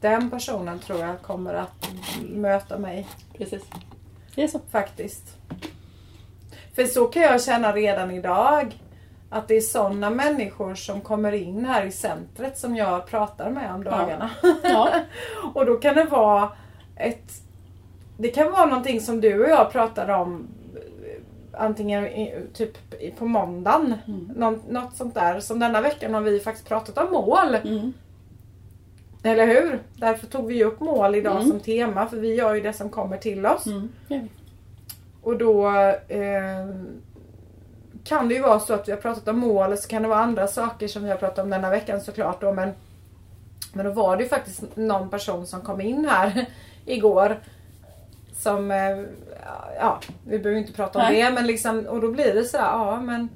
Den 0.00 0.30
personen 0.30 0.78
tror 0.78 0.98
jag 1.00 1.22
kommer 1.22 1.54
att 1.54 1.90
möta 2.28 2.78
mig 2.78 3.06
Precis. 3.38 3.62
Det 4.34 4.42
är 4.42 4.48
så. 4.48 4.60
faktiskt. 4.70 5.36
För 6.74 6.84
så 6.84 7.06
kan 7.06 7.22
jag 7.22 7.42
känna 7.42 7.72
redan 7.72 8.10
idag. 8.10 8.80
Att 9.30 9.48
det 9.48 9.56
är 9.56 9.60
sådana 9.60 10.10
människor 10.10 10.74
som 10.74 11.00
kommer 11.00 11.32
in 11.32 11.64
här 11.64 11.84
i 11.86 11.92
centret 11.92 12.58
som 12.58 12.76
jag 12.76 13.06
pratar 13.06 13.50
med 13.50 13.74
om 13.74 13.84
dagarna. 13.84 14.30
Ja. 14.62 14.88
och 15.54 15.66
då 15.66 15.76
kan 15.76 15.94
det 15.94 16.04
vara 16.04 16.48
ett... 16.96 17.32
Det 18.16 18.28
kan 18.28 18.52
vara 18.52 18.66
någonting 18.66 19.00
som 19.00 19.20
du 19.20 19.44
och 19.44 19.50
jag 19.50 19.72
pratar 19.72 20.08
om 20.08 20.46
antingen 21.52 22.08
typ 22.54 22.72
på 23.18 23.26
måndagen. 23.26 23.94
Mm. 24.06 24.30
Någon, 24.36 24.60
något 24.68 24.96
sånt 24.96 25.14
där. 25.14 25.40
Som 25.40 25.58
denna 25.58 25.80
veckan 25.80 26.14
har 26.14 26.20
vi 26.20 26.40
faktiskt 26.40 26.68
pratat 26.68 26.98
om 26.98 27.12
mål. 27.12 27.54
Mm. 27.54 27.92
Eller 29.22 29.46
hur? 29.46 29.82
Därför 29.96 30.26
tog 30.26 30.46
vi 30.46 30.64
upp 30.64 30.80
mål 30.80 31.14
idag 31.14 31.36
Mm. 31.36 31.48
som 31.48 31.60
tema 31.60 32.06
för 32.06 32.16
vi 32.16 32.34
gör 32.34 32.54
ju 32.54 32.60
det 32.60 32.72
som 32.72 32.90
kommer 32.90 33.16
till 33.16 33.46
oss. 33.46 33.66
Mm. 33.66 33.88
Ja. 34.08 34.20
Och 35.22 35.38
då 35.38 35.68
eh, 36.08 36.68
kan 38.04 38.28
det 38.28 38.34
ju 38.34 38.40
vara 38.42 38.60
så 38.60 38.74
att 38.74 38.88
vi 38.88 38.92
har 38.92 38.98
pratat 38.98 39.28
om 39.28 39.38
mål 39.38 39.72
och 39.72 39.78
så 39.78 39.88
kan 39.88 40.02
det 40.02 40.08
vara 40.08 40.18
andra 40.20 40.46
saker 40.46 40.88
som 40.88 41.04
vi 41.04 41.10
har 41.10 41.16
pratat 41.16 41.38
om 41.44 41.50
denna 41.50 41.70
veckan 41.70 42.00
såklart 42.00 42.40
då 42.40 42.52
men 42.52 42.70
Men 43.72 43.86
då 43.86 43.92
var 43.92 44.16
det 44.16 44.22
ju 44.22 44.28
faktiskt 44.28 44.76
någon 44.76 45.10
person 45.10 45.46
som 45.46 45.60
kom 45.60 45.80
in 45.80 46.04
här 46.10 46.46
igår 46.86 47.40
Som, 48.44 48.70
eh, 48.70 48.98
ja 49.78 50.00
vi 50.26 50.38
behöver 50.38 50.60
inte 50.60 50.72
prata 50.72 50.98
om 50.98 51.04
Nej. 51.04 51.22
det 51.22 51.30
men 51.30 51.46
liksom 51.46 51.86
och 51.86 52.00
då 52.00 52.10
blir 52.12 52.34
det 52.34 52.44
sådär, 52.44 52.64
ja 52.64 53.00
men 53.00 53.28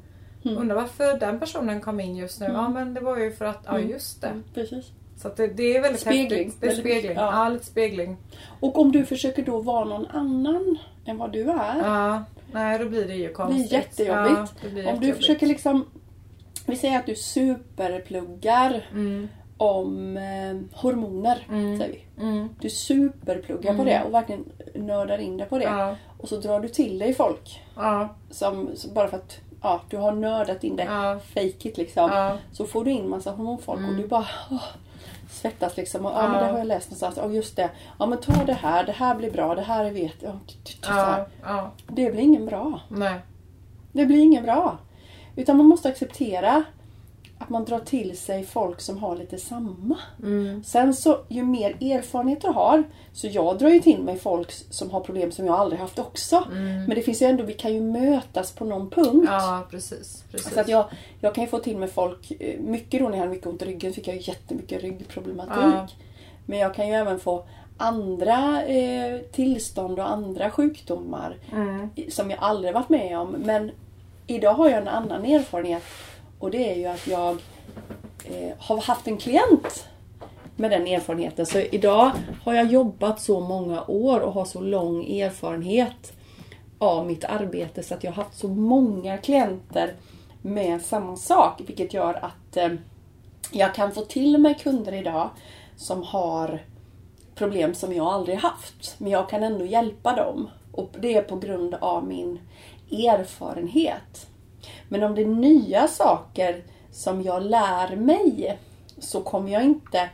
Mm. 0.44 0.58
Undrar 0.58 0.76
varför 0.76 1.18
den 1.20 1.40
personen 1.40 1.80
kom 1.80 2.00
in 2.00 2.16
just 2.16 2.40
nu? 2.40 2.46
Ja 2.46 2.68
men 2.68 2.94
det 2.94 3.00
var 3.00 3.16
ju 3.16 3.32
för 3.32 3.44
att, 3.44 3.62
ja 3.66 3.78
Mm. 3.78 3.90
just 3.90 4.20
det. 4.20 4.26
Mm, 4.26 4.44
Precis. 4.54 4.86
Så 5.16 5.28
det, 5.36 5.46
det 5.46 5.76
är 5.76 5.82
väldigt 5.82 6.00
Spegling. 6.00 6.44
häftigt. 6.44 6.60
Det 6.60 6.66
är 6.68 6.74
spegling. 6.74 7.12
ja. 7.16 7.44
Ja, 7.44 7.48
lite 7.48 7.64
spegling. 7.64 8.16
Och 8.60 8.78
om 8.78 8.92
du 8.92 9.04
försöker 9.06 9.42
då 9.44 9.60
vara 9.60 9.84
någon 9.84 10.06
annan 10.06 10.78
än 11.06 11.18
vad 11.18 11.32
du 11.32 11.42
är. 11.50 11.78
Ja, 11.82 12.24
nej 12.52 12.78
då 12.78 12.84
blir 12.88 13.06
det 13.08 13.14
ju 13.14 13.26
Det 13.28 13.32
konstigt. 13.34 13.68
blir 13.68 13.78
jättejobbigt. 13.78 14.36
Ja, 14.38 14.46
det 14.62 14.68
blir 14.68 14.68
om 14.68 14.74
du 14.74 14.90
jättejobbigt. 14.92 15.16
försöker 15.16 15.46
liksom 15.46 15.84
Vi 16.66 16.76
säger 16.76 16.98
att 16.98 17.06
du 17.06 17.14
superpluggar 17.14 18.86
Mm, 18.92 19.28
om 19.58 20.16
eh, 20.16 20.80
hormoner. 20.80 21.46
Mm. 21.48 21.78
Säger 21.78 21.92
vi. 21.92 22.22
mm, 22.22 22.48
Du 22.60 22.70
superpluggar 22.70 23.74
på 23.74 23.82
Mm. 23.82 23.86
det 23.86 24.02
och 24.02 24.14
verkligen 24.14 24.44
nördar 24.74 25.18
in 25.18 25.36
dig 25.36 25.46
på 25.48 25.58
det. 25.58 25.64
ja, 25.64 25.96
Och 26.18 26.28
så 26.28 26.36
drar 26.36 26.60
du 26.60 26.68
till 26.68 26.98
dig 26.98 27.14
folk. 27.14 27.62
ja, 27.76 28.08
Som, 28.30 28.70
bara 28.94 29.08
för 29.08 29.16
att 29.16 29.38
ja, 29.62 29.80
du 29.90 29.96
har 29.96 30.12
nördat 30.12 30.64
in 30.64 30.76
det. 30.76 30.84
ja, 30.84 31.18
Fake 31.34 31.68
it 31.68 31.76
liksom. 31.76 32.10
ja, 32.12 32.36
Så 32.52 32.66
får 32.66 32.84
du 32.84 32.90
in 32.90 33.08
massa 33.08 33.30
hormonfolk 33.30 33.78
och 33.80 33.84
Mm. 33.88 34.00
du 34.02 34.08
bara 34.08 34.26
åh, 34.50 34.62
svettas 35.30 35.76
liksom. 35.76 36.06
Och, 36.06 36.12
ja. 36.12 36.28
Men 36.28 36.42
det 36.44 36.50
har 36.50 36.58
jag 36.58 36.66
läst 36.66 36.86
någonstans. 36.90 37.16
Ja 37.16 37.28
just 37.30 37.56
det. 37.56 37.70
Ja 37.98 38.06
men 38.06 38.18
ta 38.20 38.44
det 38.44 38.52
här. 38.52 38.86
Det 38.86 38.92
här 38.92 39.14
blir 39.14 39.30
bra. 39.30 39.54
Det 39.54 39.62
här 39.62 39.84
är 39.84 39.90
vet 39.90 40.14
ja, 40.20 40.32
t- 40.32 40.54
t- 40.64 40.72
så 40.82 40.92
här. 40.92 41.18
ja, 41.18 41.26
ja, 41.44 41.70
Det 41.86 42.10
blir 42.10 42.22
ingen 42.22 42.46
bra. 42.46 42.80
nej, 42.88 43.14
Det 43.92 44.06
blir 44.06 44.18
ingen 44.22 44.44
bra. 44.44 44.78
Utan 45.36 45.56
man 45.56 45.66
måste 45.66 45.88
acceptera 45.88 46.64
att 47.48 47.52
man 47.52 47.64
drar 47.64 47.78
till 47.78 48.18
sig 48.18 48.44
folk 48.44 48.80
som 48.80 48.98
har 48.98 49.16
lite 49.16 49.38
samma. 49.38 49.98
mm, 50.22 50.64
Sen 50.64 50.94
så, 50.94 51.18
ju 51.28 51.42
mer 51.42 51.70
erfarenhet 51.70 52.42
du 52.42 52.48
har, 52.48 52.84
så 53.12 53.26
jag 53.26 53.58
drar 53.58 53.68
ju 53.68 53.80
till 53.80 54.02
mig 54.02 54.18
folk 54.18 54.50
som 54.50 54.90
har 54.90 55.00
problem 55.00 55.32
som 55.32 55.46
jag 55.46 55.54
aldrig 55.54 55.80
haft 55.80 55.98
också. 55.98 56.44
mm. 56.52 56.84
Men 56.84 56.90
det 56.96 57.02
finns 57.02 57.22
ju 57.22 57.26
ändå, 57.26 57.44
vi 57.44 57.52
kan 57.52 57.74
ju 57.74 57.80
mötas 57.80 58.52
på 58.52 58.64
någon 58.64 58.90
punkt. 58.90 59.28
Ja, 59.30 59.66
precis. 59.70 60.24
precis. 60.30 60.54
Så 60.54 60.60
att 60.60 60.68
jag, 60.68 60.84
jag 61.20 61.34
kan 61.34 61.44
ju 61.44 61.50
få 61.50 61.58
till 61.58 61.76
mig 61.76 61.88
folk, 61.88 62.32
eh, 62.40 62.60
mycket 62.60 63.00
då 63.00 63.08
när 63.08 63.12
jag 63.12 63.18
hade 63.18 63.30
mycket 63.30 63.46
ont 63.46 63.62
i 63.62 63.64
ryggen 63.64 63.92
fick 63.92 64.08
jag 64.08 64.16
ju 64.16 64.22
jättemycket 64.22 64.82
ryggproblematik. 64.82 65.56
Ja. 65.62 65.88
Men 66.46 66.58
jag 66.58 66.74
kan 66.74 66.88
ju 66.88 66.94
även 66.94 67.20
få 67.20 67.44
andra 67.76 68.64
eh, 68.66 69.20
tillstånd 69.32 69.98
och 69.98 70.10
andra 70.10 70.50
sjukdomar 70.50 71.36
mm, 71.52 71.90
som 72.10 72.30
jag 72.30 72.38
aldrig 72.42 72.74
varit 72.74 72.88
med 72.88 73.18
om. 73.18 73.28
Men 73.30 73.70
idag 74.26 74.54
har 74.54 74.68
jag 74.68 74.78
en 74.82 74.88
annan 74.88 75.24
erfarenhet 75.24 75.82
och 76.38 76.50
det 76.50 76.72
är 76.72 76.76
ju 76.76 76.86
att 76.86 77.06
jag 77.06 77.36
eh, 78.24 78.56
har 78.58 78.80
haft 78.80 79.08
en 79.08 79.16
klient 79.16 79.88
med 80.56 80.70
den 80.70 80.86
erfarenheten. 80.86 81.46
Så 81.46 81.58
idag 81.58 82.10
har 82.44 82.54
jag 82.54 82.66
jobbat 82.66 83.20
så 83.20 83.40
många 83.40 83.84
år 83.84 84.20
och 84.20 84.32
har 84.32 84.44
så 84.44 84.60
lång 84.60 85.20
erfarenhet 85.20 86.12
av 86.78 87.06
mitt 87.06 87.24
arbete 87.24 87.82
så 87.82 87.94
att 87.94 88.04
jag 88.04 88.12
har 88.12 88.24
haft 88.24 88.38
så 88.38 88.48
många 88.48 89.18
klienter 89.18 89.94
med 90.42 90.82
samma 90.82 91.16
sak. 91.16 91.60
Vilket 91.66 91.94
gör 91.94 92.14
att 92.14 92.56
eh, 92.56 92.68
jag 93.52 93.74
kan 93.74 93.92
få 93.92 94.00
till 94.00 94.38
mig 94.38 94.54
kunder 94.54 94.92
idag 94.92 95.30
som 95.76 96.02
har 96.02 96.62
problem 97.34 97.74
som 97.74 97.92
jag 97.92 98.06
aldrig 98.06 98.38
haft. 98.38 98.94
Men 98.98 99.12
jag 99.12 99.28
kan 99.28 99.42
ändå 99.42 99.64
hjälpa 99.64 100.16
dem. 100.16 100.50
Och 100.72 100.90
det 101.00 101.14
är 101.14 101.22
på 101.22 101.36
grund 101.36 101.74
av 101.74 102.06
min 102.06 102.38
erfarenhet. 102.90 104.26
Men 104.88 105.02
om 105.02 105.14
det 105.14 105.22
är 105.22 105.26
nya 105.26 105.88
saker 105.88 106.62
som 106.90 107.22
jag 107.22 107.42
lär 107.42 107.96
mig 107.96 108.58
så 108.98 109.22
kommer 109.22 109.52
jag 109.52 109.62
inte 109.62 110.10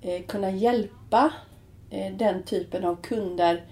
eh, 0.00 0.22
kunna 0.22 0.50
hjälpa 0.50 1.32
eh, 1.90 2.12
den 2.16 2.42
typen 2.42 2.84
av 2.84 2.96
kunder 2.96 3.64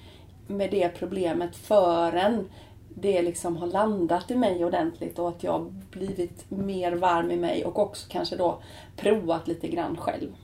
med 0.46 0.70
det 0.70 0.88
problemet 0.88 1.56
förrän 1.56 2.48
det 2.94 3.22
liksom 3.22 3.56
har 3.56 3.66
landat 3.66 4.30
i 4.30 4.34
mig 4.34 4.64
ordentligt 4.64 5.18
och 5.18 5.28
att 5.28 5.42
jag 5.42 5.52
har 5.52 5.72
blivit 5.90 6.50
mer 6.50 6.92
varm 6.92 7.30
i 7.30 7.36
mig 7.36 7.64
och 7.64 7.78
också 7.78 8.06
kanske 8.10 8.36
då 8.36 8.62
provat 8.96 9.48
lite 9.48 9.68
grann 9.68 9.96
själv. 9.96 10.34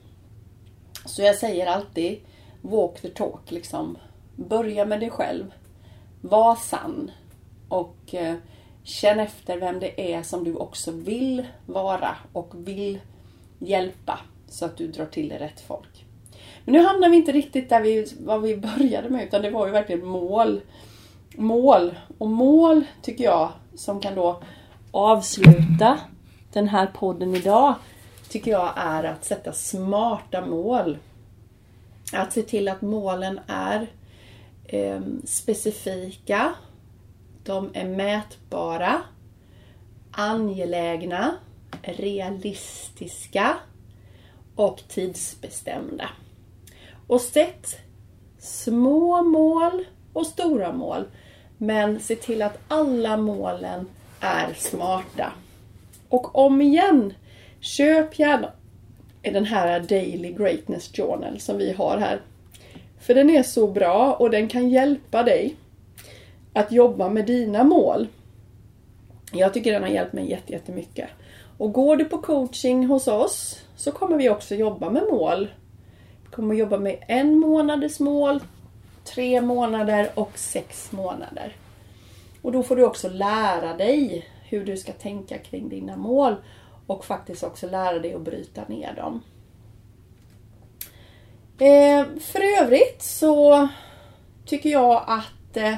Så 1.04 1.22
jag 1.22 1.34
säger 1.36 1.66
alltid 1.66 2.18
walk 2.62 3.00
the 3.00 3.08
talk 3.08 3.50
liksom. 3.50 3.98
Börja 4.36 4.84
med 4.84 5.00
dig 5.00 5.10
själv. 5.10 5.52
Var 6.20 6.56
sann. 6.56 7.10
Och 7.68 8.14
eh, 8.14 8.34
känn 8.88 9.20
efter 9.20 9.58
vem 9.58 9.80
det 9.80 10.14
är 10.14 10.22
som 10.22 10.44
du 10.44 10.54
också 10.54 10.90
vill 10.90 11.46
vara 11.66 12.16
och 12.32 12.52
vill 12.54 12.98
hjälpa. 13.58 14.18
Så 14.48 14.64
att 14.64 14.76
du 14.76 14.86
drar 14.86 15.06
till 15.06 15.28
dig 15.28 15.38
rätt 15.38 15.60
folk. 15.60 16.04
Men 16.64 16.72
nu 16.72 16.80
hamnar 16.80 17.08
vi 17.08 17.16
inte 17.16 17.32
riktigt 17.32 17.68
där 17.68 17.80
vi, 17.80 18.06
vad 18.20 18.42
vi 18.42 18.56
började 18.56 19.08
med 19.08 19.24
utan 19.24 19.42
det 19.42 19.50
var 19.50 19.66
ju 19.66 19.72
verkligen 19.72 20.06
mål. 20.06 20.60
Mål. 21.36 21.94
Och 22.18 22.28
mål 22.28 22.84
tycker 23.02 23.24
jag 23.24 23.52
som 23.74 24.00
kan 24.00 24.14
då 24.14 24.42
avsluta 24.90 25.98
den 26.52 26.68
här 26.68 26.86
podden 26.86 27.34
idag 27.34 27.74
tycker 28.28 28.50
jag 28.50 28.72
är 28.76 29.04
att 29.04 29.24
sätta 29.24 29.52
smarta 29.52 30.46
mål. 30.46 30.98
Att 32.12 32.32
se 32.32 32.42
till 32.42 32.68
att 32.68 32.82
målen 32.82 33.40
är 33.46 33.86
eh, 34.64 35.00
specifika. 35.24 36.54
De 37.48 37.70
är 37.74 37.84
mätbara. 37.84 39.02
Angelägna. 40.10 41.34
Realistiska. 41.82 43.54
Och 44.56 44.82
tidsbestämda. 44.88 46.10
Och 47.06 47.20
sätt 47.20 47.76
små 48.38 49.22
mål 49.22 49.84
och 50.12 50.26
stora 50.26 50.72
mål. 50.72 51.04
Men 51.58 52.00
se 52.00 52.16
till 52.16 52.42
att 52.42 52.58
alla 52.68 53.16
målen 53.16 53.86
är 54.20 54.54
smarta. 54.54 55.32
Och 56.08 56.38
om 56.38 56.60
igen, 56.60 57.14
köp 57.60 58.18
gärna 58.18 58.52
den 59.22 59.44
här 59.44 59.80
Daily 59.80 60.32
Greatness 60.32 60.90
Journal 60.96 61.40
som 61.40 61.58
vi 61.58 61.72
har 61.72 61.98
här. 61.98 62.20
För 63.00 63.14
den 63.14 63.30
är 63.30 63.42
så 63.42 63.66
bra 63.66 64.14
och 64.14 64.30
den 64.30 64.48
kan 64.48 64.68
hjälpa 64.68 65.22
dig 65.22 65.56
att 66.58 66.72
jobba 66.72 67.08
med 67.08 67.26
dina 67.26 67.64
mål. 67.64 68.08
Jag 69.32 69.54
tycker 69.54 69.72
den 69.72 69.82
har 69.82 69.90
hjälpt 69.90 70.12
mig 70.12 70.30
jättemycket. 70.46 71.08
Och 71.58 71.72
går 71.72 71.96
du 71.96 72.04
på 72.04 72.18
coaching 72.18 72.86
hos 72.86 73.08
oss 73.08 73.62
så 73.76 73.92
kommer 73.92 74.16
vi 74.16 74.28
också 74.28 74.54
jobba 74.54 74.90
med 74.90 75.02
mål. 75.10 75.48
Vi 76.22 76.30
kommer 76.30 76.54
jobba 76.54 76.78
med 76.78 77.04
en 77.08 77.38
månaders 77.38 78.00
mål, 78.00 78.40
tre 79.04 79.40
månader 79.40 80.10
och 80.14 80.38
sex 80.38 80.92
månader. 80.92 81.56
Och 82.42 82.52
då 82.52 82.62
får 82.62 82.76
du 82.76 82.84
också 82.84 83.08
lära 83.08 83.76
dig 83.76 84.28
hur 84.42 84.64
du 84.64 84.76
ska 84.76 84.92
tänka 84.92 85.38
kring 85.38 85.68
dina 85.68 85.96
mål 85.96 86.36
och 86.86 87.04
faktiskt 87.04 87.42
också 87.42 87.66
lära 87.66 87.98
dig 87.98 88.14
att 88.14 88.20
bryta 88.20 88.62
ner 88.68 88.94
dem. 88.94 89.22
Eh, 91.58 92.20
för 92.20 92.62
övrigt 92.62 93.02
så 93.02 93.68
tycker 94.44 94.70
jag 94.70 95.04
att 95.06 95.56
eh, 95.56 95.74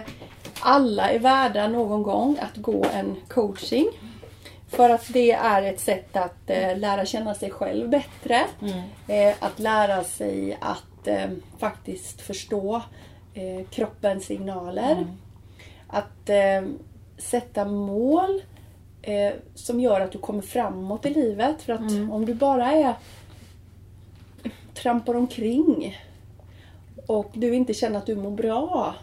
alla 0.60 1.10
är 1.10 1.18
värda 1.18 1.68
någon 1.68 2.02
gång 2.02 2.36
att 2.40 2.56
gå 2.56 2.84
en 2.92 3.16
coaching. 3.28 3.88
För 4.68 4.90
att 4.90 5.12
det 5.12 5.32
är 5.32 5.62
ett 5.62 5.80
sätt 5.80 6.16
att 6.16 6.50
eh, 6.50 6.78
lära 6.78 7.04
känna 7.04 7.34
sig 7.34 7.50
själv 7.50 7.88
bättre. 7.88 8.44
Eh, 9.08 9.34
att 9.40 9.58
lära 9.58 10.04
sig 10.04 10.58
att 10.60 11.06
eh, 11.06 11.30
faktiskt 11.58 12.20
förstå 12.20 12.82
eh, 13.34 13.66
kroppens 13.70 14.24
signaler. 14.24 15.06
Att 15.86 16.28
eh, 16.28 16.62
sätta 17.18 17.64
mål 17.64 18.42
eh, 19.02 19.32
som 19.54 19.80
gör 19.80 20.00
att 20.00 20.12
du 20.12 20.18
kommer 20.18 20.42
framåt 20.42 21.06
i 21.06 21.10
livet. 21.10 21.62
För 21.62 21.72
att 21.72 21.80
om 22.10 22.26
du 22.26 22.34
bara 22.34 22.72
är 22.72 22.94
trampar 24.74 25.16
omkring 25.16 25.98
och 27.06 27.30
du 27.34 27.54
inte 27.54 27.74
känner 27.74 27.98
att 27.98 28.06
du 28.06 28.16
mår 28.16 28.30
bra 28.30 28.94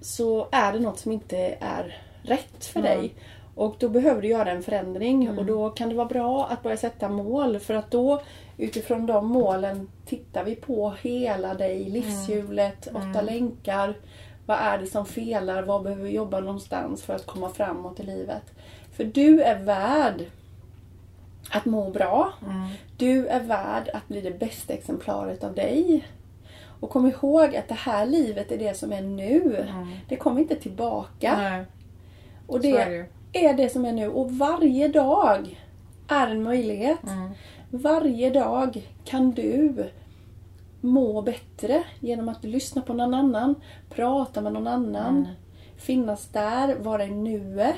så 0.00 0.48
är 0.52 0.72
det 0.72 0.80
något 0.80 0.98
som 0.98 1.12
inte 1.12 1.56
är 1.60 2.02
rätt 2.22 2.64
för 2.64 2.80
Mm. 2.80 2.98
dig. 2.98 3.14
Och 3.54 3.76
då 3.78 3.88
behöver 3.88 4.22
du 4.22 4.28
göra 4.28 4.50
en 4.50 4.62
förändring 4.62 5.38
och 5.38 5.44
då 5.44 5.70
kan 5.70 5.88
det 5.88 5.94
vara 5.94 6.08
bra 6.08 6.46
att 6.46 6.62
börja 6.62 6.76
sätta 6.76 7.08
mål 7.08 7.58
för 7.58 7.74
att 7.74 7.90
då 7.90 8.22
utifrån 8.56 9.06
de 9.06 9.26
målen 9.26 9.88
tittar 10.06 10.44
vi 10.44 10.54
på 10.54 10.94
hela 11.02 11.54
dig, 11.54 11.84
livshjulet, 11.84 12.88
åtta 12.94 13.20
länkar. 13.20 13.94
Vad 14.46 14.58
är 14.58 14.78
det 14.78 14.86
som 14.86 15.06
felar? 15.06 15.62
Vad 15.62 15.82
behöver 15.82 16.02
vi 16.04 16.10
jobba 16.10 16.40
någonstans 16.40 17.02
för 17.02 17.14
att 17.14 17.26
komma 17.26 17.48
framåt 17.48 18.00
i 18.00 18.02
livet? 18.02 18.42
För 18.92 19.04
du 19.04 19.42
är 19.42 19.58
värd 19.58 20.24
att 21.50 21.64
må 21.64 21.90
bra. 21.90 22.32
Mm. 22.46 22.68
Du 22.96 23.26
är 23.26 23.40
värd 23.40 23.88
att 23.94 24.08
bli 24.08 24.20
det 24.20 24.38
bästa 24.38 24.72
exemplaret 24.72 25.44
av 25.44 25.54
dig. 25.54 26.04
Och 26.80 26.90
kom 26.90 27.06
ihåg 27.06 27.56
att 27.56 27.68
det 27.68 27.74
här 27.74 28.06
livet 28.06 28.52
är 28.52 28.58
det 28.58 28.76
som 28.76 28.92
är 28.92 29.02
nu. 29.02 29.66
Det 30.08 30.16
kommer 30.16 30.40
inte 30.40 30.56
tillbaka. 30.56 31.36
Nej, 31.36 31.64
Och 32.46 32.60
det 32.60 32.70
är 32.70 32.90
det 32.90 32.96
ju. 32.96 33.06
är 33.48 33.54
det 33.54 33.68
som 33.68 33.84
är 33.84 33.92
nu. 33.92 34.08
Och 34.08 34.32
varje 34.32 34.88
dag 34.88 35.60
är 36.08 36.26
en 36.28 36.42
möjlighet. 36.42 37.02
Mm. 37.02 37.30
Varje 37.70 38.30
dag 38.30 38.88
kan 39.04 39.30
du 39.30 39.84
må 40.80 41.22
bättre 41.22 41.84
genom 42.00 42.28
att 42.28 42.44
lyssna 42.44 42.82
på 42.82 42.94
någon 42.94 43.14
annan, 43.14 43.54
prata 43.90 44.40
med 44.40 44.52
någon 44.52 44.66
annan, 44.66 45.16
Mm. 45.16 45.26
finnas 45.76 46.26
där, 46.28 46.74
vara 46.78 47.04
i 47.04 47.10
nuet. 47.10 47.76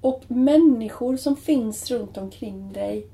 Och 0.00 0.22
människor 0.28 1.16
som 1.16 1.36
finns 1.36 1.90
runt 1.90 2.16
omkring 2.18 2.72
dig 2.72 3.06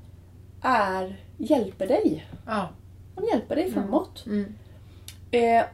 är, 0.61 1.19
hjälper 1.37 1.87
dig. 1.87 2.25
Ja. 2.45 2.67
De 3.15 3.25
hjälper 3.25 3.55
dig 3.55 3.71
framåt. 3.71 4.25
Mm. 4.25 4.53
Eh, 5.31 5.65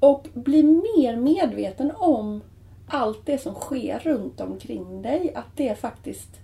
och 0.00 0.26
bli 0.34 0.62
mer 0.62 1.16
medveten 1.16 1.92
om 1.96 2.40
allt 2.86 3.26
det 3.26 3.38
som 3.38 3.54
sker 3.54 3.98
runt 3.98 4.40
omkring 4.40 5.02
dig. 5.02 5.32
Att 5.34 5.56
det 5.56 5.80
faktiskt 5.80 6.40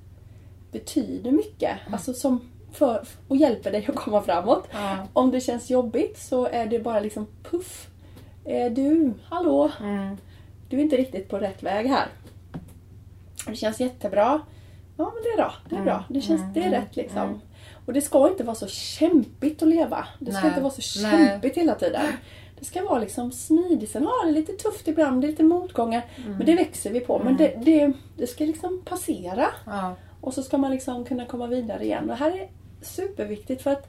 betyder 0.72 1.30
mycket. 1.30 1.78
Alltså 1.92 2.14
som 2.14 2.40
för, 2.72 3.06
och 3.28 3.36
hjälper 3.36 3.72
dig 3.72 3.86
att 3.88 3.96
komma 3.96 4.22
framåt. 4.22 4.68
Ja. 4.72 5.06
Om 5.12 5.30
det 5.30 5.40
känns 5.40 5.70
jobbigt 5.70 6.18
så 6.18 6.46
är 6.46 6.66
det 6.66 6.78
bara 6.78 7.00
liksom 7.00 7.26
puff. 7.42 7.88
Eh, 8.44 8.72
du, 8.72 9.14
hallå. 9.24 9.70
Mm. 9.80 10.16
Du 10.68 10.78
är 10.78 10.82
inte 10.82 10.96
riktigt 10.96 11.28
på 11.28 11.38
rätt 11.38 11.62
väg 11.62 11.86
här. 11.86 12.08
Det 13.46 13.56
känns 13.56 13.80
jättebra. 13.80 14.40
Ja 14.96 15.12
men 15.14 15.22
det 15.22 15.28
är 15.28 15.36
bra. 15.36 15.54
Det 15.68 15.76
är 15.76 15.82
bra. 15.82 16.04
Det, 16.08 16.20
känns, 16.20 16.54
det 16.54 16.64
är 16.64 16.70
rätt 16.70 16.96
liksom. 16.96 17.40
Och 17.86 17.92
det 17.92 18.00
ska 18.00 18.28
inte 18.28 18.44
vara 18.44 18.54
så 18.54 18.66
kämpigt 18.66 19.62
att 19.62 19.68
leva. 19.68 20.06
Det 20.18 20.32
ska 20.32 20.40
Nej. 20.40 20.48
inte 20.48 20.60
vara 20.60 20.72
så 20.72 20.80
kämpigt 20.80 21.56
hela 21.56 21.74
tiden. 21.74 22.06
Det 22.58 22.64
ska 22.64 22.82
vara 22.82 22.98
liksom 22.98 23.32
smidigt. 23.32 23.90
Sen 23.90 24.06
har 24.06 24.26
det 24.26 24.32
lite 24.32 24.52
tufft 24.52 24.88
ibland, 24.88 25.20
det 25.20 25.26
är 25.26 25.30
lite 25.30 25.42
motgångar. 25.42 26.02
Men 26.26 26.46
det 26.46 26.54
växer 26.54 26.90
vi 26.90 27.00
på. 27.00 27.18
Men 27.18 27.36
det, 27.36 27.54
det, 27.64 27.92
det 28.16 28.26
ska 28.26 28.44
liksom 28.44 28.82
passera. 28.84 29.46
Ja. 29.66 29.94
Och 30.20 30.34
så 30.34 30.42
ska 30.42 30.58
man 30.58 30.70
liksom 30.70 31.04
kunna 31.04 31.26
komma 31.26 31.46
vidare 31.46 31.84
igen. 31.84 32.02
Och 32.02 32.08
det 32.08 32.14
här 32.24 32.30
är 32.30 32.48
superviktigt 32.82 33.62
för 33.62 33.70
att 33.70 33.88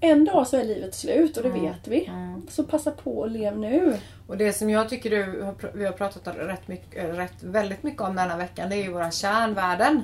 en 0.00 0.24
dag 0.24 0.46
så 0.46 0.56
är 0.56 0.64
livet 0.64 0.94
slut 0.94 1.36
och 1.36 1.42
det 1.42 1.48
vet 1.48 1.88
vi. 1.88 2.10
Så 2.48 2.64
passa 2.64 2.90
på 2.90 3.18
och 3.18 3.30
lev 3.30 3.58
nu. 3.58 3.96
Och 4.26 4.36
det 4.36 4.52
som 4.52 4.70
jag 4.70 4.88
tycker 4.88 5.10
du 5.10 5.46
vi 5.74 5.84
har 5.84 5.92
pratat 5.92 6.36
rätt, 6.36 6.68
mycket, 6.68 7.18
rätt 7.18 7.42
väldigt 7.42 7.82
mycket 7.82 8.02
om 8.02 8.16
denna 8.16 8.36
veckan 8.36 8.70
det 8.70 8.76
är 8.76 8.82
ju 8.82 8.92
våra 8.92 9.10
kärnvärden. 9.10 10.02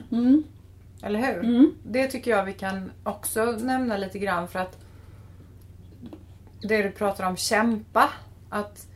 Mm. 1.03 1.14
Eller 1.14 1.32
hur? 1.32 1.44
Mm. 1.44 1.74
Det 1.84 2.07
tycker 2.07 2.30
jag 2.30 2.44
vi 2.44 2.53
kan 2.53 2.92
också 3.05 3.44
nämna 3.44 3.96
lite 3.96 4.18
grann 4.18 4.49
för 4.49 4.59
att 4.59 4.78
det 6.62 6.82
du 6.82 6.90
pratar 6.90 7.26
om 7.26 7.36
kämpa. 7.36 8.11
Att 8.49 8.86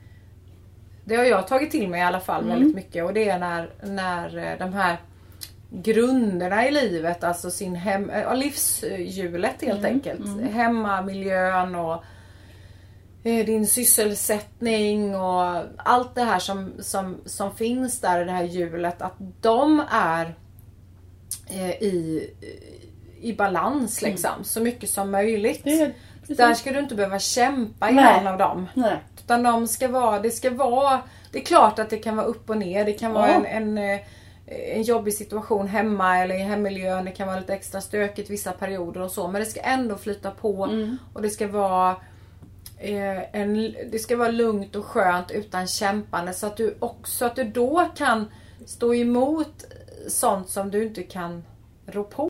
det 1.04 1.16
har 1.16 1.24
jag 1.24 1.48
tagit 1.48 1.70
till 1.70 1.88
mig 1.88 2.00
i 2.00 2.04
alla 2.04 2.20
fall 2.20 2.44
väldigt 2.44 2.74
mycket 2.74 3.04
och 3.04 3.14
det 3.14 3.28
är 3.28 3.38
när, 3.38 3.70
när 3.82 4.36
eh, 4.36 4.58
de 4.58 4.72
här 4.72 4.96
grunderna 5.70 6.68
i 6.68 6.70
livet, 6.70 7.24
alltså 7.24 7.50
sin 7.50 7.74
hem, 7.74 8.10
ja, 8.14 8.34
livshjulet 8.34 9.62
helt 9.62 9.84
enkelt. 9.84 10.20
Hemmamiljön 10.52 11.74
och 11.74 12.04
eh, 13.22 13.46
din 13.46 13.66
sysselsättning 13.66 15.16
och 15.16 15.64
allt 15.76 16.14
det 16.14 16.24
här 16.24 16.38
som, 16.38 16.72
som, 16.78 17.16
som 17.24 17.54
finns 17.54 18.00
där 18.00 18.22
i 18.22 18.24
det 18.24 18.32
här 18.32 18.44
hjulet. 18.44 19.02
Att 19.02 19.16
de 19.40 19.82
är 19.90 20.26
eh, 20.26 20.32
i, 21.80 22.30
i 23.20 23.32
balans 23.32 24.02
liksom. 24.02 24.44
Så 24.44 24.60
mycket 24.60 24.90
som 24.90 25.10
möjligt. 25.10 25.66
Är. 25.66 25.94
Där 26.26 26.54
ska 26.54 26.72
du 26.72 26.78
inte 26.78 26.94
behöva 26.94 27.18
kämpa 27.18 27.90
i 27.90 27.92
Nej. 27.92 28.16
någon 28.16 28.32
av 28.32 28.38
dem. 28.38 28.68
Nej. 28.74 28.96
Utan 29.24 29.42
de 29.42 29.68
ska 29.68 29.88
vara, 29.88 30.20
det 30.20 30.30
ska 30.30 30.50
vara, 30.50 31.00
det 31.32 31.38
är 31.38 31.44
klart 31.44 31.78
att 31.78 31.90
det 31.90 31.98
kan 31.98 32.16
vara 32.16 32.26
upp 32.26 32.50
och 32.50 32.56
ner. 32.56 32.84
Det 32.84 32.92
kan 32.92 33.12
vara 33.12 33.28
Ja. 33.28 33.44
en, 33.44 33.78
en, 33.78 33.94
eh, 33.94 34.00
en 34.76 34.82
jobbig 34.82 35.14
situation 35.14 35.68
hemma 35.68 36.18
eller 36.18 36.34
i 36.34 36.38
hemmiljön. 36.38 37.04
Det 37.04 37.10
kan 37.10 37.26
vara 37.28 37.40
lite 37.40 37.54
extra 37.54 37.80
stökigt 37.80 38.30
vissa 38.30 38.52
perioder 38.52 39.00
och 39.00 39.10
så. 39.10 39.28
Men 39.28 39.40
det 39.40 39.46
ska 39.46 39.60
ändå 39.60 39.96
flyta 39.96 40.30
på 40.30 40.68
och 41.12 41.22
det 41.22 41.30
ska 41.30 41.46
vara 41.48 41.90
eh, 42.78 43.40
en, 43.40 43.74
det 43.92 43.98
ska 43.98 44.16
vara 44.16 44.30
lugnt 44.30 44.76
och 44.76 44.84
skönt 44.86 45.30
utan 45.30 45.66
kämpande 45.66 46.32
så 46.32 46.46
att 46.46 46.56
du 46.56 46.76
också 46.78 47.24
att 47.24 47.36
du 47.36 47.44
då 47.44 47.88
kan 47.96 48.30
stå 48.66 48.94
emot 48.94 49.64
sånt 50.08 50.48
som 50.48 50.70
du 50.70 50.86
inte 50.86 51.02
kan 51.02 51.44
rå 51.86 52.04
på. 52.04 52.20